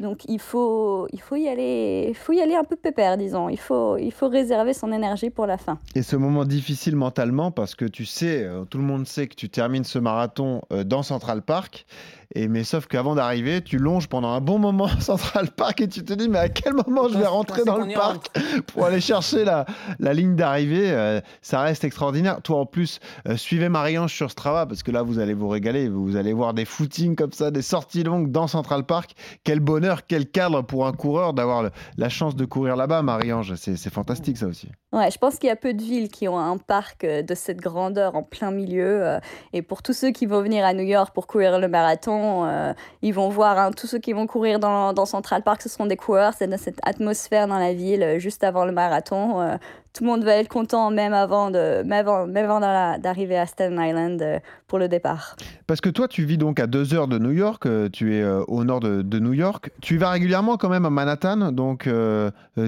Donc 0.00 0.24
il 0.28 0.38
faut, 0.38 1.08
il 1.12 1.20
faut, 1.20 1.36
y, 1.36 1.48
aller, 1.48 2.12
faut 2.14 2.32
y 2.32 2.40
aller 2.40 2.54
un 2.54 2.64
peu 2.64 2.76
pépère, 2.76 3.16
disons. 3.16 3.48
Il 3.48 3.58
faut, 3.58 3.96
il 3.96 4.12
faut 4.12 4.28
réserver 4.28 4.72
son 4.72 4.92
énergie 4.92 5.30
pour 5.30 5.46
la 5.46 5.58
fin. 5.58 5.78
Et 5.94 6.02
ce 6.02 6.16
moment 6.16 6.44
difficile 6.44 6.96
mentalement 6.96 7.50
parce 7.50 7.74
que 7.74 7.84
tu 7.84 8.04
sais, 8.04 8.44
euh, 8.44 8.64
tout 8.64 8.78
le 8.78 8.84
monde 8.84 9.06
sait 9.06 9.26
que 9.26 9.34
tu 9.34 9.48
termines 9.48 9.84
ce 9.84 9.98
marathon 9.98 10.62
euh, 10.72 10.84
dans 10.84 11.02
Central 11.02 11.42
Park. 11.42 11.86
Et 12.34 12.46
mais 12.46 12.62
sauf 12.62 12.86
qu'avant 12.86 13.14
d'arriver, 13.14 13.62
tu 13.62 13.78
longes 13.78 14.06
pendant 14.06 14.28
un 14.28 14.40
bon 14.40 14.58
moment 14.58 14.88
Central 15.00 15.50
Park 15.50 15.80
et 15.80 15.88
tu 15.88 16.04
te 16.04 16.12
dis 16.12 16.28
mais 16.28 16.38
à 16.38 16.48
quel 16.50 16.74
moment 16.74 17.08
je 17.08 17.16
vais 17.16 17.26
rentrer 17.26 17.64
dans 17.64 17.78
le 17.78 17.94
parc 17.94 18.28
pour 18.66 18.84
aller 18.84 19.00
chercher 19.00 19.44
la, 19.44 19.64
la 19.98 20.12
ligne 20.12 20.36
d'arrivée 20.36 20.90
euh, 20.90 21.20
Ça 21.40 21.62
reste 21.62 21.84
extraordinaire. 21.84 22.42
Toi 22.42 22.60
en 22.60 22.66
plus, 22.66 23.00
euh, 23.26 23.36
suivez 23.36 23.70
Marie-Ange 23.70 24.12
sur 24.12 24.30
Strava 24.30 24.66
parce 24.66 24.82
que 24.82 24.90
là 24.90 25.02
vous 25.02 25.18
allez 25.18 25.32
vous 25.32 25.48
régaler. 25.48 25.88
Vous 25.88 26.16
allez 26.16 26.34
voir 26.34 26.52
des 26.52 26.66
footings 26.66 27.16
comme 27.16 27.32
ça, 27.32 27.50
des 27.50 27.62
sorties 27.62 28.02
longues 28.02 28.30
dans 28.30 28.46
Central 28.46 28.84
Park. 28.84 29.12
Quel 29.42 29.60
bonheur, 29.60 30.06
quel 30.06 30.26
cadre 30.26 30.60
pour 30.60 30.86
un 30.86 30.92
coureur 30.92 31.32
d'avoir 31.32 31.70
la 31.96 32.08
chance 32.10 32.36
de 32.36 32.44
courir 32.44 32.76
là-bas, 32.76 33.00
Marie-Ange. 33.00 33.54
C'est 33.54 33.92
fantastique 33.92 34.36
ça 34.36 34.46
aussi. 34.46 34.68
Ouais, 34.92 35.10
je 35.10 35.18
pense 35.18 35.38
qu'il 35.38 35.48
y 35.48 35.52
a 35.52 35.56
peu 35.56 35.72
de 35.72 35.82
villes 35.82 36.08
qui 36.08 36.28
ont 36.28 36.38
un 36.38 36.58
parc 36.58 37.04
euh, 37.04 37.22
de 37.22 37.34
cette 37.34 37.58
grandeur 37.58 38.16
en 38.16 38.22
plein 38.22 38.50
milieu. 38.50 39.18
Et 39.52 39.62
pour 39.62 39.82
tous 39.82 39.92
ceux 39.92 40.10
qui 40.10 40.26
vont 40.26 40.42
venir 40.42 40.64
à 40.64 40.74
New 40.74 40.84
York 40.84 41.14
pour 41.14 41.26
courir 41.26 41.58
le 41.58 41.68
marathon, 41.68 42.17
euh, 42.46 42.72
ils 43.02 43.12
vont 43.14 43.28
voir 43.28 43.58
hein, 43.58 43.70
tous 43.70 43.86
ceux 43.86 43.98
qui 43.98 44.12
vont 44.12 44.26
courir 44.26 44.58
dans, 44.58 44.92
dans 44.92 45.06
Central 45.06 45.42
Park, 45.42 45.62
ce 45.62 45.68
seront 45.68 45.86
des 45.86 45.96
coureurs. 45.96 46.32
C'est 46.36 46.46
dans 46.48 46.58
cette 46.58 46.78
atmosphère 46.84 47.46
dans 47.48 47.58
la 47.58 47.72
ville 47.74 48.02
euh, 48.02 48.18
juste 48.18 48.44
avant 48.44 48.64
le 48.64 48.72
marathon. 48.72 49.40
euh, 49.40 49.56
Tout 49.92 50.04
le 50.04 50.10
monde 50.10 50.24
va 50.24 50.34
être 50.36 50.48
content 50.48 50.90
même 50.90 51.12
avant 51.14 51.50
de, 51.50 51.82
même 51.82 52.06
avant, 52.06 52.26
même 52.26 52.44
avant 52.44 52.60
d'arri- 52.60 53.00
d'arriver 53.00 53.38
à 53.38 53.46
Staten 53.46 53.80
Island 53.80 54.22
euh, 54.22 54.38
pour 54.66 54.78
le 54.78 54.88
départ. 54.88 55.36
Parce 55.66 55.80
que 55.80 55.88
toi, 55.88 56.08
tu 56.08 56.24
vis 56.24 56.38
donc 56.38 56.60
à 56.60 56.66
deux 56.66 56.94
heures 56.94 57.08
de 57.08 57.18
New 57.18 57.32
York, 57.32 57.66
tu 57.92 58.16
es 58.16 58.24
au 58.24 58.64
nord 58.64 58.80
de, 58.80 59.02
de 59.02 59.18
New 59.18 59.32
York. 59.32 59.70
Tu 59.80 59.96
vas 59.98 60.10
régulièrement 60.10 60.56
quand 60.56 60.68
même 60.68 60.84
à 60.86 60.90
Manhattan, 60.90 61.52
donc 61.52 61.88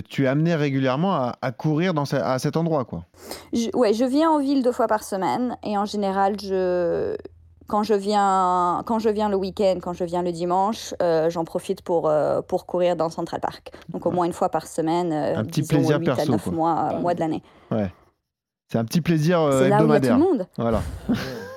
tu 0.08 0.24
es 0.24 0.26
amené 0.26 0.54
régulièrement 0.54 1.12
à, 1.14 1.36
à 1.42 1.52
courir 1.52 1.94
dans 1.94 2.04
ce- 2.04 2.16
à 2.16 2.38
cet 2.38 2.56
endroit, 2.56 2.84
quoi. 2.84 3.04
Je, 3.52 3.68
ouais, 3.76 3.92
je 3.92 4.04
viens 4.04 4.30
en 4.30 4.38
ville 4.38 4.62
deux 4.62 4.72
fois 4.72 4.86
par 4.86 5.02
semaine 5.02 5.56
et 5.62 5.76
en 5.78 5.84
général, 5.84 6.36
je, 6.40 7.16
quand, 7.70 7.85
je 7.85 7.94
viens, 7.94 8.83
quand 8.85 8.98
je 8.98 9.09
viens 9.09 9.28
le 9.28 9.37
week-end, 9.37 9.78
quand 9.80 9.92
je 9.92 10.04
viens 10.04 10.22
le 10.22 10.33
dimanche, 10.33 10.92
euh, 11.00 11.30
j'en 11.30 11.44
profite 11.44 11.83
pour, 11.83 12.09
euh, 12.09 12.42
pour 12.42 12.66
courir 12.66 12.96
dans 12.96 13.09
Central 13.11 13.40
Park. 13.40 13.70
Donc 13.90 14.04
au 14.06 14.11
moins 14.11 14.26
une 14.26 14.33
fois 14.33 14.48
par 14.48 14.66
semaine, 14.66 15.12
euh, 15.12 15.37
Un 15.38 15.44
petit 15.44 15.62
disons 15.62 15.76
plaisir 15.76 15.98
8 16.00 16.09
à 16.09 16.14
perso, 16.16 16.33
9 16.33 16.42
quoi. 16.42 16.52
mois, 16.52 16.88
euh, 16.92 16.98
mois 16.98 17.14
de 17.14 17.20
l'année. 17.20 17.42
Ouais. 17.70 17.90
C'est 18.66 18.78
un 18.78 18.85
petit 18.85 19.00
plaisir 19.00 19.40
euh, 19.40 19.62
C'est 19.62 19.68
là 19.68 19.83
où 19.83 19.87
il 19.87 19.92
y 19.92 19.96
a 19.96 20.00
tout 20.00 20.06
hebdomadaire. 20.06 20.18
le 20.18 20.22
monde. 20.22 20.46
Voilà. 20.59 20.83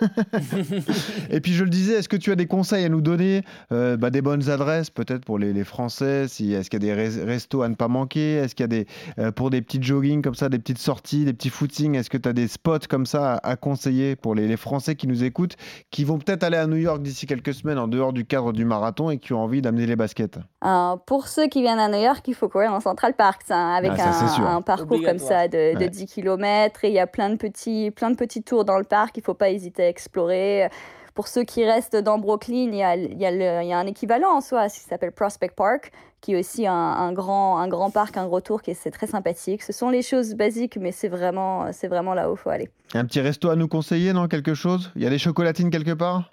Et 1.30 1.40
puis 1.42 1.54
je 1.54 1.64
le 1.64 1.70
disais, 1.70 1.94
est-ce 1.96 2.10
que 2.10 2.18
tu 2.18 2.32
as 2.32 2.36
des 2.36 2.46
conseils 2.48 2.86
à 2.86 2.90
nous 2.90 3.02
donner 3.02 3.44
euh, 3.72 3.98
bah, 3.98 4.10
Des 4.10 4.22
bonnes 4.22 4.50
adresses 4.50 4.90
peut-être 4.90 5.26
pour 5.26 5.40
les, 5.40 5.54
les 5.54 5.64
Français 5.64 6.28
si, 6.28 6.54
Est-ce 6.54 6.70
qu'il 6.70 6.84
y 6.84 6.92
a 6.92 6.96
des 6.96 7.02
res- 7.10 7.26
restos 7.26 7.62
à 7.62 7.70
ne 7.70 7.76
pas 7.76 7.88
manquer 7.88 8.36
Est-ce 8.36 8.56
qu'il 8.56 8.64
y 8.64 8.66
a 8.66 8.68
des, 8.68 8.88
euh, 9.20 9.32
pour 9.32 9.50
des 9.50 9.62
petits 9.62 9.82
jogging 9.82 10.22
comme 10.22 10.36
ça, 10.36 10.50
des 10.50 10.60
petites 10.60 10.78
sorties, 10.80 11.26
des 11.26 11.34
petits 11.34 11.50
footings 11.50 11.96
Est-ce 11.96 12.10
que 12.10 12.18
tu 12.18 12.30
as 12.30 12.34
des 12.34 12.48
spots 12.48 12.80
comme 12.90 13.06
ça 13.06 13.34
à, 13.36 13.52
à 13.52 13.56
conseiller 13.56 14.16
pour 14.16 14.36
les, 14.36 14.48
les 14.48 14.58
Français 14.58 14.96
qui 14.96 15.08
nous 15.08 15.24
écoutent, 15.24 15.56
qui 15.92 16.04
vont 16.04 16.18
peut-être 16.18 16.44
aller 16.44 16.58
à 16.58 16.68
New 16.68 16.78
York 16.78 17.02
d'ici 17.02 17.26
quelques 17.26 17.54
semaines 17.54 17.80
en 17.80 17.88
dehors 17.88 18.14
du 18.14 18.26
cadre 18.26 18.54
du 18.54 18.66
marathon 18.66 19.10
et 19.10 19.18
qui 19.18 19.34
ont 19.34 19.40
envie 19.44 19.62
d'amener 19.62 19.86
les 19.86 19.96
baskets? 19.96 20.38
Euh, 20.66 20.96
pour 21.06 21.28
ceux 21.28 21.48
qui 21.48 21.62
viennent 21.62 21.80
à 21.80 21.90
New 21.90 22.02
York, 22.02 22.24
il 22.28 22.34
faut 22.36 22.50
courir 22.50 22.72
dans 22.72 22.80
Central 22.80 23.14
Park, 23.16 23.42
ça, 23.46 23.74
avec 23.76 23.92
Ah, 24.00 24.12
ça, 24.14 24.42
un, 24.44 24.58
un 24.58 24.62
parcours 24.62 25.02
comme 25.04 25.20
ça 25.20 25.48
de, 25.48 25.74
de 25.76 25.84
Ouais. 25.84 25.90
10 25.90 26.06
km. 26.06 26.86
Et 26.86 26.88
il 26.90 26.94
y 26.94 27.00
a 27.00 27.08
plein 27.08 27.30
de, 27.30 27.36
petits, 27.36 27.92
plein 27.92 28.10
de 28.10 28.16
petits 28.16 28.42
tours 28.44 28.64
dans 28.66 28.78
le 28.78 28.84
parc, 28.86 29.18
il 29.18 29.20
ne 29.20 29.26
faut 29.26 29.34
pas 29.34 29.50
hésiter 29.50 29.83
à 29.84 29.90
explorer. 29.90 30.70
Pour 31.14 31.28
ceux 31.28 31.44
qui 31.44 31.64
restent 31.64 31.96
dans 31.96 32.18
Brooklyn, 32.18 32.70
il 32.72 32.76
y 32.76 32.82
a, 32.82 32.96
il 32.96 33.20
y 33.20 33.26
a 33.26 33.30
le- 33.32 33.64
il 33.64 33.68
y 33.68 33.74
a 33.74 33.78
un 33.78 33.86
équivalent 33.86 34.30
en 34.32 34.42
soi, 34.42 34.68
qui 34.68 34.80
s'appelle 34.80 35.12
Prospect 35.12 35.52
Park, 35.56 35.92
qui 36.22 36.34
est 36.34 36.40
aussi 36.40 36.66
un, 36.66 36.74
un 36.74 37.14
grand, 37.14 37.60
un 37.60 37.68
grand 37.68 37.92
parc, 37.92 38.18
un 38.18 38.26
gros 38.26 38.42
tour, 38.42 38.64
qui 38.64 38.72
est 38.72 38.74
c'est 38.74 38.90
très 38.90 39.06
sympathique. 39.06 39.62
Ce 39.62 39.74
sont 39.74 39.90
les 39.92 40.02
choses 40.02 40.34
basiques, 40.34 40.78
mais 40.78 40.92
c'est 40.92 41.10
vraiment, 41.10 41.72
c'est 41.72 41.88
vraiment 41.88 42.16
là 42.16 42.32
où 42.32 42.34
il 42.34 42.38
faut 42.40 42.50
aller. 42.50 42.70
Un 42.96 43.06
petit 43.06 43.22
resto 43.22 43.50
à 43.52 43.56
nous 43.56 43.68
conseiller, 43.68 44.12
non 44.12 44.28
Quelque 44.28 44.56
chose? 44.56 44.92
Il 44.96 45.04
y 45.04 45.06
a 45.06 45.12
des 45.12 45.20
chocolatines 45.20 45.70
quelque 45.70 45.92
part? 45.94 46.32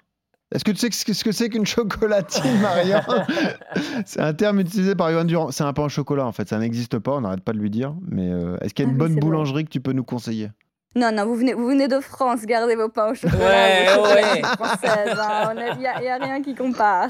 Est-ce 0.53 0.65
que 0.65 0.71
tu 0.71 0.77
sais 0.79 0.89
ce 0.91 1.05
que 1.05 1.13
ce 1.13 1.23
que 1.23 1.31
c'est 1.31 1.47
qu'une 1.49 1.65
chocolatine, 1.67 2.59
Marianne 2.59 3.03
C'est 4.05 4.19
un 4.19 4.33
terme 4.33 4.59
utilisé 4.59 4.95
par 4.95 5.09
Johan 5.11 5.23
Durand. 5.25 5.51
C'est 5.51 5.63
un 5.63 5.71
pain 5.73 5.83
au 5.83 5.89
chocolat, 5.89 6.25
en 6.25 6.31
fait. 6.33 6.49
Ça 6.49 6.57
n'existe 6.57 6.97
pas, 6.99 7.11
on 7.11 7.21
n'arrête 7.21 7.41
pas 7.41 7.53
de 7.53 7.57
lui 7.59 7.69
dire. 7.69 7.93
Mais 8.09 8.29
euh, 8.29 8.57
est-ce 8.61 8.73
qu'il 8.73 8.83
y 8.83 8.87
a 8.87 8.89
Ah 8.89 8.91
une 8.93 8.97
bonne 8.97 9.15
boulangerie 9.15 9.63
que 9.63 9.69
tu 9.69 9.79
peux 9.79 9.93
nous 9.93 10.03
conseiller? 10.03 10.49
Non, 10.93 11.09
non, 11.13 11.25
vous 11.25 11.35
venez, 11.35 11.53
vous 11.53 11.67
venez 11.67 11.87
de 11.87 11.99
France, 12.01 12.41
gardez 12.45 12.75
vos 12.75 12.89
pains 12.89 13.11
au 13.11 13.13
chocolat. 13.15 13.37
Ouais, 13.39 13.87
ouais. 14.01 14.41
françaises, 14.41 15.17
hein. 15.17 15.53
Il 15.75 15.79
n'y 15.79 15.87
a, 15.87 16.03
y 16.03 16.07
a 16.09 16.15
rien 16.17 16.41
qui 16.41 16.53
compare. 16.53 17.07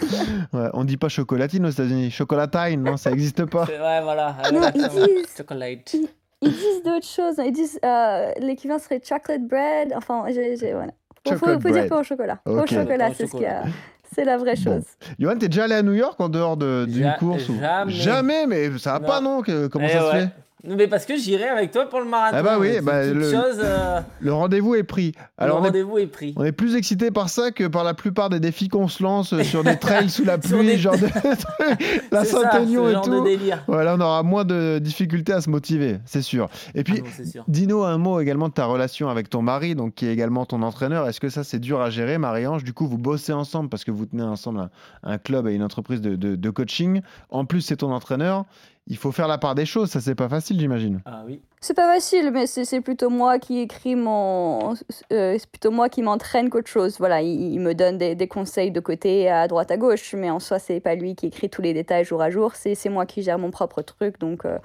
ouais, 0.54 0.67
On 0.74 0.84
dit 0.84 0.98
pas 0.98 1.10
chocolatine 1.10 1.65
aux 1.65 1.70
États-Unis. 1.72 2.12
Chocolatine, 2.12 2.84
non, 2.84 2.96
ça 2.98 3.10
n'existe 3.10 3.46
pas. 3.46 3.65
C'est- 3.65 3.80
Ouais, 3.82 4.02
voilà. 4.04 4.36
Non, 4.54 4.62
ils 4.62 4.82
exactement. 4.82 5.06
disent- 5.08 5.36
Chocolate. 5.36 5.96
Ils 6.44 6.52
disent 6.52 6.84
d'autres 6.86 7.08
choses. 7.08 7.36
Ils 7.44 7.52
disent 7.52 7.80
euh, 7.84 8.32
l'équivalent 8.39 8.80
serait 8.80 9.02
chocolate 9.04 9.41
bread. 9.48 9.94
Enfin, 9.96 10.26
j'ai, 10.30 10.56
voilà. 10.74 10.91
Faut, 11.28 11.36
faut, 11.38 11.46
dire 11.48 11.60
bread. 11.60 11.89
pain 11.89 12.00
au 12.00 12.04
chocolat. 12.04 12.38
Pain 12.44 12.52
Ok. 12.52 12.63
au 12.63 12.67
chocolat, 12.67 13.10
c'est 13.15 13.26
ce 13.28 13.32
qu'il 13.32 13.41
y 13.41 13.46
a. 13.46 13.58
chocolat. 13.62 13.74
C'est 14.13 14.26
la 14.26 14.38
vraie 14.38 14.56
Bon. 14.56 14.62
chose. 14.76 14.84
Johan, 15.20 15.38
t'es 15.39 15.48
déjà 15.48 15.63
allé 15.63 15.76
à 15.76 15.82
New 15.84 15.94
York 15.94 16.20
en 16.20 16.28
dehors 16.30 16.58
de- 16.58 16.86
d'une 16.88 17.04
Ja- 17.04 17.13
course 17.13 17.48
ou- 17.50 17.58
jamais. 17.60 17.91
Jamais, 17.94 18.46
mais 18.46 18.78
ça 18.78 18.94
va 18.94 19.00
Non. 19.00 19.08
pas, 19.08 19.22
non 19.22 19.41
que- 19.41 19.67
Comment 19.67 19.88
Eh 19.89 19.94
ça 19.94 20.12
se 20.12 20.17
fait? 20.17 20.30
Mais 20.63 20.88
parce 20.88 21.06
que 21.06 21.15
j'irai 21.17 21.45
avec 21.47 21.71
toi 21.71 21.88
pour 21.89 22.00
le 22.00 22.06
marathon. 22.06 22.38
Ah 22.39 22.43
bah 22.43 22.58
oui, 22.60 22.80
bah, 22.84 23.06
une 23.08 23.13
le- 23.13 23.32
chose, 23.32 23.60
euh, 23.60 24.00
Le 24.19 24.32
rendez-vous 24.34 24.76
est 24.76 24.84
pris. 24.84 25.13
Alors, 25.38 25.58
le 25.60 25.63
est, 25.63 25.67
rendez-vous 25.69 25.97
est 25.97 26.06
pris. 26.08 26.34
on 26.38 26.43
est 26.43 26.52
plus 26.52 26.76
excité 26.76 27.10
par 27.10 27.30
ça 27.30 27.50
que 27.52 27.65
par 27.67 27.84
la 27.84 27.93
plupart 27.95 28.30
des 28.30 28.39
défis 28.39 28.67
qu'on 28.69 28.88
se 28.88 29.02
lance 29.02 29.41
sur 29.41 29.63
des 29.63 29.76
trails 29.80 30.10
sous 30.10 30.24
la 30.24 30.38
pluie, 30.38 30.65
des- 30.65 30.78
genre 30.78 30.97
de 30.97 31.08
la 32.12 32.26
Saint-Aignan 32.26 32.89
et 32.89 33.02
tout. 33.02 33.26
Voilà, 33.67 33.95
on 33.95 34.02
aura 34.02 34.24
moins 34.24 34.45
de 34.45 34.80
difficultés 34.80 35.34
à 35.34 35.41
se 35.41 35.50
motiver, 35.50 35.97
c'est 36.06 36.21
sûr. 36.21 36.50
Et 36.76 36.84
puis, 36.84 37.02
Ah 37.06 37.21
non, 37.38 37.43
dis-nous 37.47 37.84
un 37.84 37.97
mot 37.97 38.19
également 38.19 38.47
de 38.50 38.54
ta 38.54 38.65
relation 38.65 39.10
avec 39.10 39.30
ton 39.30 39.41
mari, 39.41 39.76
donc 39.76 39.95
qui 39.95 40.06
est 40.06 40.13
également 40.13 40.45
ton 40.45 40.62
entraîneur. 40.62 41.08
Est-ce 41.08 41.19
que 41.19 41.30
ça, 41.30 41.43
c'est 41.43 41.60
dur 41.60 41.82
à 41.82 41.89
gérer, 41.89 42.17
Marie-Ange? 42.17 42.63
Du 42.63 42.74
coup, 42.74 42.88
vous 42.88 42.97
bossez 42.97 43.34
ensemble 43.34 43.69
parce 43.69 43.84
que 43.84 43.91
vous 43.91 44.06
tenez 44.06 44.24
ensemble 44.24 44.60
un, 44.60 44.69
un 45.04 45.17
club 45.17 45.47
et 45.47 45.54
une 45.54 45.63
entreprise 45.63 46.02
de, 46.02 46.15
de- 46.15 46.36
de 46.36 46.50
coaching. 46.50 47.02
En 47.30 47.45
plus, 47.45 47.62
c'est 47.62 47.78
ton 47.78 47.91
entraîneur. 47.91 48.45
Il 48.88 48.98
faut 48.98 49.12
faire 49.12 49.28
la 49.28 49.38
part 49.38 49.56
des 49.56 49.65
choses. 49.65 49.89
Ça, 49.91 50.02
c'est 50.02 50.15
pas 50.15 50.28
facile, 50.28 50.60
j'imagine. 50.60 51.02
Ah 51.06 51.24
oui. 51.26 51.41
C'est 51.62 51.76
pas 51.76 51.94
facile, 51.94 52.32
mais 52.32 52.48
c'est, 52.48 52.82
plutôt 52.82 53.10
moi 53.10 53.39
qui 53.39 53.60
écris 53.60 53.96
mon. 53.96 54.74
euh, 55.13 55.38
c'est 55.38 55.48
plutôt 55.50 55.72
moi 55.72 55.88
qui 55.88 56.02
m'entraîne 56.02 56.50
qu'autre 56.50 56.70
chose. 56.70 56.98
Voilà, 56.98 57.22
il, 57.22 57.54
il 57.54 57.60
me 57.60 57.74
donne 57.74 57.98
des, 57.98 58.15
des 58.15 58.28
conseils 58.28 58.72
de 58.72 58.80
côté, 58.80 59.30
à 59.30 59.48
droite, 59.48 59.72
à 59.72 59.78
gauche, 59.78 60.13
mais 60.15 60.30
en 60.30 60.39
soi, 60.39 60.60
c'est 60.60 60.80
pas 60.80 60.96
lui 60.96 61.15
qui 61.15 61.28
écrit 61.28 61.50
tous 61.50 61.62
les 61.62 61.74
détails 61.74 62.04
jour 62.06 62.22
à 62.22 62.30
jour. 62.32 62.56
C'est, 62.56 62.76
c'est 62.76 62.89
moi 62.89 63.06
qui 63.06 63.22
gère 63.22 63.38
mon 63.39 63.52
propre 63.52 63.82
truc. 63.82 64.20
Donc. 64.20 64.46
euh, 64.46 64.58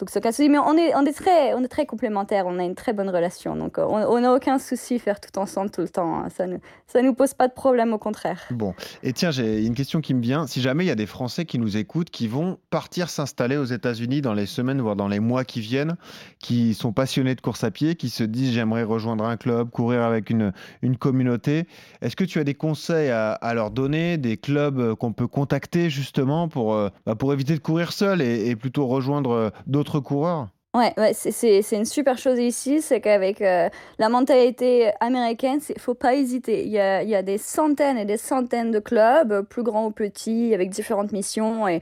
donc 0.00 0.10
souci. 0.10 0.48
Mais 0.48 0.58
on 0.58 0.76
est, 0.76 1.12
très, 1.12 1.54
on 1.54 1.62
complémentaires, 1.86 2.46
on 2.46 2.58
a 2.58 2.64
une 2.64 2.74
très 2.74 2.92
bonne 2.92 3.10
relation. 3.10 3.56
Donc 3.56 3.78
euh, 3.78 3.84
on 3.86 4.20
n'a 4.20 4.32
aucun 4.34 4.58
souci 4.58 4.98
faire 4.98 5.20
tout 5.20 5.38
ensemble 5.38 5.70
tout 5.70 5.82
le 5.82 5.88
temps. 5.88 6.24
hein. 6.24 6.28
Ça 6.30 6.46
ne 6.46 7.06
nous 7.06 7.14
pose 7.14 7.34
pas 7.34 7.48
de 7.48 7.52
problème, 7.52 7.92
au 7.92 7.98
contraire. 7.98 8.40
Bon, 8.50 8.74
et 9.02 9.12
tiens, 9.12 9.30
j'ai 9.30 9.64
une 9.64 9.74
question 9.74 10.00
qui 10.00 10.14
me 10.14 10.20
vient. 10.20 10.46
Si 10.46 10.60
jamais 10.60 10.84
il 10.84 10.88
y 10.88 10.92
a 10.92 10.96
des 10.96 11.06
Français 11.06 11.44
qui 11.44 11.58
nous 11.58 11.76
écoutent, 11.76 12.10
qui 12.10 12.26
vont 12.26 12.58
partir 12.70 13.10
s'installer 13.10 13.56
aux 13.56 13.64
États-Unis 13.64 14.20
dans 14.20 14.34
les 14.34 14.46
semaines, 14.46 14.80
voire 14.80 14.96
dans 14.96 15.08
les 15.08 15.20
mois 15.20 15.44
qui 15.44 15.60
viennent, 15.60 15.96
qui 16.38 16.74
sont 16.74 16.92
passionnés 16.92 17.34
de 17.34 17.40
course 17.40 17.64
à 17.64 17.70
pied, 17.70 17.94
qui 17.94 18.08
se 18.08 18.24
disent 18.24 18.52
j'aimerais 18.52 18.82
rejoindre 18.82 19.24
un 19.24 19.36
club, 19.36 19.70
courir 19.70 20.02
avec 20.02 20.30
une, 20.30 20.52
communauté, 20.98 21.66
est-ce 22.02 22.16
que 22.16 22.24
tu 22.24 22.40
as 22.40 22.44
des 22.44 22.54
conseils 22.54 23.10
à, 23.10 23.54
leur 23.54 23.70
donner, 23.70 24.18
des 24.18 24.36
clubs 24.36 24.94
qu'on 24.94 25.12
peut 25.12 25.28
contacter 25.28 25.88
justement 25.88 26.48
pour, 26.48 26.74
euh, 26.74 26.88
bah, 27.06 27.14
éviter 27.32 27.54
de 27.54 27.60
courir 27.60 27.92
seul 27.92 28.22
et, 28.22 28.56
plutôt 28.56 28.86
rejoindre 28.86 29.30
euh, 29.30 29.50
coureurs 29.98 30.48
Ouais, 30.72 30.94
c'est- 31.14 31.62
une 31.72 31.84
super 31.84 32.16
chose 32.16 32.38
ici, 32.38 32.80
c'est 32.80 33.00
qu'avec 33.00 33.42
euh, 33.42 33.68
la 33.98 34.08
mentalité 34.08 34.92
américaine, 35.00 35.58
il 35.68 35.80
faut 35.80 35.94
pas 35.94 36.14
hésiter. 36.14 36.62
Il 36.64 36.70
y 36.70 36.78
a, 36.78 37.02
il 37.02 37.08
y 37.08 37.16
a 37.16 37.22
des 37.22 37.38
centaines 37.38 37.98
et 37.98 38.04
des 38.04 38.16
centaines 38.16 38.70
de 38.70 38.78
clubs, 38.78 39.40
plus 39.48 39.64
grands 39.64 39.86
ou 39.86 39.90
petits, 39.90 40.54
avec 40.54 40.70
différentes 40.70 41.10
missions. 41.10 41.66
Et 41.66 41.80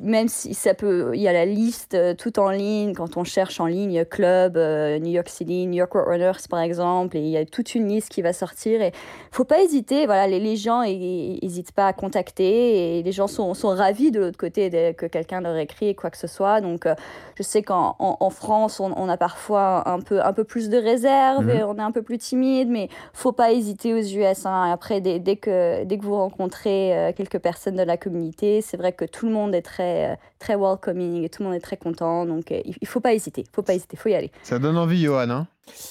même 0.00 0.28
si 0.28 0.54
ça 0.54 0.74
peut, 0.74 1.12
il 1.14 1.20
y 1.20 1.28
a 1.28 1.32
la 1.32 1.44
liste 1.46 1.94
euh, 1.94 2.14
tout 2.14 2.38
en 2.38 2.50
ligne, 2.50 2.92
quand 2.94 3.16
on 3.16 3.24
cherche 3.24 3.60
en 3.60 3.66
ligne, 3.66 4.04
club, 4.04 4.56
euh, 4.56 4.98
New 4.98 5.10
York 5.10 5.28
City, 5.28 5.66
New 5.66 5.74
York 5.78 5.92
Runners 5.94 6.32
par 6.50 6.60
exemple, 6.60 7.16
et 7.16 7.20
il 7.20 7.28
y 7.28 7.36
a 7.36 7.44
toute 7.44 7.74
une 7.74 7.88
liste 7.88 8.08
qui 8.10 8.22
va 8.22 8.32
sortir. 8.32 8.82
Et 8.82 8.92
faut 9.30 9.44
pas 9.44 9.60
hésiter, 9.62 10.06
voilà, 10.06 10.26
les, 10.26 10.40
les 10.40 10.56
gens 10.56 10.82
n'hésitent 10.82 11.72
pas 11.72 11.86
à 11.88 11.92
contacter 11.92 12.98
et 12.98 13.02
les 13.02 13.12
gens 13.12 13.26
sont, 13.26 13.54
sont 13.54 13.68
ravis 13.70 14.10
de 14.10 14.20
l'autre 14.20 14.38
côté 14.38 14.70
de- 14.70 14.92
que 14.92 15.06
quelqu'un 15.06 15.40
leur 15.40 15.56
écrit 15.56 15.94
quoi 15.94 16.10
que 16.10 16.18
ce 16.18 16.26
soit. 16.26 16.60
Donc, 16.60 16.86
euh, 16.86 16.94
je 17.36 17.42
sais 17.42 17.62
qu'en 17.62 17.96
en, 17.98 18.16
en 18.20 18.30
France, 18.30 18.80
on, 18.80 18.92
on 18.96 19.08
a 19.08 19.16
parfois 19.16 19.88
un 19.88 20.00
peu, 20.00 20.22
un 20.24 20.32
peu 20.32 20.44
plus 20.44 20.68
de 20.68 20.78
réserve, 20.78 21.44
Mhm. 21.44 21.50
et 21.50 21.62
on 21.64 21.74
est 21.76 21.82
un 21.82 21.90
peu 21.92 22.02
plus 22.02 22.18
timide, 22.18 22.68
mais 22.68 22.88
faut 23.12 23.32
pas 23.32 23.52
hésiter 23.52 23.92
aux 23.94 23.98
US. 24.02 24.46
hein. 24.46 24.70
Après, 24.72 25.00
dès, 25.00 25.18
dès 25.18 25.36
que, 25.36 25.84
dès 25.84 25.98
que 25.98 26.04
vous 26.04 26.14
rencontrez 26.16 27.12
quelques 27.16 27.38
personnes 27.38 27.76
de 27.76 27.82
la 27.82 27.96
communauté, 27.96 28.60
c'est 28.60 28.76
vrai 28.76 28.92
que 28.92 29.04
tout 29.04 29.26
le 29.26 29.32
monde 29.32 29.54
est 29.54 29.62
très, 29.62 29.73
euh, 29.80 30.14
très 30.38 30.56
welcoming 30.56 31.24
et 31.24 31.28
tout 31.28 31.42
le 31.42 31.48
monde 31.48 31.56
est 31.56 31.60
très 31.60 31.76
content. 31.76 32.26
Donc, 32.26 32.52
euh, 32.52 32.60
il, 32.80 32.86
faut 32.88 33.00
pas 33.00 33.14
hésiter, 33.14 33.44
faut 33.52 33.62
pas 33.62 33.74
hésiter, 33.74 33.96
faut 33.96 34.08
y 34.08 34.14
aller. 34.14 34.30
Ça 34.42 34.58
donne 34.58 34.76
envie, 34.76 35.02
Johan. 35.02 35.30
Hein? 35.30 35.46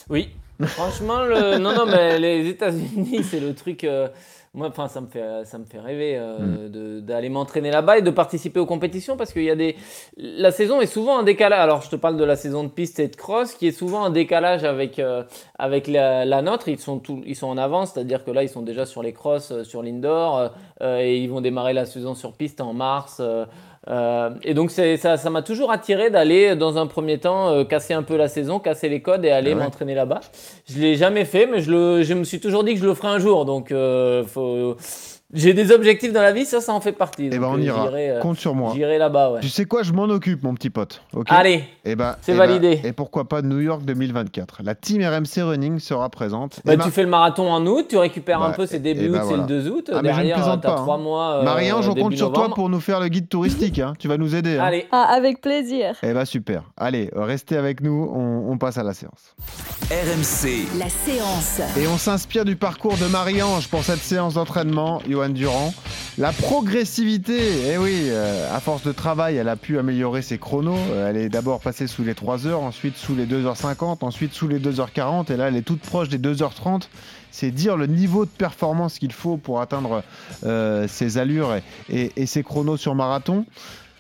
Oui, 0.10 0.30
franchement, 0.62 1.24
le... 1.24 1.58
non, 1.58 1.74
non, 1.74 1.86
mais 1.86 2.20
les 2.20 2.48
États-Unis, 2.50 3.24
c'est 3.24 3.40
le 3.40 3.54
truc. 3.54 3.84
euh, 3.84 4.08
Moi, 4.56 4.68
enfin, 4.68 4.88
ça 4.88 5.02
me 5.02 5.08
fait, 5.08 5.46
ça 5.46 5.58
me 5.58 5.66
fait 5.66 5.80
rêver 5.80 6.16
euh, 6.16 6.70
de- 6.70 7.00
d'aller 7.00 7.30
m'entraîner 7.30 7.72
là-bas 7.72 7.98
et 7.98 8.02
de 8.04 8.12
participer 8.12 8.60
aux 8.60 8.68
compétitions 8.68 9.18
parce 9.18 9.34
qu'il 9.34 9.42
y 9.46 9.50
a 9.50 9.56
des. 9.56 9.76
La 10.16 10.52
saison 10.52 10.80
est 10.80 10.86
souvent 10.86 11.18
en 11.18 11.24
décalage. 11.24 11.60
Alors, 11.60 11.82
je 11.82 11.90
te 11.90 11.96
parle 11.96 12.18
de 12.18 12.24
la 12.24 12.36
saison 12.36 12.64
de 12.64 12.70
piste 12.70 13.00
et 13.00 13.08
de 13.08 13.16
cross 13.16 13.56
qui 13.56 13.66
est 13.66 13.72
souvent 13.72 14.04
en 14.04 14.10
décalage 14.12 14.64
avec 14.64 15.00
euh, 15.00 15.24
avec 15.58 15.88
la, 15.88 16.24
la 16.26 16.44
nôtre. 16.44 16.68
Ils 16.68 16.78
sont 16.78 17.00
tout, 17.00 17.24
ils 17.26 17.36
sont 17.36 17.48
en 17.48 17.58
avance, 17.58 17.94
c'est-à-dire 17.94 18.24
que 18.24 18.30
là, 18.30 18.44
ils 18.44 18.50
sont 18.50 18.62
déjà 18.62 18.86
sur 18.86 19.02
les 19.02 19.12
crosс, 19.12 19.52
euh, 19.52 19.64
sur 19.64 19.82
l'indoor 19.82 20.52
euh, 20.82 21.00
et 21.00 21.18
ils 21.18 21.32
vont 21.32 21.42
démarrer 21.42 21.74
la 21.74 21.88
saison 21.88 22.14
sur 22.14 22.34
piste 22.34 22.62
en 22.62 22.74
mars. 22.74 23.24
Euh, 23.90 23.92
euh, 23.94 24.30
et 24.44 24.54
donc 24.54 24.72
c'est- 24.72 24.98
ça 24.98 25.18
ça 25.18 25.30
m'a 25.30 25.42
toujours 25.42 25.72
attiré 25.72 26.10
d'aller 26.10 26.56
dans 26.56 26.78
un 26.78 26.88
premier 26.88 27.18
temps 27.20 27.50
euh, 27.50 27.64
casser 27.66 27.94
un 27.94 28.04
peu 28.04 28.16
la 28.16 28.28
saison, 28.30 28.60
casser 28.60 28.88
les 28.90 29.02
codes 29.02 29.26
et 29.26 29.32
aller 29.32 29.52
Ah 29.54 29.58
ouais. 29.58 29.64
m'entraîner 29.64 29.94
là-bas. 29.96 30.22
Je 30.70 30.80
l'ai 30.80 30.96
jamais 30.96 31.26
fait, 31.26 31.46
mais 31.48 31.60
je, 31.62 31.72
le, 31.72 32.04
je 32.04 32.14
me 32.14 32.24
suis 32.24 32.40
toujours 32.40 32.64
dit 32.64 32.74
que 32.76 32.80
je 32.80 32.86
le 32.86 32.94
ferai 32.94 33.10
un 33.10 33.20
jour. 33.20 33.46
Donc 33.46 33.72
euh, 33.72 34.24
faut... 34.24 34.76
j'ai 35.34 35.54
des 35.54 35.72
objectifs 35.72 36.14
dans 36.14 36.22
la 36.22 36.32
vie, 36.32 36.46
ça, 36.46 36.62
ça 36.62 36.74
en 36.74 36.80
fait 36.82 36.92
partie. 36.94 37.30
Eh 37.32 37.38
ben, 37.40 37.48
on 37.48 37.58
euh, 37.58 37.62
ira. 37.62 37.88
euh, 37.88 38.20
Compte 38.22 38.38
sur 38.40 38.56
moi. 38.56 38.72
J'irai 38.76 38.98
là-bas, 38.98 39.32
ouais. 39.32 39.40
Tu 39.42 39.50
sais 39.50 39.66
quoi, 39.66 39.84
je 39.84 39.92
m'en 39.92 40.04
occupe, 40.04 40.44
mon 40.44 40.54
petit 40.54 40.70
pote. 40.70 41.02
ok 41.14 41.28
Allez, 41.30 41.64
Eh 41.86 41.96
ben, 41.96 42.16
C'est 42.22 42.34
eh 42.34 42.38
ben, 42.38 42.46
validé. 42.48 42.82
et 42.84 42.94
pourquoi 42.94 43.28
pas 43.28 43.42
New 43.42 43.60
York 43.60 43.84
2024 43.84 44.62
La 44.64 44.76
team 44.76 45.02
RMC 45.02 45.42
Running 45.44 45.80
sera 45.80 46.10
présente. 46.10 46.60
bah, 46.66 46.74
Et 46.74 46.78
ma- 46.78 46.84
tu 46.84 46.92
fais 46.92 47.04
le 47.04 47.10
marathon 47.10 47.52
en 47.52 47.66
août, 47.66 47.88
tu 47.90 47.98
récupères 47.98 48.42
un 48.42 48.50
Bah, 48.50 48.54
peu, 48.56 48.66
c'est 48.66 48.78
et- 48.78 48.80
début 48.80 49.10
bah, 49.10 49.20
août, 49.20 49.28
voilà. 49.28 49.44
c'est 49.48 49.54
le 49.54 49.62
2 49.64 49.70
août. 49.70 49.90
Ah, 49.92 50.00
mais 50.02 50.10
je 50.10 50.14
ne 50.14 50.18
Derrière, 50.18 50.36
plaisante 50.38 50.62
t'as 50.62 50.70
pas, 50.70 50.80
hein. 50.80 50.84
3 50.84 50.98
mois. 50.98 51.32
euh, 51.40 51.44
Marie-Ange, 51.44 51.90
on 51.90 51.96
compte 51.96 52.16
sur 52.16 52.32
toi 52.32 52.50
pour 52.54 52.70
nous 52.70 52.80
faire 52.80 53.00
le 53.00 53.08
guide 53.08 53.28
touristique. 53.30 53.80
hein. 53.80 53.94
Tu 54.00 54.08
vas 54.08 54.18
nous 54.18 54.36
aider. 54.36 54.58
hein. 54.58 54.64
Allez, 54.64 54.88
Ah, 54.92 55.08
avec 55.16 55.42
plaisir. 55.42 55.96
Eh 56.04 56.14
ben 56.14 56.26
super. 56.26 56.64
Allez, 56.78 57.10
euh, 57.16 57.24
restez 57.24 57.58
avec 57.58 57.82
nous, 57.82 58.12
on, 58.14 58.52
on 58.52 58.58
passe 58.58 58.78
à 58.78 58.84
la 58.84 58.94
séance. 58.94 59.36
RMC, 59.92 60.66
La 60.80 60.90
séance. 60.90 61.62
Et 61.78 61.88
on 61.88 61.98
s'inspire 61.98 62.46
du 62.46 62.56
parcours 62.56 62.96
de 62.98 63.06
Marie-Ange 63.06 63.68
pour 63.68 63.84
cette 63.84 64.00
séance 64.00 64.34
d'entraînement, 64.36 65.02
Johan 65.28 65.30
Durand. 65.34 65.74
La 66.18 66.32
progressivité, 66.32 67.40
eh 67.74 67.78
oui, 67.78 67.94
euh, 68.08 68.54
à 68.56 68.60
force 68.60 68.84
de 68.84 68.92
travail, 68.92 69.36
elle 69.38 69.50
a 69.50 69.56
pu 69.56 69.80
améliorer 69.80 70.22
ses 70.22 70.38
chronos. 70.38 70.76
Euh, 70.92 71.10
elle 71.10 71.18
est 71.18 71.30
d'abord 71.30 71.60
passée 71.60 71.88
sous 71.88 72.04
les 72.04 72.14
3 72.16 72.46
heures, 72.48 72.62
ensuite 72.62 72.98
sous 72.98 73.16
les 73.16 73.26
2h50, 73.26 74.00
ensuite 74.04 74.34
sous 74.34 74.48
les 74.48 74.60
2h40, 74.60 75.32
et 75.32 75.38
là 75.38 75.48
elle 75.48 75.56
est 75.56 75.62
toute 75.64 75.82
proche 75.82 76.10
des 76.10 76.18
2h30. 76.20 76.84
C'est 77.32 77.50
dire 77.52 77.78
le 77.78 77.88
niveau 77.88 78.26
de 78.26 78.30
performance 78.30 79.00
qu'il 79.00 79.12
faut 79.12 79.38
pour 79.38 79.60
atteindre 79.62 80.04
euh, 80.46 80.88
ses 80.88 81.18
allures 81.18 81.56
et, 81.56 81.64
et- 81.90 82.12
et 82.16 82.26
ses 82.28 82.44
chronos 82.44 82.78
sur 82.78 82.94
marathon. 82.94 83.46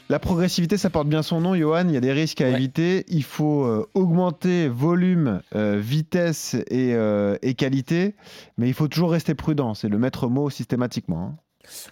La 0.09 0.19
progressivité, 0.19 0.77
ça 0.77 0.89
porte 0.89 1.07
bien 1.07 1.23
son 1.23 1.41
nom, 1.41 1.55
Johan. 1.55 1.85
Il 1.87 1.93
y 1.93 1.97
a 1.97 2.01
des 2.01 2.11
risques 2.11 2.41
à 2.41 2.45
Ouais. 2.45 2.53
éviter. 2.53 3.05
Il 3.07 3.23
faut 3.23 3.63
euh, 3.63 3.87
augmenter 3.93 4.67
volume, 4.67 5.41
euh, 5.55 5.79
vitesse 5.81 6.55
et, 6.69 6.93
euh, 6.93 7.37
et 7.41 7.53
qualité, 7.53 8.13
mais 8.57 8.67
il 8.67 8.73
faut 8.73 8.87
toujours 8.87 9.11
rester 9.11 9.33
prudent. 9.33 9.73
C'est 9.73 9.89
le 9.89 9.97
maître 9.97 10.27
mot 10.27 10.49
systématiquement. 10.49 11.31
hein. 11.33 11.35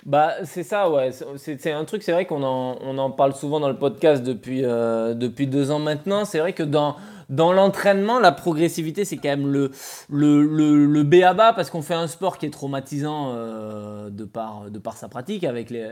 Bah, 0.05 0.33
c'est 0.43 0.63
ça, 0.63 0.89
ouais. 0.91 1.11
C'est- 1.37 1.71
un 1.71 1.85
truc, 1.85 2.03
c'est 2.03 2.11
vrai 2.11 2.25
qu'on 2.25 2.43
en, 2.43 2.77
on 2.81 2.97
en 2.97 3.09
parle 3.09 3.33
souvent 3.33 3.61
dans 3.61 3.69
le 3.69 3.77
podcast 3.77 4.21
depuis, 4.21 4.61
depuis 4.61 5.47
deux 5.47 5.71
ans 5.71 5.79
maintenant. 5.79 6.25
C'est 6.25 6.39
vrai 6.39 6.51
que 6.51 6.61
dans, 6.63 6.97
dans 7.29 7.53
l'entraînement, 7.53 8.19
la 8.19 8.31
progressivité, 8.31 9.05
c'est 9.05 9.17
quand 9.17 9.29
même 9.29 9.47
le, 9.47 9.71
le, 10.09 10.43
le, 10.43 10.85
le 10.85 11.03
B 11.03 11.15
à 11.23 11.33
bas 11.33 11.53
parce 11.53 11.69
qu'on 11.69 11.81
fait 11.81 11.93
un 11.93 12.07
sport 12.07 12.37
qui 12.37 12.45
est 12.45 12.49
traumatisant 12.51 13.33
euh, 13.35 14.09
de, 14.09 14.25
par, 14.25 14.69
de 14.69 14.79
par 14.79 14.97
sa 14.97 15.07
pratique 15.09 15.43
avec 15.43 15.69
les, 15.69 15.87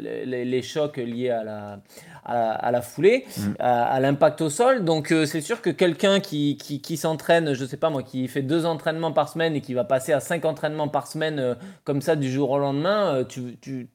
les, 0.00 0.26
les- 0.26 0.44
les 0.44 0.62
chocs 0.62 0.96
liés 0.96 1.30
à 1.30 1.44
la, 1.44 1.80
à 2.24 2.34
la, 2.34 2.50
à 2.52 2.70
la 2.70 2.80
foulée, 2.82 3.24
à, 3.58 3.84
à 3.84 4.00
l'impact 4.00 4.40
au 4.40 4.50
sol. 4.50 4.84
Donc, 4.84 5.12
euh, 5.12 5.26
c'est 5.26 5.40
sûr 5.40 5.60
que 5.62 5.70
quelqu'un 5.70 6.20
qui, 6.20 6.56
qui, 6.56 6.80
qui 6.80 6.96
s'entraîne, 6.96 7.54
je 7.54 7.64
sais 7.64 7.76
pas 7.76 7.90
moi, 7.90 8.02
qui 8.02 8.26
fait 8.28 8.42
deux 8.42 8.66
entraînements 8.66 9.12
par 9.12 9.28
semaine 9.28 9.54
et 9.56 9.60
qui 9.60 9.74
va 9.74 9.84
passer 9.84 10.12
à 10.12 10.20
cinq 10.20 10.44
entraînements 10.44 10.88
par 10.88 11.06
semaine 11.06 11.38
euh, 11.38 11.54
comme 11.84 12.00
ça 12.02 12.16
du 12.16 12.30
jour 12.30 12.50
au 12.50 12.58
lendemain, 12.58 13.24
tu, 13.28 13.56
tu- 13.60 13.88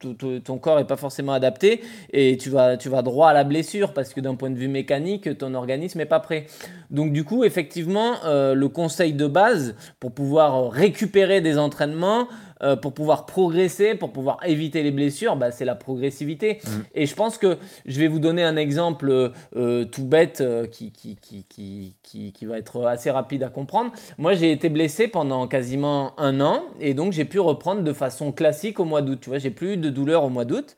ton 0.44 0.58
corps 0.58 0.78
est 0.78 0.86
pas 0.86 0.96
forcément 0.96 1.32
adapté 1.32 1.82
et 2.12 2.36
tu 2.36 2.50
vas, 2.50 2.76
tu 2.76 2.88
vas 2.88 3.02
droit 3.02 3.28
à 3.28 3.32
la 3.32 3.44
blessure 3.44 3.92
parce 3.92 4.12
que 4.14 4.20
d'un 4.20 4.34
point 4.34 4.50
de 4.50 4.56
vue 4.56 4.68
mécanique, 4.68 5.36
ton 5.38 5.54
organisme 5.54 6.00
est 6.00 6.06
pas 6.06 6.20
prêt. 6.20 6.46
Donc 6.90 7.12
du 7.12 7.24
coup, 7.24 7.44
effectivement, 7.44 8.16
euh, 8.24 8.54
le 8.54 8.68
conseil 8.68 9.12
de 9.12 9.26
base 9.26 9.74
pour 10.00 10.12
pouvoir 10.12 10.70
récupérer 10.70 11.40
des 11.40 11.58
entraînements, 11.58 12.28
euh, 12.62 12.76
pour 12.76 12.94
pouvoir 12.94 13.26
progresser, 13.26 13.94
pour 13.94 14.12
pouvoir 14.12 14.38
éviter 14.46 14.82
les 14.82 14.90
blessures, 14.90 15.36
bah, 15.36 15.50
c'est 15.50 15.64
la 15.64 15.74
progressivité. 15.74 16.60
Et 16.94 17.04
je 17.04 17.14
pense 17.14 17.36
que 17.36 17.58
je 17.84 18.00
vais 18.00 18.06
vous 18.06 18.20
donner 18.20 18.42
un 18.42 18.56
exemple 18.56 19.32
euh, 19.56 19.84
tout 19.84 20.04
bête 20.04 20.40
euh, 20.40 20.66
qui, 20.66 20.92
qui, 20.92 21.16
qui, 21.20 21.94
qui, 22.32 22.46
va 22.46 22.56
être 22.56 22.86
assez 22.86 23.10
rapide 23.10 23.42
à 23.42 23.48
comprendre. 23.48 23.92
Moi, 24.18 24.34
j'ai 24.34 24.52
été 24.52 24.68
blessé 24.68 25.08
pendant 25.08 25.46
quasiment 25.48 26.18
un 26.18 26.40
an 26.40 26.62
et 26.80 26.94
donc 26.94 27.12
j'ai 27.12 27.24
pu 27.24 27.40
reprendre 27.40 27.82
de 27.82 27.92
façon 27.92 28.32
classique 28.32 28.80
au 28.80 28.84
mois 28.84 29.02
d'août. 29.02 29.18
Tu 29.20 29.30
vois, 29.30 29.38
j'ai 29.38 29.50
plus 29.50 29.74
eu 29.74 29.76
de 29.76 29.90
douleur 29.90 30.24
au 30.24 30.30
mois 30.30 30.44
d'août. 30.44 30.76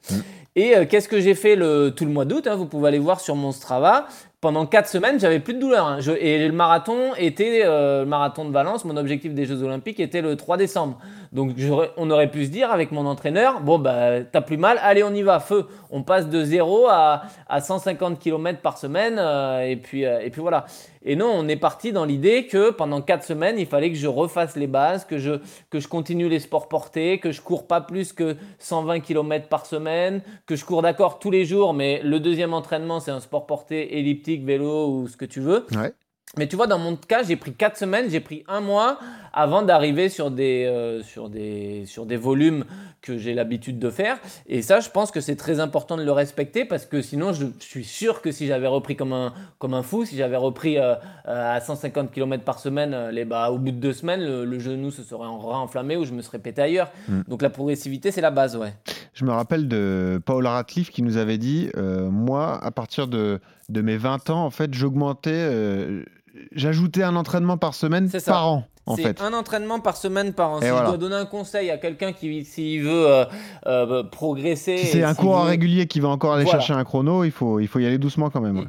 Et 0.57 0.75
euh, 0.75 0.87
qu'est-ce 0.89 1.09
que 1.09 1.21
j'ai 1.21 1.35
fait 1.35 1.55
le, 1.55 1.93
tout 1.95 2.07
le 2.07 2.11
mois 2.11 2.25
d'août 2.25 2.47
hein, 2.47 2.57
Vous 2.57 2.67
pouvez 2.67 2.89
aller 2.89 2.99
voir 2.99 3.21
sur 3.21 3.37
mon 3.37 3.53
Strava. 3.53 4.09
Pendant 4.47 4.65
4 4.65 4.89
semaines, 4.89 5.19
j'avais 5.19 5.41
plus 5.41 5.55
de 5.55 5.59
douleur. 5.59 5.89
hein. 5.89 5.99
Et 6.21 6.47
le 6.47 6.53
marathon 6.53 7.17
était 7.19 7.63
euh, 7.65 8.05
le 8.05 8.07
marathon 8.07 8.45
de 8.45 8.53
Valence. 8.53 8.85
Mon 8.85 8.97
objectif 8.97 9.35
des 9.35 9.45
Jeux 9.45 9.65
Olympiques 9.65 9.99
était 9.99 10.23
le 10.23 10.37
3 10.37 10.57
décembre. 10.57 11.01
Donc 11.33 11.53
on 11.97 12.11
aurait 12.11 12.31
pu 12.31 12.45
se 12.45 12.51
dire 12.51 12.71
avec 12.71 12.93
mon 12.93 13.07
entraîneur, 13.07 13.61
bon 13.61 13.79
bah 13.79 14.23
t'as 14.23 14.41
plus 14.41 14.57
mal, 14.57 14.79
allez 14.83 15.03
on 15.03 15.13
y 15.13 15.23
va, 15.23 15.41
feu. 15.41 15.67
On 15.91 16.03
passe 16.03 16.29
de 16.29 16.45
0 16.45 16.87
à, 16.89 17.23
à 17.49 17.61
150 17.61 18.19
km 18.19 18.61
par 18.61 18.79
semaine 18.79 19.17
euh, 19.19 19.61
et 19.61 19.77
puis 19.77 20.05
euh, 20.05 20.21
et 20.21 20.31
puis 20.31 20.41
voilà. 20.41 20.67
Et 21.03 21.15
non, 21.15 21.31
on 21.33 21.47
est 21.47 21.57
parti 21.57 21.93
dans 21.93 22.05
l'idée 22.05 22.47
que 22.47 22.71
pendant 22.71 23.01
4 23.01 23.23
semaines, 23.25 23.59
il 23.59 23.67
fallait 23.67 23.91
que 23.91 23.97
je 23.97 24.09
refasse 24.09 24.57
les 24.57 24.67
bases, 24.67 25.05
que 25.05 25.19
je 25.19 25.41
que 25.71 25.79
je 25.79 25.89
continue 25.89 26.29
les 26.29 26.41
sports 26.41 26.69
portés, 26.69 27.19
que 27.19 27.33
je 27.33 27.41
cours 27.41 27.67
pas 27.67 27.81
plus 27.81 28.13
que 28.13 28.37
120 28.59 29.01
km 29.01 29.49
par 29.49 29.67
semaine, 29.67 30.23
que 30.47 30.57
je 30.57 30.65
cours 30.65 30.83
d'accord 30.83 31.19
tous 31.19 31.31
les 31.31 31.45
jours, 31.45 31.75
mais 31.75 32.01
le 32.03 32.21
deuxième 32.21 32.55
entraînement 32.55 33.01
c'est 33.01 33.13
un 33.13 33.21
sport 33.21 33.47
porté 33.47 33.99
elliptique, 33.99 34.45
vélo 34.45 34.89
ou 34.91 35.09
ce 35.09 35.17
que 35.17 35.25
tu 35.25 35.41
veux. 35.41 35.67
Ouais. 35.75 35.93
Mais 36.37 36.49
tu 36.49 36.57
vois, 36.57 36.67
dans 36.67 36.79
mon 36.79 36.97
cas, 36.97 37.23
j'ai 37.23 37.37
pris 37.37 37.55
4 37.55 37.79
semaines, 37.79 38.11
j'ai 38.11 38.21
pris 38.21 38.45
un 38.47 38.61
mois 38.61 38.99
avant 39.37 39.63
d'arriver 39.63 40.09
sur 40.09 40.31
des, 40.31 40.65
euh, 40.65 41.03
sur, 41.03 41.29
des, 41.29 41.85
sur 41.87 42.07
des 42.07 42.17
volumes 42.17 42.65
que 43.03 43.19
j'ai 43.19 43.35
l'habitude 43.35 43.79
de 43.79 43.91
faire. 43.91 44.19
Et 44.49 44.63
ça, 44.63 44.81
je 44.81 44.89
pense 44.89 45.11
que 45.11 45.21
c'est 45.21 45.37
très 45.37 45.61
important 45.61 45.97
de 45.99 46.03
le 46.03 46.11
respecter 46.11 46.65
parce 46.65 46.87
que 46.87 47.03
sinon, 47.03 47.33
je, 47.35 47.47
suis 47.61 47.85
sûr 47.85 48.23
que 48.23 48.33
si 48.33 48.47
j'avais 48.47 48.67
repris 48.67 48.97
comme 48.97 49.13
un, 49.13 49.35
comme 49.59 49.75
un 49.75 49.83
fou, 49.83 50.07
si 50.07 50.17
j'avais 50.17 50.37
repris 50.37 50.79
euh, 50.79 50.95
euh, 51.29 51.57
à 51.57 51.61
150 51.61 52.11
km 52.11 52.43
par 52.45 52.59
semaine, 52.59 52.95
euh, 52.95 53.13
les, 53.13 53.27
bah, 53.27 53.51
au 53.51 53.59
bout 53.59 53.73
de 53.73 53.77
deux 53.77 53.93
semaines, 53.93 54.21
le, 54.25 54.47
le 54.47 54.59
genou 54.59 54.91
se 54.91 55.03
serait 55.03 55.27
en- 55.27 55.39
enflammé 55.39 55.97
ou 55.97 56.05
je 56.07 56.13
me 56.13 56.23
serais 56.23 56.39
pété 56.39 56.63
ailleurs. 56.63 56.91
Mm. 57.09 57.21
Donc 57.29 57.43
la 57.43 57.51
progressivité, 57.51 58.11
c'est 58.11 58.23
la 58.23 58.31
base, 58.31 58.57
ouais. 58.57 58.73
Je 59.13 59.25
me 59.25 59.33
rappelle 59.33 59.69
de 59.69 60.21
Paul 60.25 60.47
Ratcliffe 60.47 60.91
qui 60.91 61.03
nous 61.03 61.19
avait 61.19 61.39
dit 61.39 61.69
euh, 61.77 62.09
Moi, 62.09 62.59
à 62.63 62.71
partir 62.71 63.07
de, 63.07 63.41
de 63.69 63.81
mes 63.83 63.99
20 63.99 64.31
ans, 64.31 64.45
en 64.45 64.51
fait, 64.51 64.73
j'augmentais, 64.73 65.31
euh, 65.33 66.05
j'ajoutais 66.53 67.03
un 67.03 67.17
entraînement 67.17 67.59
par 67.59 67.75
semaine 67.75 68.11
par 68.25 68.49
an. 68.49 68.65
En 68.89 68.97
fait. 68.97 69.21
un 69.21 69.33
entraînement 69.33 69.81
par 69.81 69.97
semaine 69.97 70.33
par 70.33 70.51
an. 70.53 70.59
Et 70.61 70.65
si 70.65 70.71
voilà. 70.71 70.85
je 70.87 70.91
dois 70.91 70.99
donner 70.99 71.17
un 71.17 71.27
conseil 71.27 71.71
à 71.71 71.77
quelqu'un 71.79 72.13
qui, 72.13 72.45
s'il 72.45 72.83
veut 72.83 73.07
euh, 73.09 73.25
euh, 73.67 74.03
progresser. 74.05 74.79
Si 74.79 74.87
c'est 74.87 75.03
un 75.03 75.15
coureur 75.15 75.43
veut- 75.45 75.51
régulier 75.51 75.87
qui 75.87 75.99
va 76.01 76.09
encore 76.09 76.35
aller 76.35 76.45
Voilà. 76.45 76.61
chercher 76.61 76.75
un 76.75 76.85
chrono, 76.85 77.25
il 77.25 77.33
faut, 77.33 77.59
il 77.61 77.67
faut 77.69 77.79
y 77.81 77.87
aller 77.87 77.99
doucement 77.99 78.31
quand 78.31 78.41
même. 78.41 78.59
ouais. 78.59 78.67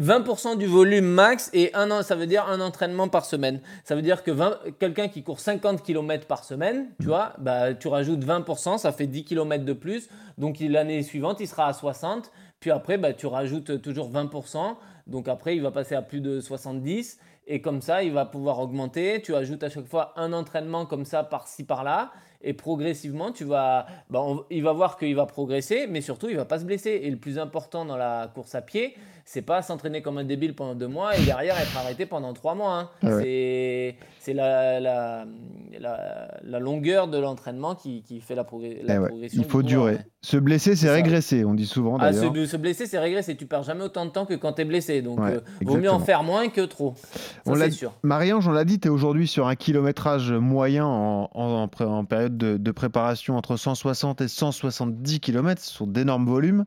20% 0.00 0.56
du 0.58 0.66
volume 0.66 1.04
max 1.06 1.50
et 1.52 1.72
un 1.74 1.88
an, 1.92 2.02
ça 2.02 2.16
veut 2.16 2.26
dire 2.26 2.44
un 2.48 2.60
entraînement 2.60 3.06
par 3.06 3.24
semaine. 3.24 3.60
Ça 3.84 3.94
veut 3.94 4.02
dire 4.02 4.24
que 4.24 4.32
20 4.32 4.58
quelqu'un 4.80 5.06
qui 5.06 5.22
court 5.22 5.38
50 5.38 5.82
km 5.84 6.26
par 6.26 6.42
semaine, 6.42 6.86
tu 7.00 7.06
vois, 7.06 7.32
bah, 7.38 7.74
tu 7.74 7.86
rajoutes 7.86 8.24
20%, 8.24 8.76
ça 8.78 8.90
fait 8.90 9.06
10 9.06 9.24
km 9.24 9.64
de 9.64 9.72
plus. 9.72 10.08
Donc 10.36 10.56
l'année 10.60 11.04
suivante, 11.04 11.36
il 11.38 11.46
sera 11.46 11.66
à 11.68 11.72
60. 11.72 12.32
Puis 12.64 12.70
après, 12.70 12.96
bah, 12.96 13.12
tu 13.12 13.26
rajoutes 13.26 13.82
toujours 13.82 14.10
20%. 14.10 14.76
Donc 15.06 15.28
après, 15.28 15.54
il 15.54 15.60
va 15.60 15.70
passer 15.70 15.94
à 15.94 16.00
plus 16.00 16.22
de 16.22 16.40
70. 16.40 17.18
Et 17.46 17.60
comme 17.60 17.82
ça, 17.82 18.02
il 18.02 18.10
va 18.10 18.24
pouvoir 18.24 18.58
augmenter. 18.58 19.20
Tu 19.20 19.34
ajoutes 19.34 19.62
à 19.62 19.68
chaque 19.68 19.84
fois 19.84 20.14
un 20.16 20.32
entraînement 20.32 20.86
comme 20.86 21.04
ça, 21.04 21.24
par-ci, 21.24 21.64
par-là. 21.64 22.10
Et 22.40 22.54
progressivement, 22.54 23.32
tu 23.32 23.44
vas, 23.44 23.84
bah, 24.08 24.24
va 24.50 24.72
voir 24.72 24.96
qu'il 24.96 25.14
va 25.14 25.26
progresser, 25.26 25.86
mais 25.86 26.00
surtout, 26.00 26.30
il 26.30 26.36
va 26.36 26.46
pas 26.46 26.58
se 26.58 26.64
blesser. 26.64 27.02
Et 27.02 27.10
le 27.10 27.18
plus 27.18 27.38
important 27.38 27.84
dans 27.84 27.98
la 27.98 28.30
course 28.34 28.54
à 28.54 28.62
pied, 28.62 28.96
c'est 29.26 29.42
pas 29.42 29.62
s'entraîner 29.62 30.02
comme 30.02 30.18
un 30.18 30.24
débile 30.24 30.54
pendant 30.54 30.74
deux 30.74 30.86
mois 30.88 31.16
et 31.16 31.24
derrière 31.24 31.58
être 31.58 31.76
arrêté 31.78 32.06
pendant 32.06 32.32
trois 32.34 32.54
mois. 32.54 32.74
hein. 32.78 32.90
Ah 33.02 33.16
ouais. 33.16 33.96
C'est 34.20 34.32
la, 34.34 34.80
la, 34.80 35.26
la, 35.78 36.28
la 36.42 36.58
longueur 36.58 37.08
de 37.08 37.18
l'entraînement 37.18 37.74
qui, 37.74 38.02
qui 38.02 38.20
fait 38.20 38.34
la, 38.34 38.42
progr- 38.44 38.76
Eh 38.88 38.98
ouais, 38.98 39.08
progression. 39.08 39.42
Il 39.42 39.48
faut 39.48 39.62
durer. 39.62 39.98
Se 40.22 40.36
blesser, 40.38 40.76
c'est 40.76 40.90
régresser, 40.90 41.44
on 41.44 41.52
dit 41.54 41.66
souvent 41.66 41.98
Ah, 42.00 42.12
se, 42.12 42.46
se 42.46 42.56
blesser, 42.56 42.86
c'est 42.86 42.98
régresser. 42.98 43.36
Tu 43.36 43.44
perds 43.46 43.64
jamais 43.64 43.82
autant 43.84 44.06
de 44.06 44.10
temps 44.10 44.24
que 44.24 44.34
quand 44.34 44.54
tu 44.54 44.62
es 44.62 44.64
blessé. 44.64 45.02
Donc, 45.02 45.20
Ouais, 45.20 45.34
euh, 45.34 45.40
vaut 45.62 45.76
mieux 45.76 45.90
en 45.90 46.00
faire 46.00 46.22
moins 46.22 46.48
que 46.48 46.62
trop. 46.62 46.94
C'est 47.44 47.70
sûr. 47.70 47.92
Marie-Ange, 48.02 48.48
on 48.48 48.52
l'a 48.52 48.64
dit, 48.64 48.80
tu 48.80 48.88
es 48.88 48.90
aujourd'hui 48.90 49.26
sur 49.28 49.46
un 49.46 49.56
kilométrage 49.56 50.32
moyen 50.32 50.86
en, 50.86 51.28
en- 51.34 51.62
en 51.62 51.68
pré- 51.68 51.84
en 51.84 52.04
période 52.06 52.38
de, 52.38 52.56
de 52.56 52.70
préparation 52.70 53.36
entre 53.36 53.56
160 53.56 54.20
et 54.22 54.28
170 54.28 55.20
km, 55.20 55.60
ce 55.62 55.70
sont 55.72 55.86
d'énormes 55.86 56.26
volumes. 56.26 56.64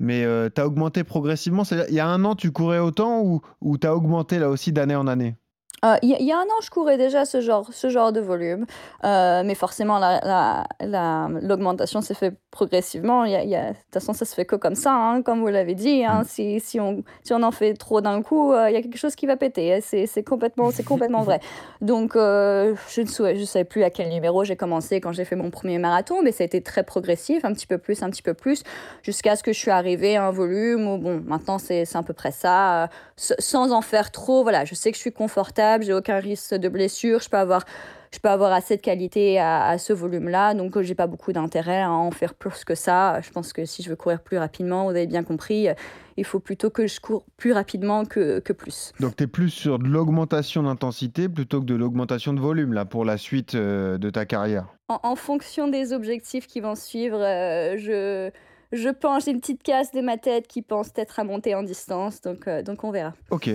Mais 0.00 0.24
tu 0.50 0.60
as 0.60 0.66
augmenté 0.66 1.04
progressivement. 1.04 1.62
Il 1.88 1.94
y 1.94 2.00
a 2.00 2.08
un 2.08 2.24
an, 2.24 2.34
tu 2.34 2.50
courais 2.50 2.78
autant 2.80 3.20
ou, 3.22 3.40
ou 3.60 3.78
tu 3.78 3.86
as 3.86 3.94
augmenté 3.94 4.38
là 4.40 4.48
aussi 4.48 4.72
d'année 4.72 4.96
en 4.96 5.06
année? 5.06 5.36
Euh, 5.84 5.96
Il 6.02 6.10
y, 6.10 6.14
a- 6.14 6.18
il 6.18 6.26
y 6.26 6.32
a 6.32 6.36
un 6.36 6.42
an, 6.42 6.60
je 6.62 6.68
courais 6.70 6.98
déjà 6.98 7.24
ce 7.24 7.40
genre, 7.40 7.66
ce 7.72 7.88
genre 7.88 8.12
de 8.12 8.20
volume, 8.20 8.66
Euh, 9.02 9.42
mais 9.44 9.54
forcément, 9.54 9.98
la- 9.98 10.20
la- 10.20 10.64
la- 10.80 11.28
l'augmentation 11.40 12.02
s'est 12.02 12.12
fait 12.14 12.34
progressivement. 12.50 13.24
Il 13.24 13.32
y 13.32 13.34
a- 13.34 13.42
il 13.44 13.48
y 13.48 13.56
a- 13.56 13.70
de 13.70 13.74
toute 13.76 13.94
façon, 13.94 14.12
ça 14.12 14.26
se 14.26 14.34
fait 14.34 14.44
que 14.44 14.56
comme 14.56 14.74
ça, 14.74 14.92
hein, 14.92 15.22
comme 15.22 15.40
vous 15.40 15.46
l'avez 15.48 15.74
dit. 15.74 16.04
hein. 16.04 16.22
Si, 16.26 16.60
si, 16.60 16.78
on, 16.80 17.02
si 17.24 17.32
on 17.32 17.42
en 17.42 17.50
fait 17.50 17.72
trop 17.74 18.02
d'un 18.02 18.20
coup, 18.22 18.52
euh, 18.52 18.68
il 18.68 18.74
y 18.74 18.76
a 18.76 18.82
quelque 18.82 18.98
chose 18.98 19.14
qui 19.14 19.26
va 19.26 19.36
péter. 19.38 19.80
C'est 19.80 20.22
complètement, 20.22 20.70
complètement 20.86 21.22
vrai. 21.22 21.40
Donc, 21.80 22.12
je 22.14 23.00
ne 23.00 23.06
sais, 23.06 23.36
je 23.36 23.44
sais 23.44 23.64
plus 23.64 23.82
à 23.84 23.90
quel 23.90 24.10
numéro 24.10 24.44
j'ai 24.44 24.56
commencé 24.56 25.00
quand 25.00 25.12
j'ai 25.12 25.24
fait 25.24 25.36
mon 25.36 25.50
premier 25.50 25.78
marathon, 25.78 26.20
mais 26.22 26.32
ça 26.32 26.44
a 26.44 26.46
été 26.46 26.60
très 26.62 26.82
progressif, 26.82 27.44
un 27.46 27.54
petit 27.54 27.66
peu 27.66 27.78
plus, 27.78 28.02
un 28.02 28.10
petit 28.10 28.22
peu 28.22 28.34
plus, 28.34 28.62
jusqu'à 29.02 29.34
ce 29.36 29.42
que 29.42 29.52
je 29.54 29.58
suis 29.58 29.70
arrivée 29.70 30.16
à 30.16 30.26
un 30.26 30.30
volume 30.30 30.86
où, 30.86 30.98
bon, 30.98 31.22
maintenant, 31.24 31.58
c'est 31.58 31.84
à 31.96 32.02
peu 32.02 32.12
près 32.12 32.32
ça. 32.32 32.88
sans 33.16 33.70
en 33.72 33.82
faire 33.82 34.10
trop. 34.10 34.42
Voilà, 34.42 34.64
je 34.64 34.74
sais 34.74 34.90
que 34.90 34.96
je 34.96 35.00
suis 35.02 35.12
confortable, 35.12 35.69
j'ai 35.80 35.94
aucun 35.94 36.18
risque 36.18 36.54
de 36.54 36.68
blessure, 36.68 37.20
je 37.20 37.28
peux 37.28 37.36
avoir, 37.36 37.64
je 38.12 38.18
peux 38.18 38.28
avoir 38.28 38.52
assez 38.52 38.76
de 38.76 38.82
qualité 38.82 39.38
à, 39.38 39.66
à 39.66 39.78
ce 39.78 39.92
volume-là, 39.92 40.54
donc 40.54 40.76
euh, 40.76 40.82
j'ai 40.82 40.94
pas 40.94 41.06
beaucoup 41.06 41.32
d'intérêt 41.32 41.82
à 41.82 41.90
en 41.90 42.10
faire 42.10 42.34
plus 42.34 42.64
que 42.64 42.74
ça. 42.74 43.20
Je 43.20 43.30
pense 43.30 43.52
que 43.52 43.64
si 43.64 43.82
je 43.82 43.90
veux 43.90 43.96
courir 43.96 44.20
plus 44.20 44.38
rapidement, 44.38 44.84
vous 44.84 44.90
avez 44.90 45.06
bien 45.06 45.24
compris, 45.24 45.68
euh, 45.68 45.74
il 46.16 46.24
faut 46.24 46.40
plutôt 46.40 46.70
que 46.70 46.86
je 46.86 47.00
cours 47.00 47.24
plus 47.36 47.52
rapidement 47.52 48.04
que, 48.04 48.40
que 48.40 48.52
plus. 48.52 48.92
Donc 49.00 49.16
tu 49.16 49.24
es 49.24 49.26
plus 49.26 49.48
sur 49.50 49.78
de 49.78 49.88
l'augmentation 49.88 50.62
d'intensité 50.64 51.28
plutôt 51.28 51.60
que 51.60 51.66
de 51.66 51.74
l'augmentation 51.74 52.34
de 52.34 52.40
volume 52.40 52.72
là 52.74 52.84
pour 52.84 53.04
la 53.04 53.16
suite 53.16 53.54
euh, 53.54 53.96
de 53.96 54.10
ta 54.10 54.26
carrière? 54.26 54.66
En, 54.88 55.00
en 55.02 55.16
fonction 55.16 55.68
des 55.68 55.92
objectifs 55.92 56.46
qui 56.46 56.60
vont 56.60 56.74
suivre, 56.74 57.18
euh, 57.20 57.78
je, 57.78 58.30
je 58.72 58.88
pense, 58.88 59.24
j'ai 59.24 59.30
une 59.30 59.40
petite 59.40 59.62
casse 59.62 59.92
de 59.92 60.00
ma 60.00 60.18
tête 60.18 60.46
qui 60.46 60.62
pense 60.62 60.90
peut-être 60.90 61.20
à 61.20 61.24
monter 61.24 61.54
en 61.54 61.62
distance, 61.62 62.20
donc, 62.20 62.48
euh, 62.48 62.62
donc 62.62 62.84
on 62.84 62.90
verra. 62.90 63.14
Ok. 63.30 63.50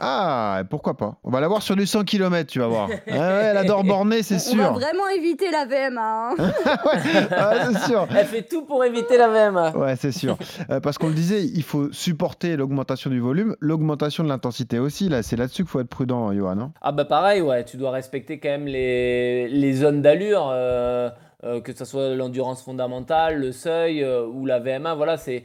Ah, 0.00 0.62
pourquoi 0.70 0.96
pas 0.96 1.16
On 1.24 1.30
va 1.30 1.40
la 1.40 1.48
voir 1.48 1.60
sur 1.62 1.74
du 1.74 1.84
100 1.86 2.04
km, 2.04 2.48
tu 2.48 2.60
vas 2.60 2.68
voir. 2.68 2.88
Ah 3.10 3.10
ouais, 3.10 3.44
elle 3.50 3.56
adore 3.56 3.82
borner, 3.84 4.22
c'est 4.22 4.34
On 4.52 4.56
va 4.56 4.64
sûr. 4.64 4.72
vraiment 4.74 5.08
éviter 5.08 5.50
la 5.50 5.64
VMA. 5.64 6.30
hein. 6.30 6.34
Ah, 7.30 7.54
c'est 7.72 7.78
sûr. 7.90 8.06
Elle 8.16 8.26
fait 8.26 8.42
tout 8.42 8.62
pour 8.64 8.84
éviter 8.84 9.16
la 9.18 9.28
VMA. 9.28 9.70
Ouais, 9.76 9.96
c'est 9.96 10.12
sûr. 10.12 10.36
Euh, 10.70 10.78
parce 10.80 10.98
qu'on 10.98 11.08
le 11.08 11.14
disait, 11.14 11.42
il 11.44 11.62
faut 11.62 11.92
supporter 11.92 12.56
l'augmentation 12.56 13.10
du 13.10 13.18
volume, 13.20 13.56
l'augmentation 13.60 14.22
de 14.24 14.28
l'intensité 14.28 14.78
aussi. 14.78 15.08
Là, 15.08 15.22
c'est 15.22 15.36
là-dessus 15.36 15.62
qu'il 15.62 15.70
faut 15.70 15.80
être 15.80 15.88
prudent, 15.88 16.32
Johan. 16.32 16.58
hein. 16.60 16.72
Ah 16.80 16.92
bah 16.92 17.04
pareil, 17.04 17.40
ouais, 17.42 17.64
tu 17.64 17.76
dois 17.76 17.90
respecter 17.90 18.38
quand 18.38 18.50
même 18.50 18.66
les, 18.66 19.48
les 19.48 19.72
zones 19.72 20.00
d'allure, 20.02 20.48
euh, 20.52 21.10
euh, 21.44 21.60
que 21.60 21.74
ce 21.76 21.84
soit 21.84 22.14
l'endurance 22.14 22.62
fondamentale, 22.62 23.38
le 23.40 23.52
seuil 23.52 24.02
euh, 24.04 24.26
ou 24.26 24.46
la 24.46 24.60
VMA, 24.60 24.94
voilà, 24.94 25.16
c'est... 25.16 25.44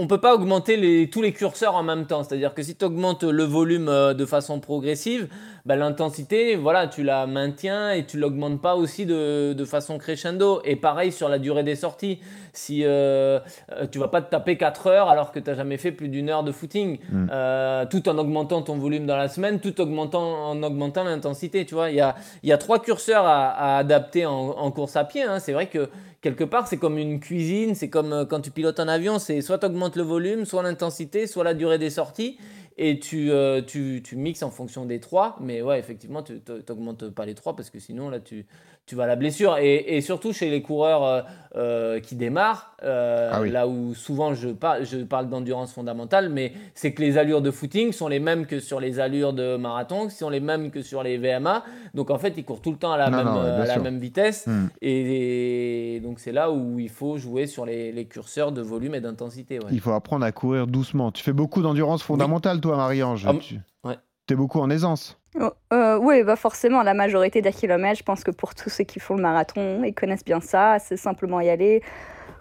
on 0.00 0.06
peut 0.06 0.20
pas 0.20 0.34
augmenter 0.34 0.76
les, 0.76 1.10
tous 1.10 1.20
les 1.22 1.32
curseurs 1.32 1.74
en 1.74 1.82
même 1.82 2.06
temps. 2.06 2.22
C'est-à-dire 2.22 2.54
que 2.54 2.62
si 2.62 2.76
tu 2.76 2.84
augmentes 2.84 3.24
le 3.24 3.42
volume 3.44 3.88
euh, 3.88 4.14
de 4.14 4.24
façon 4.24 4.60
progressive, 4.60 5.28
bah, 5.66 5.74
l'intensité, 5.76 6.56
voilà, 6.56 6.86
tu 6.86 7.02
la 7.02 7.26
maintiens 7.26 7.90
et 7.92 8.06
tu 8.06 8.16
l'augmentes 8.18 8.62
pas 8.62 8.76
aussi 8.76 9.04
de, 9.06 9.52
de 9.52 9.64
façon 9.64 9.98
crescendo. 9.98 10.60
Et 10.64 10.76
pareil 10.76 11.10
sur 11.12 11.28
la 11.28 11.38
durée 11.38 11.64
des 11.64 11.74
sorties. 11.76 12.20
Si 12.52 12.84
euh, 12.84 13.40
euh, 13.72 13.86
tu 13.90 13.98
vas 13.98 14.08
pas 14.08 14.22
te 14.22 14.30
taper 14.30 14.56
4 14.56 14.86
heures 14.86 15.08
alors 15.08 15.32
que 15.32 15.38
tu 15.40 15.50
n'as 15.50 15.56
jamais 15.56 15.76
fait 15.76 15.92
plus 15.92 16.08
d'une 16.08 16.30
heure 16.30 16.44
de 16.44 16.52
footing, 16.52 16.98
Mm. 17.10 17.26
euh, 17.32 17.84
tout 17.90 18.08
en 18.08 18.16
augmentant 18.18 18.62
ton 18.62 18.76
volume 18.78 19.04
dans 19.06 19.16
la 19.16 19.28
semaine, 19.28 19.58
tout 19.60 19.80
augmentant, 19.80 20.48
en 20.50 20.62
augmentant 20.62 21.04
l'intensité. 21.04 21.66
Tu 21.66 21.74
vois, 21.74 21.90
il 21.90 21.96
y 21.96 22.00
a, 22.00 22.14
il 22.42 22.48
y 22.48 22.52
a 22.52 22.58
trois 22.58 22.78
curseurs 22.80 23.24
à, 23.26 23.48
à 23.50 23.78
adapter 23.78 24.26
en, 24.26 24.32
en 24.50 24.70
course 24.70 24.94
à 24.96 25.04
pied. 25.04 25.22
hein. 25.22 25.38
C'est 25.40 25.52
vrai 25.52 25.66
que 25.66 25.88
quelque 26.20 26.44
part, 26.44 26.66
c'est 26.66 26.78
comme 26.78 26.98
une 26.98 27.20
cuisine, 27.20 27.74
c'est 27.74 27.90
comme 27.90 28.12
euh, 28.12 28.24
quand 28.24 28.40
tu 28.40 28.50
pilotes 28.50 28.80
un 28.80 28.88
avion, 28.88 29.18
c'est 29.18 29.40
soit 29.40 29.58
tu 29.58 29.66
augmentes 29.66 29.96
le 29.96 30.02
volume, 30.02 30.44
soit 30.44 30.62
l'intensité, 30.62 31.26
soit 31.26 31.44
la 31.44 31.54
durée 31.54 31.78
des 31.78 31.90
sorties. 31.90 32.38
Et 32.80 33.00
tu, 33.00 33.32
euh, 33.32 33.60
tu, 33.60 34.02
tu 34.04 34.14
mixes 34.14 34.44
en 34.44 34.50
fonction 34.50 34.84
des 34.84 35.00
trois. 35.00 35.36
Mais 35.40 35.62
ouais, 35.62 35.80
effectivement, 35.80 36.22
tu 36.22 36.40
n'augmentes 36.68 37.08
pas 37.10 37.26
les 37.26 37.34
trois 37.34 37.56
parce 37.56 37.70
que 37.70 37.80
sinon, 37.80 38.08
là, 38.08 38.20
tu, 38.20 38.46
tu 38.88 38.96
vas 38.96 39.04
à 39.04 39.06
la 39.06 39.16
blessure. 39.16 39.56
Et, 39.58 39.96
et 39.96 40.00
surtout 40.00 40.32
chez 40.32 40.50
les 40.50 40.62
coureurs 40.62 41.04
euh, 41.04 41.20
euh, 41.56 42.00
qui 42.00 42.16
démarrent, 42.16 42.72
euh, 42.82 43.30
Ah 43.32 43.40
oui. 43.42 43.50
là 43.50 43.68
où 43.68 43.94
souvent 43.94 44.34
je, 44.34 44.48
par- 44.48 44.84
je 44.84 44.98
parle 44.98 45.28
d'endurance 45.28 45.72
fondamentale, 45.72 46.28
mais 46.28 46.52
c'est 46.74 46.92
que 46.92 47.02
les 47.02 47.16
allures 47.18 47.42
de 47.42 47.50
footing 47.50 47.92
sont 47.92 48.08
les 48.08 48.18
mêmes 48.20 48.46
que 48.46 48.58
sur 48.60 48.80
les 48.80 48.98
allures 49.00 49.32
de 49.32 49.56
marathon, 49.56 50.08
qui 50.08 50.14
sont 50.16 50.30
les 50.30 50.40
mêmes 50.40 50.70
que 50.70 50.82
sur 50.82 51.02
les 51.02 51.18
VMA. 51.18 51.64
Donc 51.94 52.10
en 52.10 52.18
fait, 52.18 52.34
ils 52.36 52.44
courent 52.44 52.60
tout 52.62 52.70
le 52.72 52.76
temps 52.78 52.92
à 52.92 52.96
la, 52.96 53.10
Non, 53.10 53.16
même, 53.18 53.26
non, 53.26 53.34
ouais, 53.36 53.42
bien 53.44 53.54
à 53.62 53.66
la 53.66 53.74
sûr. 53.74 53.82
même 53.82 53.98
vitesse. 53.98 54.46
Hmm. 54.46 54.66
Et, 54.82 55.96
et 55.96 56.00
donc 56.00 56.18
c'est 56.20 56.32
là 56.32 56.50
où 56.50 56.78
il 56.78 56.88
faut 56.90 57.16
jouer 57.18 57.46
sur 57.46 57.66
les, 57.66 57.92
les 57.92 58.06
curseurs 58.06 58.52
de 58.52 58.60
volume 58.62 58.94
et 58.94 59.00
d'intensité. 59.00 59.58
ouais. 59.58 59.66
Il 59.70 59.80
faut 59.80 59.92
apprendre 59.92 60.24
à 60.24 60.32
courir 60.32 60.66
doucement. 60.66 61.12
Tu 61.12 61.22
fais 61.22 61.32
beaucoup 61.32 61.62
d'endurance 61.62 62.02
fondamentale, 62.02 62.60
toi, 62.60 62.76
Marie-Ange. 62.76 63.26
Ah, 63.28 63.34
tu 63.40 63.58
ouais. 63.84 63.96
es 64.30 64.34
beaucoup 64.34 64.60
en 64.60 64.70
aisance. 64.70 65.18
Oh, 65.40 65.50
euh, 65.72 65.98
oui, 65.98 66.22
bah 66.24 66.36
forcément, 66.36 66.82
la 66.82 66.94
majorité 66.94 67.42
des 67.42 67.52
kilomètres, 67.52 67.98
je 67.98 68.02
pense 68.04 68.24
que 68.24 68.30
pour 68.30 68.54
tous 68.54 68.70
ceux 68.70 68.84
qui 68.84 68.98
font 69.00 69.14
le 69.16 69.22
marathon, 69.22 69.82
ils 69.84 69.94
connaissent 69.94 70.24
bien 70.24 70.40
ça. 70.40 70.78
C'est 70.78 70.96
simplement 70.96 71.40
y 71.40 71.48
aller, 71.50 71.82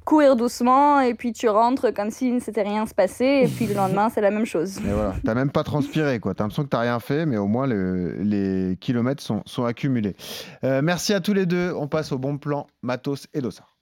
courir 0.05 0.35
doucement, 0.38 1.01
et 1.01 1.13
puis 1.13 1.33
tu 1.33 1.49
rentres 1.49 1.93
comme 1.93 2.11
si 2.11 2.31
ne 2.31 2.39
s'était 2.39 2.61
rien 2.63 2.85
se 2.85 2.93
passé, 2.95 3.41
et 3.43 3.47
puis 3.47 3.67
le 3.67 3.73
lendemain, 3.75 4.09
c'est 4.09 4.21
la 4.21 4.31
même 4.31 4.45
chose. 4.45 4.77
Et 4.79 4.91
voilà, 4.93 5.13
t'as 5.25 5.33
même 5.33 5.51
pas 5.51 5.63
transpiré, 5.63 6.19
quoi. 6.19 6.33
T'as 6.33 6.45
l'impression 6.45 6.63
que 6.63 6.69
t'as 6.69 6.79
rien 6.79 6.99
fait, 7.01 7.25
mais 7.25 7.38
au 7.38 7.47
moins 7.47 7.67
le- 7.67 8.15
les 8.21 8.77
kilomètres 8.79 9.21
sont, 9.21 9.41
sont 9.45 9.65
accumulés. 9.65 10.15
Euh, 10.63 10.81
merci 10.81 11.13
à 11.13 11.19
tous 11.19 11.33
les 11.33 11.45
deux. 11.45 11.73
On 11.77 11.88
passe 11.88 12.11
au 12.13 12.17
bon 12.17 12.38
plan 12.38 12.67
Matos 12.83 13.27
et 13.33 13.41
Dossard. 13.41 13.76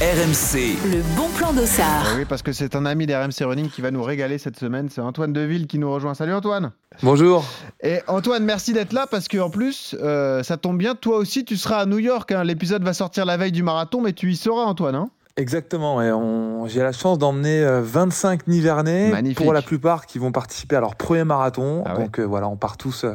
RMC, 0.00 0.76
Le 0.92 1.02
bon 1.16 1.28
plan 1.36 1.52
d'Ossard. 1.52 2.04
Eh 2.14 2.18
oui, 2.18 2.24
parce 2.28 2.42
que 2.42 2.52
c'est 2.52 2.76
un 2.76 2.86
ami 2.86 3.06
d'RMC 3.06 3.42
Running 3.44 3.68
qui 3.68 3.80
va 3.80 3.90
nous 3.90 4.02
régaler 4.02 4.38
cette 4.38 4.56
semaine. 4.58 4.88
C'est 4.90 5.00
Antoine 5.00 5.32
Deville 5.32 5.66
qui 5.66 5.78
nous 5.78 5.90
rejoint. 5.92 6.14
Salut 6.14 6.34
Antoine. 6.34 6.70
Bonjour. 7.02 7.44
Et 7.82 7.98
Antoine, 8.06 8.44
merci 8.44 8.72
d'être 8.72 8.92
là 8.92 9.06
parce 9.10 9.26
qu'en 9.26 9.50
plus, 9.50 9.96
euh, 10.00 10.42
ça 10.44 10.56
tombe 10.56 10.78
bien. 10.78 10.94
Toi 10.94 11.16
aussi, 11.16 11.44
tu 11.44 11.56
seras 11.56 11.78
à 11.78 11.86
New 11.86 11.98
York. 11.98 12.30
hein. 12.30 12.44
L'épisode 12.44 12.84
va 12.84 12.92
sortir 12.92 13.24
la 13.24 13.36
veille 13.36 13.50
du 13.52 13.62
marathon, 13.64 14.00
mais 14.00 14.12
tu 14.12 14.30
y 14.30 14.36
seras, 14.36 14.62
Antoine. 14.64 14.94
hein 14.94 15.10
Exactement, 15.36 15.96
ouais, 15.96 16.10
on- 16.10 16.66
j'ai 16.66 16.80
la 16.80 16.90
chance 16.90 17.16
d'emmener 17.16 17.62
euh, 17.62 17.80
25 17.80 18.48
Nivernais, 18.48 19.10
Magnifique. 19.10 19.38
pour 19.38 19.52
la 19.52 19.62
plupart 19.62 20.06
qui 20.06 20.18
vont 20.18 20.32
participer 20.32 20.74
à 20.76 20.80
leur 20.80 20.96
premier 20.96 21.22
marathon. 21.22 21.84
Ah 21.86 21.94
ouais. 21.96 22.04
Donc 22.04 22.18
euh, 22.18 22.24
voilà, 22.24 22.48
on 22.48 22.56
part 22.56 22.76
tous 22.76 23.04
euh, 23.04 23.12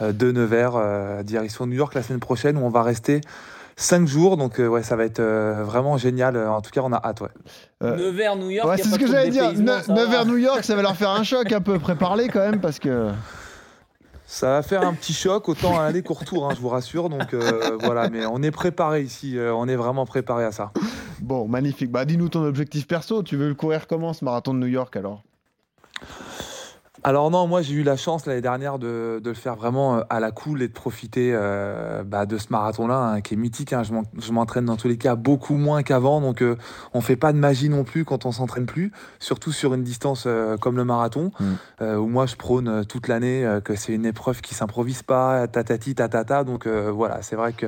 euh, 0.00 0.12
de 0.12 0.30
Nevers, 0.30 0.74
euh, 0.76 1.22
direction 1.24 1.66
New 1.66 1.74
York 1.76 1.94
la 1.94 2.04
semaine 2.04 2.20
prochaine, 2.20 2.56
où 2.56 2.60
on 2.64 2.68
va 2.70 2.82
rester 2.84 3.20
5 3.76 4.06
jours. 4.08 4.36
Donc 4.36 4.58
euh, 4.58 4.66
ouais, 4.66 4.82
ça 4.82 4.96
va 4.96 5.04
être 5.04 5.20
euh, 5.20 5.62
vraiment 5.64 5.96
génial. 5.96 6.36
En 6.36 6.60
tout 6.60 6.70
cas, 6.70 6.80
on 6.82 6.92
a 6.92 7.00
hâte. 7.02 7.20
Ouais. 7.20 7.28
Euh, 7.82 7.96
Nevers, 7.96 8.36
New 8.36 8.50
York, 8.50 8.68
Ouais, 8.68 8.76
c'est 8.78 8.88
ce 8.88 8.98
que 8.98 9.06
j'allais 9.06 9.30
dire. 9.30 9.52
Ne-. 9.52 9.92
Nevers, 9.92 10.26
New 10.26 10.38
York, 10.38 10.64
ça 10.64 10.74
va 10.74 10.82
leur 10.82 10.96
faire 10.96 11.10
un 11.10 11.22
choc 11.22 11.52
un 11.52 11.60
peu. 11.60 11.78
Préparez 11.78 12.28
quand 12.28 12.40
même 12.40 12.60
parce 12.60 12.78
que. 12.78 13.10
Ça 14.28 14.48
va 14.48 14.62
faire 14.62 14.82
un 14.82 14.92
petit 14.92 15.12
choc, 15.12 15.48
autant 15.48 15.78
à 15.78 15.84
aller 15.84 16.02
qu'au 16.02 16.14
retour, 16.14 16.50
hein, 16.50 16.52
je 16.54 16.60
vous 16.60 16.68
rassure. 16.68 17.08
Donc 17.08 17.32
euh, 17.32 17.78
voilà, 17.80 18.10
mais 18.10 18.26
on 18.26 18.42
est 18.42 18.50
préparé 18.50 19.02
ici, 19.02 19.38
euh, 19.38 19.54
on 19.54 19.68
est 19.68 19.76
vraiment 19.76 20.04
préparé 20.04 20.44
à 20.44 20.50
ça. 20.50 20.72
Bon, 21.20 21.46
magnifique. 21.46 21.92
Bah, 21.92 22.04
dis-nous 22.04 22.28
ton 22.28 22.44
objectif 22.44 22.88
perso. 22.88 23.22
Tu 23.22 23.36
veux 23.36 23.46
le 23.46 23.54
courir 23.54 23.86
comment 23.86 24.12
ce 24.12 24.24
marathon 24.24 24.52
de 24.52 24.58
New 24.58 24.66
York 24.66 24.96
alors? 24.96 25.22
Alors 27.08 27.30
non, 27.30 27.46
moi 27.46 27.62
j'ai 27.62 27.74
eu 27.74 27.84
la 27.84 27.96
chance 27.96 28.26
l'année 28.26 28.40
dernière 28.40 28.80
de, 28.80 29.20
de 29.22 29.28
le 29.30 29.36
faire 29.36 29.54
vraiment 29.54 29.98
euh, 29.98 30.00
à 30.10 30.18
la 30.18 30.32
cool 30.32 30.60
et 30.60 30.66
de 30.66 30.72
profiter 30.72 31.30
euh, 31.32 32.02
bah, 32.02 32.26
de 32.26 32.36
ce 32.36 32.48
marathon-là 32.50 32.98
hein, 32.98 33.20
qui 33.20 33.34
est 33.34 33.36
mythique. 33.36 33.72
hein. 33.72 33.84
Je 33.84 33.92
m'en- 33.92 34.02
Je 34.20 34.32
m'entraîne 34.32 34.64
dans 34.64 34.74
tous 34.74 34.88
les 34.88 34.96
cas 34.96 35.14
beaucoup 35.14 35.54
moins 35.54 35.84
qu'avant, 35.84 36.20
donc 36.20 36.42
euh, 36.42 36.56
on 36.94 37.00
fait 37.00 37.14
pas 37.14 37.32
de 37.32 37.38
magie 37.38 37.68
non 37.68 37.84
plus 37.84 38.04
quand 38.04 38.26
on 38.26 38.32
s'entraîne 38.32 38.66
plus, 38.66 38.90
surtout 39.20 39.52
sur 39.52 39.72
une 39.74 39.84
distance 39.84 40.24
euh, 40.26 40.56
comme 40.56 40.76
le 40.76 40.84
marathon, 40.84 41.30
Mm. 41.38 41.44
euh, 41.82 41.96
où 41.96 42.08
moi 42.08 42.26
je 42.26 42.34
prône 42.34 42.66
euh, 42.66 42.82
toute 42.82 43.06
l'année 43.06 43.46
euh, 43.46 43.60
que 43.60 43.76
c'est 43.76 43.92
une 43.92 44.04
épreuve 44.04 44.40
qui 44.40 44.56
s'improvise 44.56 45.04
pas, 45.04 45.46
tatati 45.46 45.94
tatata. 45.94 46.42
Donc 46.42 46.66
euh, 46.66 46.90
voilà, 46.90 47.22
c'est 47.22 47.36
vrai 47.36 47.52
que 47.52 47.66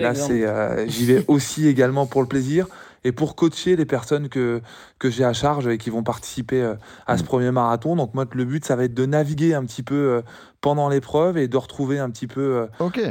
Là, 0.00 0.12
c'est, 0.26 0.44
euh, 0.44 0.88
j'y 0.88 1.04
vais 1.06 1.24
aussi 1.28 1.68
également 1.68 2.06
pour 2.06 2.20
le 2.20 2.26
plaisir. 2.26 2.66
et 3.04 3.10
pour 3.10 3.34
coacher 3.34 3.74
les 3.74 3.84
personnes 3.84 4.28
que, 4.28 4.60
que 5.02 5.10
j'ai 5.10 5.24
à 5.24 5.32
charge 5.32 5.66
et 5.66 5.78
qui 5.78 5.90
vont 5.90 6.02
participer 6.04 6.62
euh, 6.62 6.74
à 7.06 7.14
Mm. 7.14 7.18
ce 7.18 7.24
premier 7.24 7.50
marathon. 7.50 7.96
Donc 7.96 8.14
moi, 8.14 8.24
le 8.32 8.44
but, 8.44 8.64
ça 8.64 8.76
va 8.76 8.84
être 8.84 8.94
de 8.94 9.04
naviguer 9.06 9.54
un 9.54 9.64
petit 9.64 9.82
peu 9.82 9.94
euh, 9.94 10.22
pendant 10.60 10.88
l'épreuve 10.88 11.38
et 11.38 11.48
de 11.48 11.56
retrouver 11.56 11.98
un 11.98 12.08
petit 12.08 12.28
peu 12.28 12.40
euh, 12.40 12.66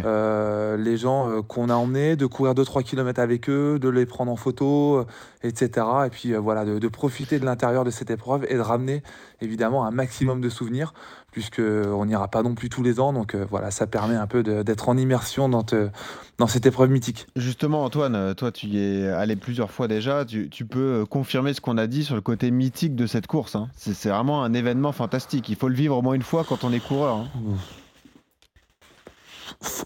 euh, 0.06 0.78
les 0.78 0.96
gens 0.96 1.42
qu'on 1.44 1.70
a 1.70 1.74
emmenés, 1.76 2.16
de 2.16 2.26
courir 2.26 2.54
2-3 2.54 2.82
km 2.84 3.20
avec 3.20 3.50
eux, 3.50 3.78
de 3.78 3.90
les 3.90 4.06
prendre 4.06 4.32
en 4.32 4.38
photo, 4.38 5.06
etc. 5.44 5.86
Et 6.06 6.10
puis 6.10 6.34
euh, 6.34 6.40
voilà, 6.40 6.64
de, 6.64 6.80
de 6.80 6.88
profiter 6.88 7.40
de 7.40 7.46
l'intérieur 7.46 7.84
de 7.84 7.90
cette 7.92 8.10
épreuve 8.10 8.46
et 8.48 8.56
de 8.56 8.60
ramener 8.62 9.04
évidemment 9.42 9.86
un 9.86 9.92
maximum 9.92 10.40
de 10.40 10.48
souvenirs, 10.50 10.94
puisque 11.32 11.60
on 11.62 12.06
n'ira 12.06 12.28
pas 12.30 12.42
non 12.44 12.56
plus 12.56 12.70
tous 12.70 12.84
les 12.84 13.02
ans. 13.02 13.12
Donc 13.12 13.36
euh, 13.36 13.46
voilà, 13.50 13.70
ça 13.70 13.86
permet 13.86 14.16
un 14.16 14.28
peu 14.28 14.44
d'être 14.44 14.88
en 14.88 14.98
immersion 14.98 15.50
dans, 15.50 15.64
te- 15.64 15.90
dans 16.38 16.48
cette 16.48 16.66
épreuve 16.66 16.90
mythique. 16.90 17.28
Justement, 17.36 17.84
Antoine, 17.84 18.34
toi, 18.36 18.52
tu 18.54 18.68
y 18.68 18.80
es 18.80 19.10
allé 19.10 19.36
plusieurs 19.36 19.72
fois 19.72 19.90
déjà. 19.90 20.24
Tu, 20.24 20.50
tu 20.50 20.66
peux 20.66 21.06
confirmer 21.10 21.54
ce 21.54 21.60
qu'on 21.60 21.78
a 21.78 21.81
dit 21.88 22.04
sur 22.04 22.16
le 22.16 22.22
côté 22.22 22.52
mythique 22.52 22.96
de 22.96 23.06
cette 23.08 23.28
course. 23.28 23.56
hein. 23.56 23.70
C'est 23.76 24.10
vraiment 24.10 24.44
un 24.44 24.54
événement 24.54 24.92
fantastique. 24.92 25.50
Il 25.50 25.56
faut 25.56 25.68
le 25.70 25.76
vivre 25.76 25.98
au 25.98 26.02
moins 26.02 26.14
une 26.14 26.22
fois 26.24 26.44
quand 26.48 26.64
on 26.64 26.72
est 26.74 26.80
coureur. 26.80 27.16
hein. 27.18 27.28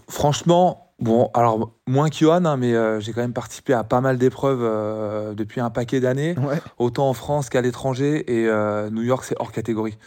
Franchement, 0.08 0.90
bon, 1.00 1.30
alors 1.34 1.72
moins 1.86 2.08
qu'Johan, 2.08 2.44
hein, 2.44 2.56
mais 2.56 2.74
euh, 2.74 3.00
j'ai 3.00 3.12
quand 3.12 3.20
même 3.20 3.32
participé 3.32 3.72
à 3.74 3.84
pas 3.84 4.00
mal 4.00 4.16
d'épreuves 4.16 4.60
euh, 4.62 5.34
depuis 5.34 5.60
un 5.60 5.70
paquet 5.70 6.00
d'années, 6.00 6.34
Ouais. 6.38 6.60
autant 6.78 7.08
en 7.08 7.12
France 7.14 7.50
qu'à 7.50 7.60
l'étranger, 7.60 8.24
et 8.32 8.46
euh, 8.48 8.88
New 8.90 9.02
York, 9.02 9.24
c'est 9.24 9.34
hors 9.38 9.52
catégorie. 9.52 9.98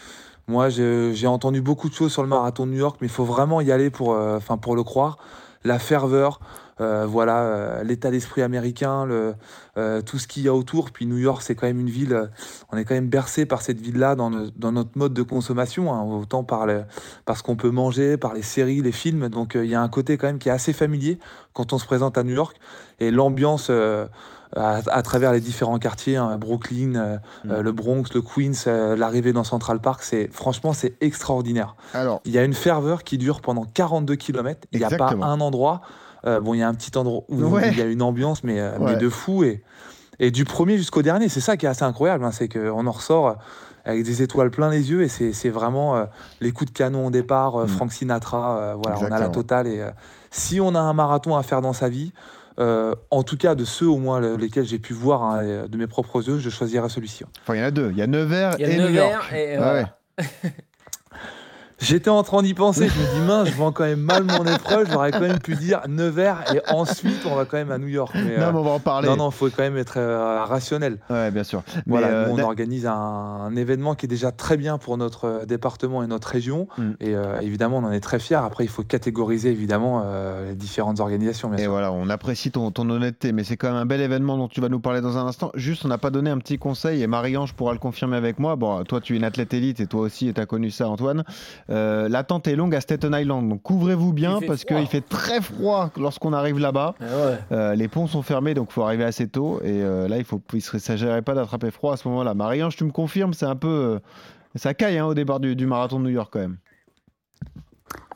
Moi, 0.48 0.70
j'ai 0.70 1.28
entendu 1.28 1.62
beaucoup 1.62 1.90
de 1.90 1.94
choses 1.94 2.12
sur 2.12 2.24
le 2.24 2.28
marathon 2.28 2.66
de 2.66 2.72
New 2.72 2.80
York, 2.80 2.98
mais 3.02 3.08
il 3.08 3.12
faut 3.14 3.26
vraiment 3.26 3.62
y 3.62 3.72
aller 3.72 3.92
pour, 3.92 4.10
enfin, 4.18 4.58
pour 4.58 4.76
le 4.76 4.82
croire. 4.84 5.20
La 5.64 5.78
ferveur, 5.78 6.40
euh, 6.82 7.06
voilà, 7.06 7.40
euh, 7.42 7.84
l'état 7.84 8.10
d'esprit 8.12 8.42
américain, 8.42 9.06
le, 9.06 9.36
euh, 9.78 10.02
tout 10.02 10.18
ce 10.18 10.28
qu'il 10.28 10.44
y 10.44 10.48
a 10.48 10.54
autour. 10.54 10.92
Puis 10.92 11.06
New 11.06 11.18
York, 11.18 11.42
c'est 11.42 11.56
quand 11.56 11.68
même 11.68 11.80
une 11.80 11.90
ville, 11.90 12.30
on 12.72 12.78
est 12.78 12.86
quand 12.86 12.94
même 12.96 13.10
bercé 13.10 13.46
par 13.46 13.62
cette 13.62 13.80
ville-là 13.82 14.16
dans, 14.16 14.30
no- 14.30 14.50
dans 14.56 14.72
notre 14.72 14.92
mode 14.96 15.14
de 15.14 15.24
consommation, 15.24 15.94
hein, 15.94 16.02
autant 16.04 16.44
par, 16.44 16.66
le- 16.66 16.84
par 17.26 17.38
ce 17.38 17.44
qu'on 17.44 17.56
peut 17.56 17.72
manger, 17.72 18.18
par 18.18 18.34
les 18.34 18.42
séries, 18.44 18.82
les 18.82 18.92
films. 18.92 19.30
Donc 19.30 19.54
il 19.56 19.66
y 19.66 19.76
a 19.76 19.82
un 19.82 19.90
côté 19.90 20.18
quand 20.18 20.28
même 20.28 20.40
qui 20.40 20.50
est 20.50 20.54
assez 20.54 20.74
familier 20.74 21.20
quand 21.54 21.74
on 21.74 21.78
se 21.80 21.86
présente 21.86 22.18
à 22.18 22.24
New 22.24 22.34
York. 22.36 22.58
Et 23.00 23.12
l'ambiance 23.12 23.70
à, 24.56 24.76
à 24.92 25.02
travers 25.04 25.32
les 25.32 25.42
différents 25.42 25.78
quartiers, 25.78 26.18
hein, 26.18 26.38
Brooklyn, 26.38 26.96
euh, 26.96 27.18
Mm. 27.46 27.62
le 27.62 27.72
Bronx, 27.72 28.04
le 28.16 28.22
Queens, 28.22 28.64
euh, 28.68 28.96
l'arrivée 28.96 29.32
dans 29.32 29.44
Central 29.44 29.80
Park, 29.80 30.02
c'est 30.04 30.28
franchement 30.34 30.74
c'est 30.74 30.96
extraordinaire. 31.02 31.76
Alors, 31.94 32.22
Il 32.26 32.32
y 32.32 32.38
a 32.40 32.44
une 32.44 32.54
ferveur 32.56 33.04
qui 33.04 33.18
dure 33.18 33.42
pendant 33.42 33.64
42 33.66 34.16
km. 34.16 34.62
Il 34.72 34.80
n'y 34.80 34.86
a 34.86 34.90
pas 34.98 35.10
un 35.28 35.40
endroit. 35.42 35.82
Euh, 36.26 36.40
bon, 36.40 36.54
il 36.54 36.60
y 36.60 36.64
a 36.64 36.68
un 36.68 36.74
petit 36.74 36.98
endroit 36.98 37.24
où 37.30 37.36
Ouais. 37.44 37.70
il 37.72 37.78
y 37.78 37.82
a 37.82 37.86
une 37.86 38.02
ambiance, 38.02 38.44
mais, 38.44 38.60
euh, 38.60 38.78
Ouais. 38.78 38.94
mais 38.94 38.98
de 38.98 39.10
fou. 39.10 39.44
Et, 39.44 39.64
et 40.20 40.32
du 40.32 40.44
premier 40.46 40.78
jusqu'au 40.78 41.02
dernier, 41.02 41.30
c'est 41.30 41.40
ça 41.42 41.56
qui 41.58 41.66
est 41.66 41.70
assez 41.70 41.84
incroyable. 41.84 42.24
hein, 42.26 42.32
c'est 42.32 42.50
qu'on 42.50 42.86
en 42.88 42.92
ressort 42.92 43.38
avec 43.86 44.04
des 44.04 44.22
étoiles 44.22 44.52
plein 44.52 44.70
les 44.70 44.92
yeux. 44.92 45.02
Et 45.04 45.08
c'est 45.08 45.32
c'est 45.34 45.50
vraiment 45.50 45.96
euh, 45.96 46.06
les 46.42 46.52
coups 46.52 46.72
de 46.72 46.78
canon 46.78 47.08
au 47.08 47.12
départ, 47.12 47.56
euh, 47.56 47.66
Mm. 47.66 47.68
Frank 47.70 47.94
Sinatra. 47.94 48.58
euh, 48.60 48.76
voilà, 48.76 48.98
on 49.00 49.06
a 49.12 49.20
la 49.20 49.30
totale. 49.30 49.68
Et 49.68 49.80
euh, 49.82 49.90
si 50.32 50.60
on 50.60 50.76
a 50.76 50.80
un 50.80 50.94
marathon 50.94 51.36
à 51.38 51.44
faire 51.44 51.62
dans 51.62 51.74
sa 51.74 51.88
vie, 51.90 52.12
euh, 52.60 52.94
en 53.10 53.24
tout 53.24 53.38
cas 53.38 53.56
de 53.56 53.64
ceux 53.64 53.88
au 53.88 53.98
moins 53.98 54.20
le- 54.20 54.36
lesquels 54.36 54.66
j'ai 54.66 54.80
pu 54.80 54.92
voir 54.94 55.24
hein, 55.24 55.40
euh, 55.44 55.68
de 55.70 55.78
mes 55.78 55.88
propres 55.88 56.22
yeux, 56.28 56.40
je 56.40 56.50
choisirais 56.50 56.90
celui-ci. 56.90 57.24
hein. 57.24 57.30
enfin, 57.44 57.56
il 57.56 57.60
y 57.60 57.64
en 57.64 57.68
a 57.68 57.72
deux. 57.72 57.90
Il 57.92 57.98
y 57.98 58.02
a 58.02 58.08
Nevers 58.08 58.56
Il 58.60 58.62
y 58.62 58.66
a 58.66 58.70
et 58.74 58.78
New 58.78 58.88
Nevers 58.90 59.12
York. 59.14 59.34
et, 59.34 59.56
Ah 59.56 59.74
ouais. 59.74 59.86
J'étais 61.82 62.10
en 62.10 62.24
train 62.24 62.44
d'y 62.44 62.54
penser, 62.54 62.90
je 62.90 63.00
me 63.00 63.20
dis 63.20 63.26
mince, 63.26 63.50
je 63.50 63.56
vends 63.56 63.72
quand 63.72 63.86
même 63.86 64.02
mal 64.02 64.24
mon 64.24 64.44
épreuve, 64.46 64.90
j'aurais 64.92 65.12
quand 65.12 65.22
même 65.22 65.40
pu 65.40 65.56
dire 65.56 65.82
Nevers 65.88 66.44
et 66.54 66.62
ensuite 66.74 67.26
on 67.26 67.36
va 67.36 67.46
quand 67.46 67.58
même 67.58 67.72
à 67.72 67.78
New 67.78 67.88
York. 67.88 68.12
Mais, 68.16 68.38
Non, 68.38 68.48
euh, 68.48 68.52
mais 68.52 68.60
on 68.60 68.64
va 68.64 68.72
en 68.72 68.80
parler. 68.80 69.08
non, 69.08 69.16
non, 69.16 69.32
faut 69.32 69.48
quand 69.50 69.64
même 69.64 69.78
être 69.78 69.98
euh, 69.98 70.44
rationnel. 70.44 70.98
Ouais, 71.10 71.32
bien 71.32 71.44
sûr. 71.44 71.64
Mais, 71.76 71.82
Voilà, 71.88 72.08
euh, 72.08 72.28
nous, 72.28 72.36
on 72.36 72.44
organise 72.44 72.86
un, 72.86 72.94
un 72.94 73.56
événement 73.56 73.96
qui 73.96 74.06
est 74.06 74.10
déjà 74.10 74.32
très 74.32 74.58
bien 74.58 74.78
pour 74.78 74.98
notre 74.98 75.46
département 75.46 76.04
et 76.04 76.08
notre 76.08 76.28
région. 76.28 76.68
Mm. 76.78 76.92
Et 77.00 77.16
évidemment, 77.42 77.78
on 77.78 77.86
en 77.86 77.92
est 77.92 78.00
très 78.02 78.20
fiers. 78.20 78.36
Après, 78.36 78.66
il 78.66 78.70
faut 78.70 78.84
catégoriser 78.84 79.50
évidemment 79.50 80.04
les 80.48 80.56
différentes 80.56 81.00
organisations. 81.00 81.50
Bien 81.50 81.60
Et 81.60 81.62
sûr. 81.64 81.72
voilà, 81.72 81.92
on 81.92 82.10
apprécie 82.10 82.52
ton, 82.52 82.72
ton 82.72 82.90
honnêteté, 82.90 83.32
mais 83.32 83.44
c'est 83.44 83.58
quand 83.58 83.68
même 83.70 83.78
un 83.78 83.86
bel 83.86 84.02
événement 84.02 84.38
dont 84.38 84.48
tu 84.48 84.60
vas 84.62 84.70
nous 84.70 84.80
parler 84.80 85.02
dans 85.02 85.18
un 85.18 85.26
instant. 85.28 85.52
Juste, 85.56 85.86
on 85.86 85.88
n'a 85.88 85.98
pas 85.98 86.10
donné 86.10 86.30
un 86.30 86.38
petit 86.38 86.58
conseil, 86.58 87.02
et 87.02 87.08
Marie-Ange 87.08 87.54
pourra 87.54 87.74
le 87.74 87.80
confirmer 87.80 88.18
avec 88.18 88.40
moi. 88.40 88.56
Bon, 88.56 88.84
toi, 88.84 89.00
tu 89.02 89.14
es 89.14 89.18
une 89.18 89.24
athlète 89.24 89.54
élite, 89.54 89.80
et 89.80 89.88
toi 89.88 90.02
aussi, 90.02 90.34
tu 90.34 90.42
as 90.42 90.46
connu 90.46 90.72
ça, 90.72 90.90
Antoine. 90.90 91.24
Euh, 91.70 92.10
L'attente 92.10 92.48
est 92.48 92.56
longue 92.56 92.74
à 92.76 92.82
Staten 92.82 93.14
Island, 93.14 93.48
donc 93.50 93.62
couvrez-vous 93.62 94.14
bien, 94.14 94.40
parce 94.46 94.64
qu'il 94.64 94.88
fait 94.88 95.02
très 95.08 95.42
froid 95.42 95.92
lorsqu'on 95.98 96.34
arrive 96.34 96.60
là-bas. 96.60 96.96
Ah 97.00 97.04
ouais. 97.04 97.40
Euh, 97.52 97.76
les 97.76 97.88
ponts 97.88 98.08
sont 98.08 98.22
fermés, 98.22 98.54
donc 98.54 98.70
il 98.72 98.74
faut 98.74 98.84
arriver 98.84 99.04
assez 99.04 99.28
tôt. 99.28 99.60
Et 99.64 99.84
euh, 99.84 100.08
là, 100.08 100.18
il 100.18 100.24
faut, 100.24 100.42
il 100.54 100.64
ne 100.74 100.80
s'agirait 100.80 101.22
pas 101.22 101.36
d'attraper 101.36 101.72
froid 101.72 101.94
à 101.94 101.98
ce 101.98 102.08
moment-là. 102.08 102.34
Marie-Ange, 102.34 102.76
tu 102.76 102.84
me 102.84 102.92
confirmes, 102.92 103.34
c'est 103.34 103.46
un 103.46 103.56
peu. 103.56 104.00
ça 104.56 104.74
caille 104.74 104.98
hein, 104.98 105.06
au 105.06 105.14
départ 105.14 105.40
du, 105.40 105.56
du 105.56 105.66
marathon 105.66 106.00
de 106.00 106.06
New 106.06 106.10
York 106.12 106.30
quand 106.32 106.40
même. 106.40 106.58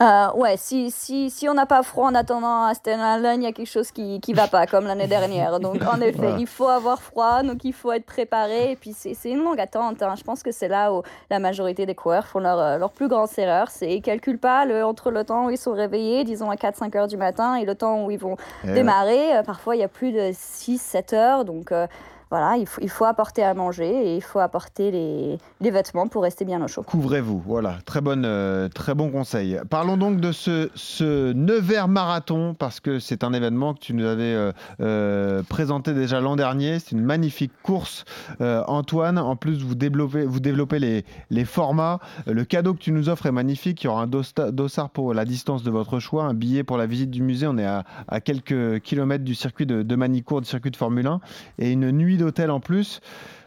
Euh, 0.02 0.32
ouais, 0.34 0.56
si, 0.56 0.90
si, 0.90 1.30
si 1.30 1.48
on 1.48 1.54
n'a 1.54 1.66
pas 1.66 1.82
froid 1.84 2.06
en 2.06 2.14
attendant 2.16 2.64
à 2.64 2.74
Staten 2.74 2.98
Island, 3.00 3.36
il 3.42 3.44
y 3.44 3.46
a 3.46 3.52
quelque 3.52 3.70
chose 3.70 3.92
qui 3.92 4.20
qui 4.20 4.32
va 4.32 4.48
pas, 4.48 4.66
comme 4.66 4.86
l'année 4.86 5.06
dernière. 5.06 5.60
Donc, 5.60 5.76
en 5.84 6.00
effet, 6.00 6.18
Voilà. 6.18 6.36
il 6.38 6.46
faut 6.48 6.68
avoir 6.68 7.00
froid, 7.00 7.42
donc 7.44 7.64
il 7.64 7.72
faut 7.72 7.92
être 7.92 8.04
préparé. 8.04 8.72
Et 8.72 8.76
puis, 8.76 8.92
c'est 8.92 9.16
une 9.30 9.42
longue 9.44 9.60
attente. 9.60 10.02
hein. 10.02 10.14
Je 10.16 10.24
pense 10.24 10.42
que 10.42 10.50
c'est 10.50 10.66
là 10.68 10.92
où 10.92 11.02
la 11.30 11.38
majorité 11.38 11.86
des 11.86 11.94
coureurs 11.94 12.26
font 12.26 12.40
leur, 12.40 12.58
euh, 12.58 12.78
leur 12.78 12.90
plus 12.90 13.06
grande 13.08 13.28
erreur. 13.36 13.70
C'est 13.70 13.86
qu'ils 13.86 14.02
calculent 14.02 14.38
pas 14.38 14.64
le, 14.64 14.84
entre 14.84 15.10
le 15.12 15.22
temps 15.24 15.46
où 15.46 15.50
ils 15.50 15.58
sont 15.58 15.72
réveillés, 15.72 16.24
disons 16.24 16.50
à 16.50 16.56
4-5 16.56 16.96
heures 16.96 17.08
du 17.08 17.16
matin, 17.16 17.54
et 17.54 17.64
le 17.64 17.74
temps 17.76 18.04
où 18.04 18.10
ils 18.10 18.18
vont 18.18 18.36
Eh 18.64 18.72
démarrer. 18.72 19.36
Euh, 19.36 19.42
Parfois, 19.44 19.76
il 19.76 19.80
y 19.80 19.84
a 19.84 19.88
plus 19.88 20.10
de 20.12 20.32
6-7 20.32 21.14
heures. 21.14 21.44
Donc, 21.44 21.70
euh, 21.70 21.86
voilà, 22.30 22.56
il 22.56 22.66
faut, 22.66 22.80
il 22.82 22.88
faut 22.88 23.04
apporter 23.04 23.42
à 23.42 23.54
manger 23.54 23.88
et 23.88 24.16
il 24.16 24.22
faut 24.22 24.38
apporter 24.38 24.90
les, 24.90 25.38
les 25.60 25.70
vêtements 25.70 26.08
pour 26.08 26.22
rester 26.22 26.44
bien 26.44 26.62
au 26.62 26.68
chaud. 26.68 26.82
Couvrez-vous, 26.82 27.42
voilà, 27.46 27.78
très, 27.84 28.00
bonne, 28.00 28.24
euh, 28.24 28.68
très 28.68 28.94
bon 28.94 29.10
conseil. 29.10 29.60
Parlons 29.70 29.96
donc 29.96 30.20
de 30.20 30.32
ce, 30.32 30.70
ce 30.74 31.32
Nevers 31.32 31.88
Marathon, 31.88 32.54
parce 32.54 32.80
que 32.80 32.98
c'est 32.98 33.24
un 33.24 33.32
événement 33.32 33.74
que 33.74 33.80
tu 33.80 33.94
nous 33.94 34.06
avais 34.06 34.34
euh, 34.34 34.52
euh, 34.80 35.42
présenté 35.48 35.94
déjà 35.94 36.20
l'an 36.20 36.36
dernier. 36.36 36.78
C'est 36.78 36.92
une 36.92 37.04
magnifique 37.04 37.52
course, 37.62 38.04
Antoine. 38.40 39.18
En 39.18 39.36
plus, 39.36 39.62
vous 39.62 39.74
développez, 39.74 40.24
vous 40.24 40.40
développez 40.40 40.78
les, 40.78 41.04
les 41.30 41.44
formats. 41.44 42.00
Le 42.26 42.44
cadeau 42.44 42.74
que 42.74 42.78
tu 42.78 42.92
nous 42.92 43.08
offres 43.08 43.26
est 43.26 43.32
magnifique. 43.32 43.82
Il 43.82 43.86
y 43.86 43.88
aura 43.88 44.02
un 44.02 44.50
dossard 44.52 44.90
pour 44.90 45.14
la 45.14 45.24
distance 45.24 45.62
de 45.62 45.70
votre 45.70 45.98
choix, 45.98 46.24
un 46.24 46.34
billet 46.34 46.64
pour 46.64 46.78
la 46.78 46.86
visite 46.86 47.10
du 47.10 47.22
musée. 47.22 47.46
On 47.46 47.58
est 47.58 47.66
à, 47.66 47.84
à 48.08 48.20
quelques 48.20 48.80
kilomètres 48.80 49.24
du 49.24 49.34
circuit 49.34 49.66
de, 49.66 49.82
de 49.82 49.96
Manicourt, 49.96 50.40
du 50.40 50.48
circuit 50.48 50.70
de 50.70 50.76
Formule 50.76 51.06
1, 51.06 51.20
et 51.58 51.70
une 51.70 51.90
nuit 51.90 52.13
d'hôtel 52.16 52.50
en 52.50 52.60
plus. 52.60 53.00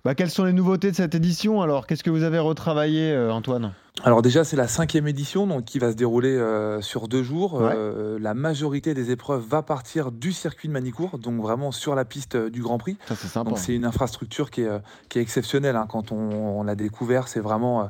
Bah, 0.03 0.15
quelles 0.15 0.29
sont 0.29 0.45
les 0.45 0.53
nouveautés 0.53 0.91
de 0.91 0.95
cette 0.95 1.15
édition? 1.15 1.61
Alors, 1.61 1.87
qu'est-ce 1.87 2.03
que 2.03 2.09
vous 2.09 2.23
avez 2.23 2.39
retravaillé, 2.39 3.11
euh, 3.11 3.31
Antoine? 3.31 3.73
Alors 4.03 4.21
déjà, 4.21 4.43
c'est 4.43 4.55
la 4.55 4.67
cinquième 4.67 5.07
édition, 5.07 5.47
donc 5.47 5.65
qui 5.65 5.79
va 5.79 5.91
se 5.91 5.95
dérouler 5.97 6.35
euh, 6.35 6.81
sur 6.81 7.07
deux 7.07 7.23
jours. 7.23 7.55
Ouais. 7.55 7.71
Euh, 7.75 8.19
la 8.21 8.33
majorité 8.35 8.93
des 8.93 9.09
épreuves 9.11 9.43
va 9.47 9.63
partir 9.63 10.11
du 10.11 10.31
circuit 10.31 10.67
de 10.67 10.73
Manicourt, 10.73 11.17
donc 11.17 11.41
vraiment 11.41 11.71
sur 11.71 11.95
la 11.95 12.05
piste 12.05 12.35
euh, 12.35 12.49
du 12.49 12.61
Grand 12.61 12.77
Prix. 12.77 12.97
Ça, 13.07 13.15
c'est 13.15 13.27
sympa. 13.27 13.49
Donc 13.49 13.59
c'est 13.59 13.73
une 13.75 13.85
infrastructure 13.85 14.51
qui 14.51 14.61
est, 14.61 14.69
qui 15.09 15.17
est 15.17 15.21
exceptionnelle. 15.21 15.75
hein. 15.75 15.87
Quand 15.89 16.11
on, 16.11 16.59
on 16.59 16.63
l'a 16.63 16.75
découvert, 16.75 17.27
c'est 17.27 17.39
vraiment, 17.39 17.89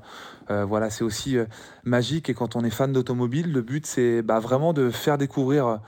voilà, 0.49 0.89
c'est 0.89 1.03
aussi 1.03 1.37
magique. 1.83 2.29
Et 2.29 2.33
quand 2.33 2.55
on 2.55 2.63
est 2.63 2.69
fan 2.69 2.93
d'automobile, 2.93 3.51
le 3.51 3.61
but 3.61 3.85
c'est 3.85 4.21
bah, 4.21 4.39
vraiment 4.39 4.71
de 4.73 4.89
faire 4.89 5.17
découvrir 5.17 5.79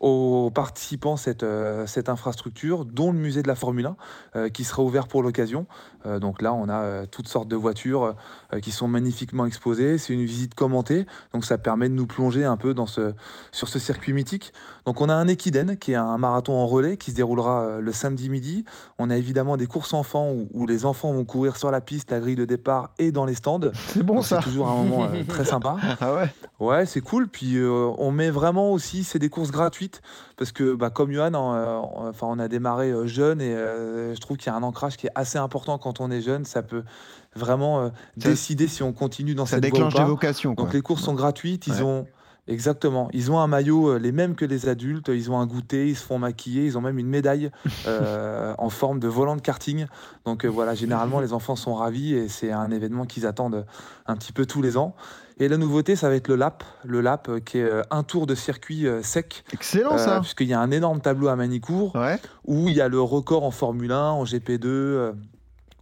aux 0.00 0.50
participants 0.54 1.16
cette, 1.16 1.46
cette 1.86 2.08
infrastructure, 2.08 2.84
dont 2.84 3.12
le 3.12 3.18
musée 3.18 3.42
de 3.42 3.48
la 3.48 3.54
Formule 3.54 3.86
1, 3.86 3.96
euh, 4.36 4.48
qui 4.48 4.64
sera 4.64 4.82
ouvert 4.82 5.06
pour 5.08 5.22
l'occasion. 5.22 5.66
Euh, 6.08 6.18
donc 6.18 6.42
là, 6.42 6.52
on 6.52 6.68
a 6.68 6.80
euh, 6.80 7.06
toutes 7.06 7.28
sortes 7.28 7.48
de 7.48 7.56
voitures 7.56 8.16
euh, 8.52 8.60
qui 8.60 8.72
sont 8.72 8.88
magnifiquement 8.88 9.46
exposées. 9.46 9.98
C'est 9.98 10.14
une 10.14 10.24
visite 10.24 10.54
commentée, 10.54 11.06
donc 11.32 11.44
ça 11.44 11.58
permet 11.58 11.88
de 11.88 11.94
nous 11.94 12.06
plonger 12.06 12.44
un 12.44 12.56
peu 12.56 12.74
dans 12.74 12.86
ce, 12.86 13.12
sur 13.52 13.68
ce 13.68 13.78
circuit 13.78 14.12
mythique. 14.12 14.52
Donc 14.86 15.00
on 15.00 15.08
a 15.08 15.14
un 15.14 15.28
Equiden, 15.28 15.76
qui 15.76 15.92
est 15.92 15.96
un 15.96 16.18
marathon 16.18 16.54
en 16.54 16.66
relais, 16.66 16.96
qui 16.96 17.10
se 17.10 17.16
déroulera 17.16 17.78
le 17.80 17.92
samedi 17.92 18.30
midi. 18.30 18.64
On 18.98 19.10
a 19.10 19.16
évidemment 19.16 19.56
des 19.56 19.66
courses 19.66 19.92
enfants 19.92 20.30
où, 20.30 20.48
où 20.52 20.66
les 20.66 20.84
enfants 20.86 21.12
vont 21.12 21.24
courir 21.24 21.56
sur 21.56 21.70
la 21.70 21.80
piste, 21.80 22.10
la 22.10 22.20
grille 22.20 22.36
de 22.36 22.44
départ 22.44 22.90
et 22.98 23.12
dans 23.12 23.24
les 23.24 23.34
stands. 23.34 23.60
C'est 23.88 24.02
bon 24.02 24.16
Donc, 24.16 24.24
ça. 24.24 24.40
C'est 24.40 24.50
toujours 24.50 24.68
un 24.68 24.82
moment 24.82 25.04
euh, 25.04 25.24
très 25.26 25.44
sympa. 25.44 25.76
Ah 26.00 26.14
ouais 26.14 26.28
Ouais, 26.60 26.86
c'est 26.86 27.00
cool. 27.00 27.28
Puis 27.28 27.56
euh, 27.56 27.90
on 27.98 28.10
met 28.10 28.30
vraiment 28.30 28.72
aussi, 28.72 29.04
c'est 29.04 29.18
des 29.18 29.28
courses 29.28 29.50
gratuites 29.50 30.00
parce 30.38 30.52
que 30.52 30.74
bah, 30.74 30.88
comme 30.88 31.12
Johan, 31.12 31.34
on, 31.34 31.52
euh, 31.54 31.66
on- 31.76 32.08
enfin, 32.08 32.26
on 32.30 32.38
a 32.38 32.48
démarré 32.48 32.90
euh, 32.90 33.06
jeune 33.06 33.40
et 33.42 33.52
euh, 33.54 34.14
je 34.14 34.20
trouve 34.20 34.36
qu'il 34.38 34.50
y 34.50 34.54
a 34.54 34.56
un 34.56 34.62
ancrage 34.62 34.96
qui 34.96 35.06
est 35.08 35.12
assez 35.14 35.36
important 35.36 35.76
quand 35.76 36.00
on 36.00 36.10
est 36.10 36.22
jeune. 36.22 36.44
Ça 36.46 36.62
peut 36.62 36.84
vraiment 37.36 37.80
euh, 37.82 37.88
Ça- 38.18 38.30
décider 38.30 38.66
si 38.68 38.82
on 38.82 38.92
continue 38.92 39.34
dans 39.34 39.44
Ça 39.46 39.56
cette 39.56 39.64
voie 39.64 39.68
ou 39.70 39.72
déclenche 39.74 39.94
des 39.94 40.00
pas. 40.00 40.06
vocations. 40.06 40.54
Quoi. 40.54 40.64
Donc 40.64 40.72
les 40.74 40.80
courses 40.80 41.02
sont 41.02 41.14
gratuites. 41.14 41.66
Ils 41.66 41.74
Ouais. 41.74 41.82
ont 41.82 42.06
Exactement. 42.50 43.10
Ils 43.12 43.30
ont 43.30 43.38
un 43.38 43.46
maillot 43.46 43.88
euh, 43.90 43.98
les 43.98 44.10
mêmes 44.10 44.34
que 44.34 44.46
les 44.46 44.70
adultes. 44.70 45.08
Ils 45.12 45.30
ont 45.30 45.38
un 45.38 45.44
goûter, 45.46 45.88
ils 45.90 45.94
se 45.96 46.02
font 46.02 46.18
maquiller. 46.18 46.64
Ils 46.64 46.78
ont 46.78 46.80
même 46.80 46.98
une 46.98 47.06
médaille 47.06 47.50
euh, 47.86 48.54
en 48.56 48.70
forme 48.70 49.00
de 49.00 49.06
volant 49.06 49.36
de 49.36 49.42
karting. 49.42 49.84
Donc 50.24 50.46
euh, 50.46 50.48
voilà, 50.48 50.74
généralement 50.74 51.20
les 51.20 51.34
enfants 51.34 51.56
sont 51.56 51.74
ravis 51.74 52.14
et 52.14 52.28
c'est 52.28 52.50
un 52.50 52.70
événement 52.70 53.04
qu'ils 53.04 53.26
attendent 53.26 53.66
un 54.06 54.16
petit 54.16 54.32
peu 54.32 54.46
tous 54.46 54.62
les 54.62 54.78
ans. 54.78 54.94
Et 55.40 55.48
la 55.48 55.56
nouveauté, 55.56 55.94
ça 55.96 56.08
va 56.08 56.16
être 56.16 56.28
le 56.28 56.36
lap, 56.36 56.64
le 56.84 57.00
lap 57.00 57.28
euh, 57.28 57.38
qui 57.40 57.58
est 57.58 57.62
euh, 57.62 57.82
un 57.90 58.02
tour 58.02 58.26
de 58.26 58.34
circuit 58.34 58.86
euh, 58.86 59.02
sec. 59.02 59.44
Excellent 59.52 59.96
ça. 59.98 60.20
Puisqu'il 60.20 60.48
y 60.48 60.54
a 60.54 60.60
un 60.60 60.70
énorme 60.70 61.00
tableau 61.00 61.28
à 61.28 61.36
Manicourt 61.36 61.94
Ouais. 61.94 62.18
où 62.46 62.68
il 62.68 62.74
y 62.74 62.80
a 62.80 62.88
le 62.88 63.00
record 63.00 63.44
en 63.44 63.50
Formule 63.50 63.92
1, 63.92 63.98
en 64.10 64.24
GP2, 64.24 64.66
euh, 64.66 65.12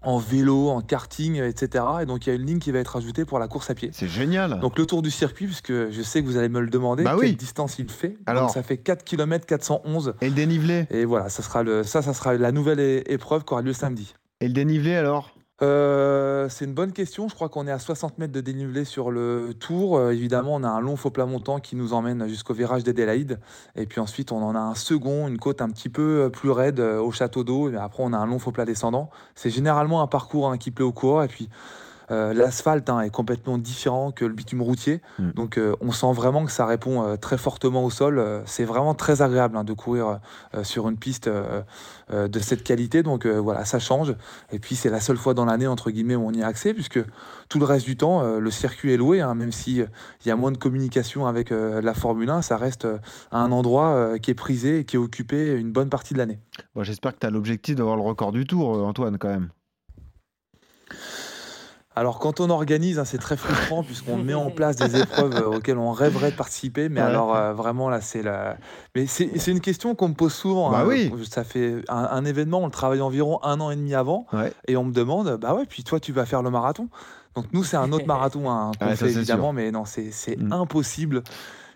en 0.02 0.18
vélo, 0.18 0.68
en 0.68 0.82
karting, 0.82 1.40
euh, 1.40 1.48
etc. 1.48 1.84
Et 2.02 2.06
donc 2.06 2.26
il 2.26 2.30
y 2.30 2.32
a 2.32 2.36
une 2.36 2.44
ligne 2.46 2.58
qui 2.58 2.70
va 2.70 2.78
être 2.80 2.96
ajoutée 2.96 3.24
pour 3.24 3.38
la 3.38 3.48
course 3.48 3.70
à 3.70 3.74
pied. 3.74 3.90
C'est 3.92 4.08
génial. 4.08 4.60
Donc 4.60 4.78
le 4.78 4.84
tour 4.86 5.00
du 5.02 5.10
circuit, 5.10 5.46
puisque 5.46 5.72
je 5.90 6.02
sais 6.02 6.20
que 6.22 6.26
vous 6.26 6.36
allez 6.36 6.50
me 6.50 6.60
le 6.60 6.68
demander, 6.68 7.02
Bah 7.02 7.12
quelle 7.18 7.30
oui. 7.30 7.34
distance 7.36 7.78
il 7.78 7.88
fait. 7.90 8.16
Alors 8.26 8.42
Donc 8.42 8.50
ça 8.54 8.62
fait 8.62 8.76
4 8.76 9.04
km 9.04 9.46
411. 9.46 10.14
Et 10.20 10.28
le 10.28 10.34
dénivelé 10.34 10.86
Et 10.90 11.04
voilà, 11.06 11.28
ça 11.30 11.42
sera, 11.42 11.62
le, 11.62 11.82
ça, 11.82 12.02
ça 12.02 12.12
sera 12.12 12.34
la 12.34 12.52
nouvelle 12.52 13.02
épreuve 13.06 13.44
qui 13.44 13.52
aura 13.54 13.62
lieu 13.62 13.72
samedi. 13.72 14.14
Et 14.42 14.48
le 14.48 14.52
dénivelé 14.52 14.94
alors? 14.94 15.32
Euh, 15.62 16.50
c'est 16.50 16.66
une 16.66 16.74
bonne 16.74 16.92
question. 16.92 17.28
Je 17.28 17.34
crois 17.34 17.48
qu'on 17.48 17.66
est 17.66 17.70
à 17.70 17.78
60 17.78 18.18
mètres 18.18 18.32
de 18.32 18.40
dénivelé 18.40 18.84
sur 18.84 19.10
le 19.10 19.54
tour. 19.58 19.96
Euh, 19.96 20.12
évidemment, 20.12 20.54
on 20.54 20.62
a 20.62 20.68
un 20.68 20.80
long 20.80 20.96
faux 20.96 21.10
plat 21.10 21.24
montant 21.24 21.60
qui 21.60 21.76
nous 21.76 21.94
emmène 21.94 22.28
jusqu'au 22.28 22.52
virage 22.52 22.84
d'Adélaïde. 22.84 23.40
Et 23.74 23.86
puis 23.86 24.00
ensuite, 24.00 24.32
on 24.32 24.42
en 24.42 24.54
a 24.54 24.60
un 24.60 24.74
second, 24.74 25.28
une 25.28 25.38
côte 25.38 25.62
un 25.62 25.70
petit 25.70 25.88
peu 25.88 26.24
euh, 26.24 26.28
plus 26.28 26.50
raide 26.50 26.80
au 26.80 27.10
château 27.10 27.42
d'eau. 27.42 27.70
Et 27.70 27.76
après, 27.76 28.02
on 28.02 28.12
a 28.12 28.18
un 28.18 28.26
long 28.26 28.38
faux 28.38 28.52
plat 28.52 28.66
descendant. 28.66 29.10
C'est 29.34 29.50
généralement 29.50 30.02
un 30.02 30.06
parcours 30.06 30.50
hein, 30.50 30.58
qui 30.58 30.70
plaît 30.70 30.84
aux 30.84 30.92
coureurs. 30.92 31.24
Et 31.24 31.28
puis, 31.28 31.48
euh, 32.10 32.32
l'asphalte 32.32 32.88
hein, 32.88 33.00
est 33.00 33.10
complètement 33.10 33.58
différent 33.58 34.12
que 34.12 34.24
le 34.24 34.32
bitume 34.32 34.62
routier. 34.62 35.00
Mm. 35.18 35.30
Donc, 35.32 35.58
euh, 35.58 35.74
on 35.80 35.92
sent 35.92 36.12
vraiment 36.12 36.44
que 36.44 36.52
ça 36.52 36.66
répond 36.66 37.02
euh, 37.02 37.16
très 37.16 37.38
fortement 37.38 37.84
au 37.84 37.90
sol. 37.90 38.22
C'est 38.46 38.64
vraiment 38.64 38.94
très 38.94 39.22
agréable 39.22 39.56
hein, 39.56 39.64
de 39.64 39.72
courir 39.72 40.20
sur 40.62 40.88
une 40.88 40.96
piste 40.96 41.28
de 41.28 42.38
cette 42.38 42.62
qualité. 42.62 43.02
Donc, 43.02 43.26
voilà, 43.26 43.64
ça 43.64 43.78
change. 43.78 44.14
Et 44.52 44.58
puis 44.58 44.76
c'est 44.76 44.90
la 44.90 45.00
seule 45.00 45.16
fois 45.16 45.34
dans 45.34 45.44
l'année 45.44 45.66
entre 45.66 45.90
guillemets 45.90 46.16
où 46.16 46.26
on 46.26 46.32
y 46.32 46.42
a 46.42 46.46
accès, 46.46 46.74
puisque 46.74 47.00
tout 47.48 47.58
le 47.58 47.64
reste 47.64 47.86
du 47.86 47.96
temps, 47.96 48.38
le 48.38 48.50
circuit 48.50 48.92
est 48.92 48.96
loué, 48.96 49.20
hein, 49.20 49.34
même 49.34 49.52
si 49.52 49.80
euh, 49.80 49.86
il 50.24 50.28
y 50.28 50.30
a 50.30 50.36
moins 50.36 50.52
de 50.52 50.56
communication 50.56 51.26
avec 51.26 51.50
la 51.50 51.94
Formule 51.94 52.30
1, 52.30 52.42
ça 52.42 52.56
reste 52.56 52.86
un 53.30 53.52
endroit 53.52 54.18
qui 54.18 54.30
est 54.30 54.34
prisé 54.34 54.80
et 54.80 54.84
qui 54.84 54.96
est 54.96 54.98
occupé 54.98 55.52
une 55.52 55.72
bonne 55.72 55.88
partie 55.88 56.14
de 56.14 56.18
l'année. 56.18 56.38
Bon, 56.74 56.82
J'espère 56.82 57.14
que 57.14 57.20
tu 57.20 57.26
as 57.26 57.30
l'objectif 57.30 57.76
d'avoir 57.76 57.96
le 57.96 58.02
record 58.02 58.32
du 58.32 58.46
tour, 58.46 58.70
Antoine, 58.86 59.18
quand 59.18 59.28
même. 59.28 59.48
Alors 61.98 62.18
quand 62.18 62.40
on 62.40 62.50
organise, 62.50 62.98
hein, 62.98 63.06
c'est 63.06 63.16
très 63.18 63.36
frustrant 63.38 63.82
puisqu'on 63.82 64.18
met 64.18 64.34
en 64.34 64.50
place 64.54 64.76
des 64.76 65.00
épreuves 65.00 65.34
euh, 65.34 65.56
auxquelles 65.56 65.78
on 65.78 65.92
rêverait 65.92 66.30
de 66.30 66.36
participer, 66.36 66.88
mais 66.90 67.00
Ouais. 67.00 67.06
alors 67.06 67.34
euh, 67.34 67.54
vraiment 67.54 67.88
là 67.88 68.00
c'est 68.02 68.22
la. 68.22 68.58
Mais 68.94 69.06
c'est 69.06 69.38
c'est 69.38 69.50
une 69.50 69.60
question 69.62 69.94
qu'on 69.94 70.08
me 70.08 70.14
pose 70.14 70.34
souvent. 70.34 70.70
Bah 70.70 70.80
hein. 70.80 70.86
oui. 70.86 71.10
Ça 71.30 71.42
fait 71.42 71.76
un, 71.88 71.96
un 72.10 72.24
événement, 72.26 72.58
on 72.60 72.66
le 72.66 72.70
travaille 72.70 73.00
environ 73.00 73.40
un 73.42 73.60
an 73.60 73.70
et 73.70 73.76
demi 73.76 73.94
avant, 73.94 74.26
Ouais. 74.32 74.52
et 74.68 74.76
on 74.76 74.84
me 74.84 74.92
demande, 74.92 75.38
bah 75.40 75.54
ouais, 75.54 75.64
puis 75.66 75.84
toi 75.84 75.98
tu 75.98 76.12
vas 76.12 76.26
faire 76.26 76.42
le 76.42 76.50
marathon. 76.50 76.88
Donc 77.34 77.46
nous 77.52 77.64
c'est 77.64 77.76
un 77.78 77.90
autre 77.92 78.06
marathon 78.14 78.50
hein, 78.50 78.72
qu'on 78.78 78.86
Ouais, 78.88 78.96
fait 78.96 79.10
évidemment, 79.10 79.44
sûr. 79.48 79.52
mais 79.54 79.70
non 79.70 79.84
c'est 79.86 80.10
c'est 80.12 80.36
Mm. 80.38 80.52
impossible 80.52 81.22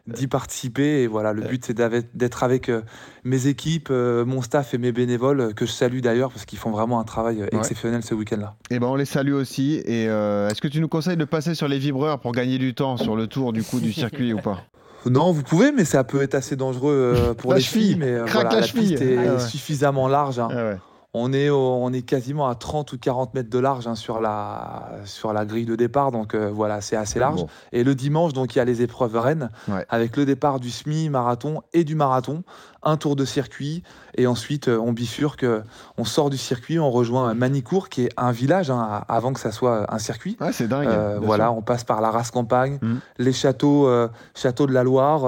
d'y 0.07 0.27
participer. 0.27 1.03
Et 1.03 1.07
voilà, 1.07 1.33
le 1.33 1.43
but 1.43 1.65
c'est 1.65 1.77
d'être 2.15 2.43
avec 2.43 2.69
euh, 2.69 2.83
mes 3.25 3.47
équipes, 3.47 3.89
euh, 3.91 4.25
mon 4.25 4.43
staff 4.43 4.75
et 4.75 4.79
mes 4.79 4.93
bénévoles 4.93 5.41
euh, 5.41 5.53
que 5.53 5.67
je 5.67 5.73
salue 5.73 6.01
d'ailleurs 6.01 6.31
parce 6.31 6.45
qu'ils 6.45 6.59
font 6.59 6.71
vraiment 6.71 7.01
un 7.01 7.05
travail 7.05 7.43
euh, 7.43 7.47
Ouais. 7.53 7.59
exceptionnel 7.59 8.03
ce 8.03 8.15
week-end-là. 8.15 8.55
Et 8.71 8.79
ben 8.79 8.87
on 8.89 8.95
les 8.97 9.05
salue 9.05 9.33
aussi. 9.35 9.75
Et 9.85 10.09
euh, 10.09 10.49
est-ce 10.49 10.61
que 10.61 10.69
tu 10.69 10.81
nous 10.81 10.89
conseilles 10.89 11.17
de 11.17 11.25
passer 11.25 11.55
sur 11.55 11.69
les 11.69 11.79
vibreurs 11.79 12.21
pour 12.21 12.33
gagner 12.33 12.59
du 12.59 12.75
temps 12.75 12.97
sur 12.97 13.17
le 13.17 13.27
tour 13.27 13.53
du 13.53 13.63
coup 13.63 13.81
du 13.81 13.93
circuit 13.93 14.33
ou 14.33 14.39
pas? 14.39 14.63
Non, 15.07 15.33
vous 15.33 15.43
pouvez, 15.43 15.73
mais 15.73 15.87
ça 15.87 16.05
peut 16.05 16.21
être 16.21 16.35
assez 16.35 16.57
dangereux 16.57 16.93
euh, 17.17 17.33
pour 17.33 17.53
La 17.53 17.57
les 17.57 17.63
cheville, 17.65 17.87
filles. 17.87 17.97
Mais 17.97 18.09
euh, 18.11 18.25
craque 18.27 18.35
voilà, 18.43 18.51
la 18.57 18.61
la, 18.61 18.67
cheville. 18.67 18.89
piste 18.91 19.01
est 19.01 19.17
Ah 19.17 19.33
ouais. 19.37 19.41
suffisamment 19.41 20.09
large. 20.09 20.39
hein. 20.39 20.49
Ah 20.51 20.57
ouais. 20.57 20.77
On, 21.13 21.33
est 21.33 21.49
au- 21.51 21.59
on 21.83 21.93
est 21.93 22.03
quasiment 22.03 22.49
à 22.49 22.55
30 22.55 22.93
ou 22.93 22.99
40 22.99 23.35
mètres 23.35 23.51
de 23.51 23.59
large 23.59 23.87
hein, 23.89 23.97
sur, 23.97 24.21
la, 24.21 24.91
sur 25.05 25.33
la 25.33 25.45
grille 25.45 25.67
de 25.67 25.75
départ. 25.77 26.13
Donc 26.13 26.35
euh, 26.35 26.51
voilà, 26.53 26.81
c'est 26.81 26.97
assez 26.97 27.19
large. 27.19 27.41
Bon. 27.41 27.49
Et 27.73 27.83
le 27.83 27.95
dimanche, 27.97 28.33
donc 28.33 28.55
il 28.55 28.59
y 28.59 28.61
a 28.61 28.65
les 28.65 28.83
épreuves 28.83 29.17
Rennes 29.17 29.51
Ouais. 29.69 29.85
avec 29.89 30.17
le 30.17 30.25
départ 30.25 30.61
du 30.61 30.71
semi-marathon 30.71 31.63
et 31.73 31.83
du 31.85 31.95
marathon, 31.97 32.43
un 32.83 32.97
tour 32.97 33.17
de 33.17 33.25
circuit. 33.25 33.83
Et 34.17 34.27
ensuite, 34.27 34.69
euh, 34.69 34.79
on 34.79 34.93
bifurque, 34.93 35.45
euh, 35.45 35.63
on 35.99 36.05
sort 36.05 36.31
du 36.31 36.37
circuit, 36.39 36.79
on 36.79 36.91
rejoint 36.91 37.35
Manicourt, 37.35 37.89
qui 37.89 38.05
est 38.05 38.11
un 38.17 38.33
village 38.33 38.71
hein, 38.71 39.03
avant 39.09 39.33
que 39.33 39.41
ça 39.41 39.51
soit 39.53 39.93
un 39.93 39.99
circuit. 39.99 40.37
Ouais, 40.41 40.53
c'est 40.53 40.67
dingue. 40.69 40.87
Euh, 40.89 41.19
voilà, 41.23 41.45
sûr. 41.47 41.55
on 41.57 41.63
passe 41.63 41.85
par 41.85 42.01
la 42.01 42.11
race 42.11 42.31
campagne, 42.31 42.79
Mm. 42.83 42.95
les 43.19 43.33
châteaux, 43.33 43.87
euh, 43.89 44.09
châteaux 44.35 44.67
de 44.67 44.73
la 44.73 44.83
Loire, 44.85 45.23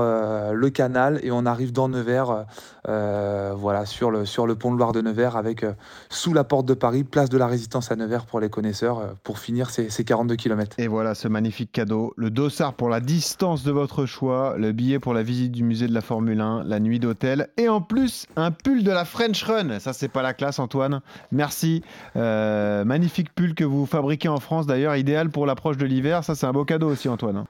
le 0.53 0.71
canal, 0.71 1.19
et 1.23 1.31
on 1.33 1.45
arrive 1.47 1.73
dans 1.73 1.89
Nevers, 1.89 2.45
voilà, 2.87 3.87
sur 3.87 4.11
le, 4.11 4.25
sur 4.25 4.47
le 4.47 4.55
pont 4.55 4.73
de 4.73 4.79
Loire 4.79 4.93
de 4.93 5.01
Nevers, 5.01 5.37
avec 5.37 5.65
sous 6.09 6.33
la 6.33 6.45
porte 6.45 6.67
de 6.67 6.75
Paris, 6.75 7.05
place 7.05 7.29
de 7.29 7.39
la 7.39 7.47
Résistance 7.47 7.91
à 7.91 7.97
Nevers 7.97 8.27
pour 8.27 8.41
les 8.41 8.51
connaisseurs, 8.51 8.99
euh, 8.99 9.07
pour 9.23 9.39
finir 9.39 9.71
ces, 9.71 9.91
ces 9.91 10.05
42 10.05 10.37
km. 10.37 10.77
Et 10.79 10.89
voilà 10.89 11.15
ce 11.15 11.29
magnifique 11.29 11.73
cadeau. 11.73 12.13
Le 12.17 12.31
dossard 12.31 12.75
pour 12.75 12.89
la 12.89 13.01
distance 13.01 13.63
de 13.63 13.73
votre 13.73 14.07
choix, 14.07 14.55
le 14.59 14.73
billet 14.73 14.99
pour 14.99 15.15
la 15.15 15.23
visite 15.23 15.53
du 15.53 15.63
musée 15.63 15.87
de 15.87 15.95
la 15.95 16.01
Formule 16.01 16.41
1, 16.41 16.65
la 16.65 16.81
nuit 16.81 16.99
d'hôtel 16.99 17.49
et 17.57 17.69
en 17.69 17.81
plus 17.81 18.27
un 18.37 18.51
pull 18.51 18.85
de 18.85 18.91
la 18.91 19.05
French 19.05 19.43
Run. 19.45 19.79
Ça, 19.79 19.93
c'est 19.93 20.09
pas 20.09 20.23
la 20.23 20.35
classe, 20.35 20.59
Antoine. 20.59 21.01
Merci. 21.31 21.83
Euh, 22.17 22.85
magnifique 22.85 23.35
pull 23.35 23.55
que 23.55 23.65
vous 23.65 23.87
fabriquez 23.87 24.29
en 24.29 24.41
France 24.41 24.67
d'ailleurs, 24.67 24.97
idéal 24.97 25.31
pour 25.31 25.47
l'approche 25.47 25.77
de 25.77 25.87
l'hiver. 25.87 26.25
Ça, 26.25 26.35
c'est 26.35 26.47
un 26.47 26.53
beau 26.53 26.65
cadeau 26.65 26.91
aussi, 26.91 27.09
Antoine. 27.09 27.45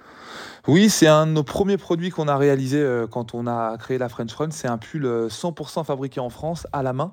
Oui, 0.68 0.88
c'est 0.88 1.08
un 1.08 1.26
de 1.26 1.32
nos 1.32 1.42
premiers 1.42 1.76
produits 1.76 2.10
qu'on 2.10 2.28
a 2.28 2.36
réalisé 2.36 2.78
euh, 2.78 3.06
quand 3.06 3.34
on 3.34 3.46
a 3.46 3.76
créé 3.78 3.98
la 3.98 4.08
French 4.08 4.32
Run. 4.34 4.50
C'est 4.50 4.68
un 4.68 4.78
pull 4.78 5.04
euh, 5.04 5.28
100% 5.28 5.84
fabriqué 5.84 6.20
en 6.20 6.30
France, 6.30 6.66
à 6.72 6.82
la 6.82 6.92
main. 6.92 7.12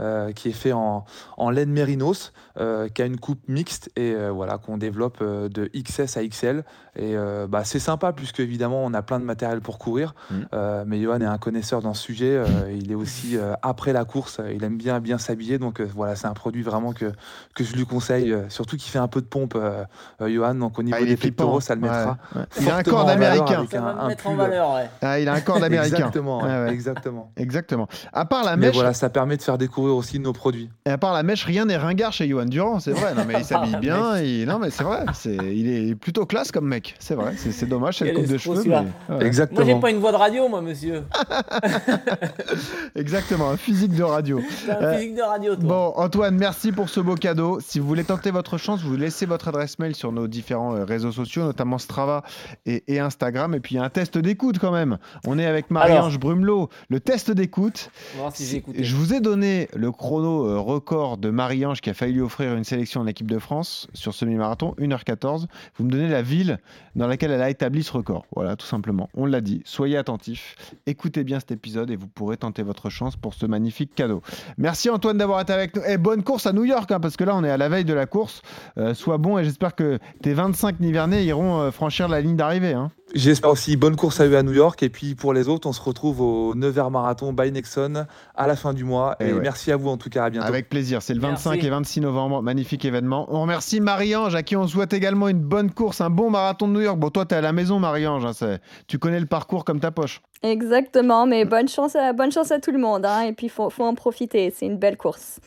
Euh, 0.00 0.32
qui 0.32 0.48
est 0.48 0.52
fait 0.52 0.72
en, 0.72 1.04
en 1.36 1.50
laine 1.50 1.70
mérinos, 1.70 2.32
euh, 2.58 2.88
qui 2.88 3.02
a 3.02 3.06
une 3.06 3.18
coupe 3.18 3.40
mixte 3.48 3.90
et 3.96 4.12
euh, 4.14 4.30
voilà 4.30 4.58
qu'on 4.58 4.78
développe 4.78 5.18
euh, 5.22 5.48
de 5.48 5.70
XS 5.74 6.16
à 6.16 6.24
XL. 6.26 6.64
Et 6.94 7.16
euh, 7.16 7.46
bah, 7.48 7.64
c'est 7.64 7.78
sympa 7.78 8.12
puisque 8.12 8.40
évidemment 8.40 8.84
on 8.84 8.92
a 8.94 9.00
plein 9.02 9.18
de 9.20 9.24
matériel 9.24 9.60
pour 9.60 9.78
courir. 9.78 10.14
Euh, 10.54 10.84
mais 10.86 11.00
Johan 11.00 11.20
est 11.20 11.24
un 11.26 11.38
connaisseur 11.38 11.80
dans 11.82 11.94
ce 11.94 12.02
sujet. 12.02 12.36
euh, 12.36 12.46
il 12.74 12.90
est 12.92 12.94
aussi 12.94 13.36
euh, 13.38 13.54
après 13.62 13.92
la 13.94 14.04
course, 14.04 14.40
il 14.54 14.62
aime 14.64 14.76
bien 14.76 15.00
bien 15.00 15.16
s'habiller. 15.18 15.58
Donc 15.58 15.80
euh, 15.80 15.88
voilà, 15.94 16.16
c'est 16.16 16.26
un 16.26 16.34
produit 16.34 16.62
vraiment 16.62 16.92
que 16.92 17.12
que 17.54 17.64
je 17.64 17.74
lui 17.74 17.86
conseille. 17.86 18.32
euh, 18.32 18.48
surtout 18.50 18.76
qu'il 18.76 18.90
fait 18.90 18.98
un 18.98 19.08
peu 19.08 19.20
de 19.22 19.26
pompe, 19.26 19.54
euh, 19.56 19.84
euh, 20.20 20.28
Johan. 20.28 20.54
Donc 20.54 20.78
au 20.78 20.82
niveau 20.82 20.96
Ah, 20.98 21.02
il 21.02 21.08
est 21.08 21.14
des 21.14 21.16
pectoraux, 21.16 21.60
ça 21.60 21.74
le 21.74 21.80
mettra. 21.80 22.18
Ouais, 22.34 22.40
ouais. 22.40 22.46
Il 22.60 22.68
a 22.70 22.76
un 22.76 22.82
corps 22.82 23.04
d'américain. 23.06 23.64
ouais. 23.64 24.88
Ah, 25.00 25.18
il 25.18 25.28
a 25.28 25.32
un 25.34 25.40
corps 25.40 25.60
d'américain. 25.60 25.96
Exactement, 25.96 26.38
ouais, 26.42 26.44
Ouais, 26.44 26.64
ouais. 26.64 26.72
exactement. 26.72 27.32
Exactement. 27.36 27.88
À 28.12 28.24
part 28.24 28.44
la 28.44 28.56
Mais 28.56 28.66
mèche, 28.66 28.74
voilà, 28.74 28.92
ça 28.92 29.08
permet 29.10 29.36
de 29.36 29.42
faire 29.42 29.58
découvrir 29.82 29.96
aussi 29.96 30.18
nos 30.20 30.32
produits. 30.32 30.68
et 30.86 30.90
à 30.90 30.98
part 30.98 31.12
la 31.12 31.22
mèche, 31.22 31.44
rien 31.44 31.64
n'est 31.64 31.76
ringard 31.76 32.12
chez 32.12 32.28
Johan 32.28 32.44
Durand, 32.46 32.78
c'est 32.80 32.92
vrai. 32.92 33.14
Non 33.14 33.24
mais 33.26 33.34
il 33.38 33.44
s'habille 33.44 33.72
La 33.72 33.78
bien. 33.80 34.18
il- 34.20 34.46
Non 34.46 34.58
mais 34.58 34.70
c'est 34.70 34.84
vrai. 34.84 35.04
C'est... 35.14 35.34
Il 35.36 35.68
est 35.68 35.94
plutôt 35.94 36.24
classe 36.26 36.52
comme 36.52 36.66
mec. 36.68 36.94
C'est 36.98 37.14
vrai. 37.14 37.34
C'est, 37.36 37.52
c'est 37.52 37.66
dommage, 37.66 37.98
c'est 37.98 38.04
le 38.04 38.10
Quel 38.12 38.20
coupe 38.22 38.32
de 38.32 38.38
cheveux. 38.38 38.56
celui-là. 38.56 38.84
mais- 39.08 39.16
ouais. 39.16 39.26
Exactement. 39.26 39.64
Moi, 39.64 39.74
j'ai 39.74 39.80
pas 39.80 39.90
une 39.90 39.98
voix 39.98 40.12
de 40.12 40.16
radio, 40.16 40.48
moi, 40.48 40.60
monsieur. 40.62 41.02
Exactement. 42.94 43.50
Un 43.50 43.56
physique 43.56 43.94
de 43.94 44.02
radio. 44.02 44.40
T'as 44.66 44.78
un 44.78 44.82
Euh, 44.82 44.96
physique 44.98 45.14
de 45.16 45.22
radio, 45.22 45.56
toi. 45.56 45.64
Bon, 45.64 45.92
Antoine, 45.96 46.36
merci 46.36 46.72
pour 46.72 46.88
ce 46.88 47.00
beau 47.00 47.14
cadeau. 47.14 47.58
Si 47.60 47.78
vous 47.80 47.86
voulez 47.86 48.04
tenter 48.04 48.30
votre 48.30 48.58
chance, 48.58 48.82
vous 48.82 48.96
laissez 48.96 49.26
votre 49.26 49.48
adresse 49.48 49.78
mail 49.78 49.94
sur 49.94 50.12
nos 50.12 50.28
différents 50.28 50.74
euh, 50.76 50.84
réseaux 50.84 51.12
sociaux, 51.12 51.42
notamment 51.44 51.78
Strava 51.78 52.22
et, 52.66 52.84
et 52.88 53.00
Instagram. 53.00 53.54
Et 53.54 53.60
puis, 53.60 53.74
il 53.74 53.78
y 53.78 53.80
a 53.80 53.84
un 53.84 53.90
test 53.90 54.18
d'écoute 54.18 54.58
quand 54.58 54.72
même. 54.72 54.98
On 55.26 55.38
est 55.38 55.46
avec 55.46 55.70
Marie-Ange 55.70 56.18
Brumelot. 56.18 56.68
Le 56.88 57.00
test 57.00 57.30
d'écoute. 57.30 57.90
Si. 58.34 58.62
Je 58.78 58.96
vous 58.96 59.14
ai 59.14 59.20
donné 59.20 59.68
le 59.74 59.90
chrono 59.90 60.46
euh, 60.48 60.58
record 60.58 61.18
de 61.18 61.30
Marie-Ange 61.30 61.80
qui 61.80 61.90
a 61.90 61.94
failli 61.94 62.14
lui 62.14 62.20
offrir 62.20 62.54
une 62.54 62.64
sélection 62.64 63.00
en 63.00 63.06
équipe 63.06 63.30
de 63.30 63.38
France 63.38 63.88
sur 63.94 64.14
semi-marathon, 64.14 64.74
1h14. 64.78 65.46
Vous 65.76 65.84
me 65.84 65.90
donnez 65.90 66.08
la 66.08 66.22
ville 66.22 66.58
dans 66.94 67.06
laquelle 67.06 67.30
elle 67.30 67.42
a 67.42 67.50
établi 67.50 67.82
ce 67.82 67.92
record. 67.92 68.26
Voilà, 68.34 68.56
tout 68.56 68.66
simplement. 68.66 69.08
On 69.14 69.26
l'a 69.26 69.40
dit. 69.40 69.62
Soyez 69.64 69.96
attentifs. 69.96 70.56
Écoutez 70.86 71.24
bien 71.24 71.40
cet 71.40 71.52
épisode 71.52 71.90
et 71.90 71.96
vous 71.96 72.06
pourrez 72.08 72.36
tenter 72.36 72.62
votre 72.62 72.90
chance 72.90 73.16
pour 73.16 73.34
ce 73.34 73.46
magnifique 73.46 73.94
cadeau. 73.94 74.22
Merci 74.58 74.90
Antoine 74.90 75.18
d'avoir 75.18 75.40
été 75.40 75.52
avec 75.52 75.76
nous. 75.76 75.82
Et 75.84 75.98
bonne 75.98 76.22
course 76.22 76.46
à 76.46 76.52
New 76.52 76.64
York, 76.64 76.90
hein, 76.90 77.00
parce 77.00 77.16
que 77.16 77.24
là, 77.24 77.34
on 77.34 77.44
est 77.44 77.50
à 77.50 77.56
la 77.56 77.68
veille 77.68 77.84
de 77.84 77.94
la 77.94 78.06
course. 78.06 78.42
Euh, 78.78 78.94
sois 78.94 79.18
bon 79.18 79.38
et 79.38 79.44
j'espère 79.44 79.74
que 79.74 79.98
tes 80.22 80.34
25 80.34 80.80
Nivernais 80.80 81.24
iront 81.24 81.60
euh, 81.60 81.70
franchir 81.70 82.08
la 82.08 82.20
ligne 82.20 82.36
d'arrivée. 82.36 82.72
hein. 82.74 82.90
J'espère 83.14 83.50
aussi 83.50 83.76
bonne 83.76 83.94
course 83.96 84.20
à 84.20 84.26
eux 84.26 84.36
à 84.36 84.42
New 84.42 84.52
York. 84.54 84.82
Et 84.82 84.88
puis 84.88 85.14
pour 85.14 85.32
les 85.34 85.48
autres, 85.48 85.68
on 85.68 85.72
se 85.72 85.80
retrouve 85.82 86.20
au 86.22 86.54
Nevers 86.54 86.90
Marathon 86.90 87.32
by 87.32 87.52
Nexon 87.52 88.06
à 88.34 88.46
la 88.46 88.56
fin 88.56 88.72
du 88.72 88.84
mois. 88.84 89.16
Eh 89.20 89.28
Et, 89.28 89.32
ouais. 89.34 89.40
merci 89.40 89.70
à 89.70 89.76
vous 89.76 89.88
en 89.90 89.96
tout 89.98 90.08
cas. 90.08 90.24
À 90.24 90.30
bientôt. 90.30 90.46
Avec 90.46 90.68
plaisir. 90.68 91.02
C'est 91.02 91.12
le 91.14 91.20
25 91.20 91.50
Merci. 91.52 91.66
et 91.66 91.70
26 91.70 92.00
novembre. 92.00 92.42
Magnifique 92.42 92.84
événement. 92.84 93.26
On 93.28 93.42
remercie 93.42 93.80
Marie-Ange, 93.80 94.34
à 94.34 94.42
qui 94.42 94.56
on 94.56 94.66
souhaite 94.66 94.92
également 94.94 95.28
une 95.28 95.40
bonne 95.40 95.70
course, 95.70 96.00
un 96.00 96.10
bon 96.10 96.30
marathon 96.30 96.68
de 96.68 96.72
New 96.72 96.80
York. 96.80 96.98
Bon, 96.98 97.10
toi, 97.10 97.26
tu 97.26 97.34
es 97.34 97.38
à 97.38 97.42
la 97.42 97.52
maison, 97.52 97.78
Marie-Ange. 97.78 98.24
hein, 98.24 98.58
tu 98.86 98.98
connais 98.98 99.20
le 99.20 99.26
parcours 99.26 99.64
comme 99.64 99.80
ta 99.80 99.90
poche. 99.90 100.22
Exactement, 100.42 101.26
mais 101.26 101.44
bonne 101.44 101.68
chance 101.68 101.94
à, 101.94 102.12
bonne 102.12 102.32
chance 102.32 102.50
à 102.50 102.58
tout 102.58 102.72
le 102.72 102.78
monde. 102.78 103.06
hein, 103.06 103.20
et 103.22 103.32
puis, 103.32 103.46
il 103.46 103.50
faut, 103.50 103.70
faut 103.70 103.84
en 103.84 103.94
profiter. 103.94 104.52
C'est 104.56 104.66
une 104.66 104.76
belle 104.76 104.96
course. 104.96 105.38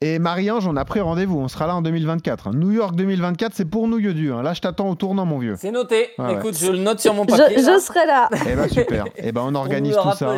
Et 0.00 0.18
Marie-Ange, 0.18 0.66
on 0.66 0.76
a 0.76 0.84
pris 0.84 1.00
rendez-vous. 1.00 1.38
On 1.38 1.48
sera 1.48 1.66
là 1.66 1.76
en 1.76 1.82
2024. 1.82 2.48
hein. 2.48 2.50
New 2.54 2.70
York 2.72 2.94
2024, 2.96 3.52
c'est 3.54 3.64
pour 3.64 3.86
nous, 3.86 3.98
Yodu. 3.98 4.32
hein. 4.32 4.42
Là, 4.42 4.52
je 4.52 4.60
t'attends 4.60 4.88
au 4.90 4.94
tournant, 4.96 5.24
mon 5.24 5.38
vieux. 5.38 5.54
C'est 5.58 5.70
noté. 5.70 6.08
Ouais, 6.18 6.24
ouais. 6.26 6.34
Écoute, 6.34 6.56
je 6.58 6.70
le 6.72 6.78
note 6.78 6.98
sur 7.00 7.14
mon 7.14 7.24
papier. 7.26 7.56
je 7.58 7.78
serai 7.80 8.06
là. 8.06 8.28
Eh 8.50 8.54
ben 8.56 8.68
super. 8.68 9.04
Eh 9.16 9.30
ben 9.32 9.42
on 9.44 9.54
organise 9.54 9.94
tout 9.96 10.16
ça. 10.16 10.36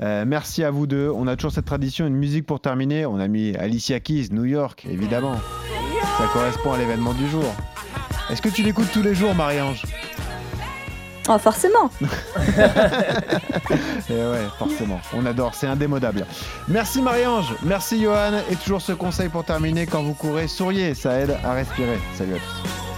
Euh, 0.00 0.24
merci 0.26 0.62
à 0.62 0.70
vous 0.70 0.86
deux. 0.86 1.10
On 1.14 1.26
a 1.26 1.34
toujours 1.36 1.52
cette 1.52 1.64
tradition, 1.64 2.06
une 2.06 2.16
musique 2.16 2.46
pour 2.46 2.60
terminer. 2.60 3.06
On 3.06 3.18
a 3.18 3.26
mis 3.28 3.56
Alicia 3.56 3.98
Keys, 4.00 4.28
New 4.30 4.44
York, 4.44 4.86
évidemment. 4.88 5.34
Ça 6.18 6.24
correspond 6.32 6.72
à 6.74 6.78
l'événement 6.78 7.14
du 7.14 7.28
jour. 7.28 7.44
Est-ce 8.30 8.42
que 8.42 8.48
tu 8.50 8.62
l'écoutes 8.62 8.90
tous 8.92 9.02
les 9.02 9.14
jours, 9.14 9.34
Marie-Ange? 9.34 9.82
Oh, 11.28 11.38
forcément. 11.38 11.90
Eh 14.10 14.14
ouais, 14.14 14.46
forcément. 14.58 14.98
On 15.12 15.26
adore, 15.26 15.54
c'est 15.54 15.66
indémodable. 15.66 16.24
Merci 16.68 17.02
Marie-Ange, 17.02 17.54
merci 17.62 18.00
Johan. 18.00 18.38
Et 18.50 18.56
toujours 18.56 18.80
ce 18.80 18.92
conseil 18.92 19.28
pour 19.28 19.44
terminer, 19.44 19.84
quand 19.86 20.02
vous 20.02 20.14
courez, 20.14 20.48
souriez, 20.48 20.94
ça 20.94 21.20
aide 21.20 21.36
à 21.44 21.52
respirer. 21.52 21.98
Salut 22.16 22.36
à 22.36 22.38
tous. 22.38 22.97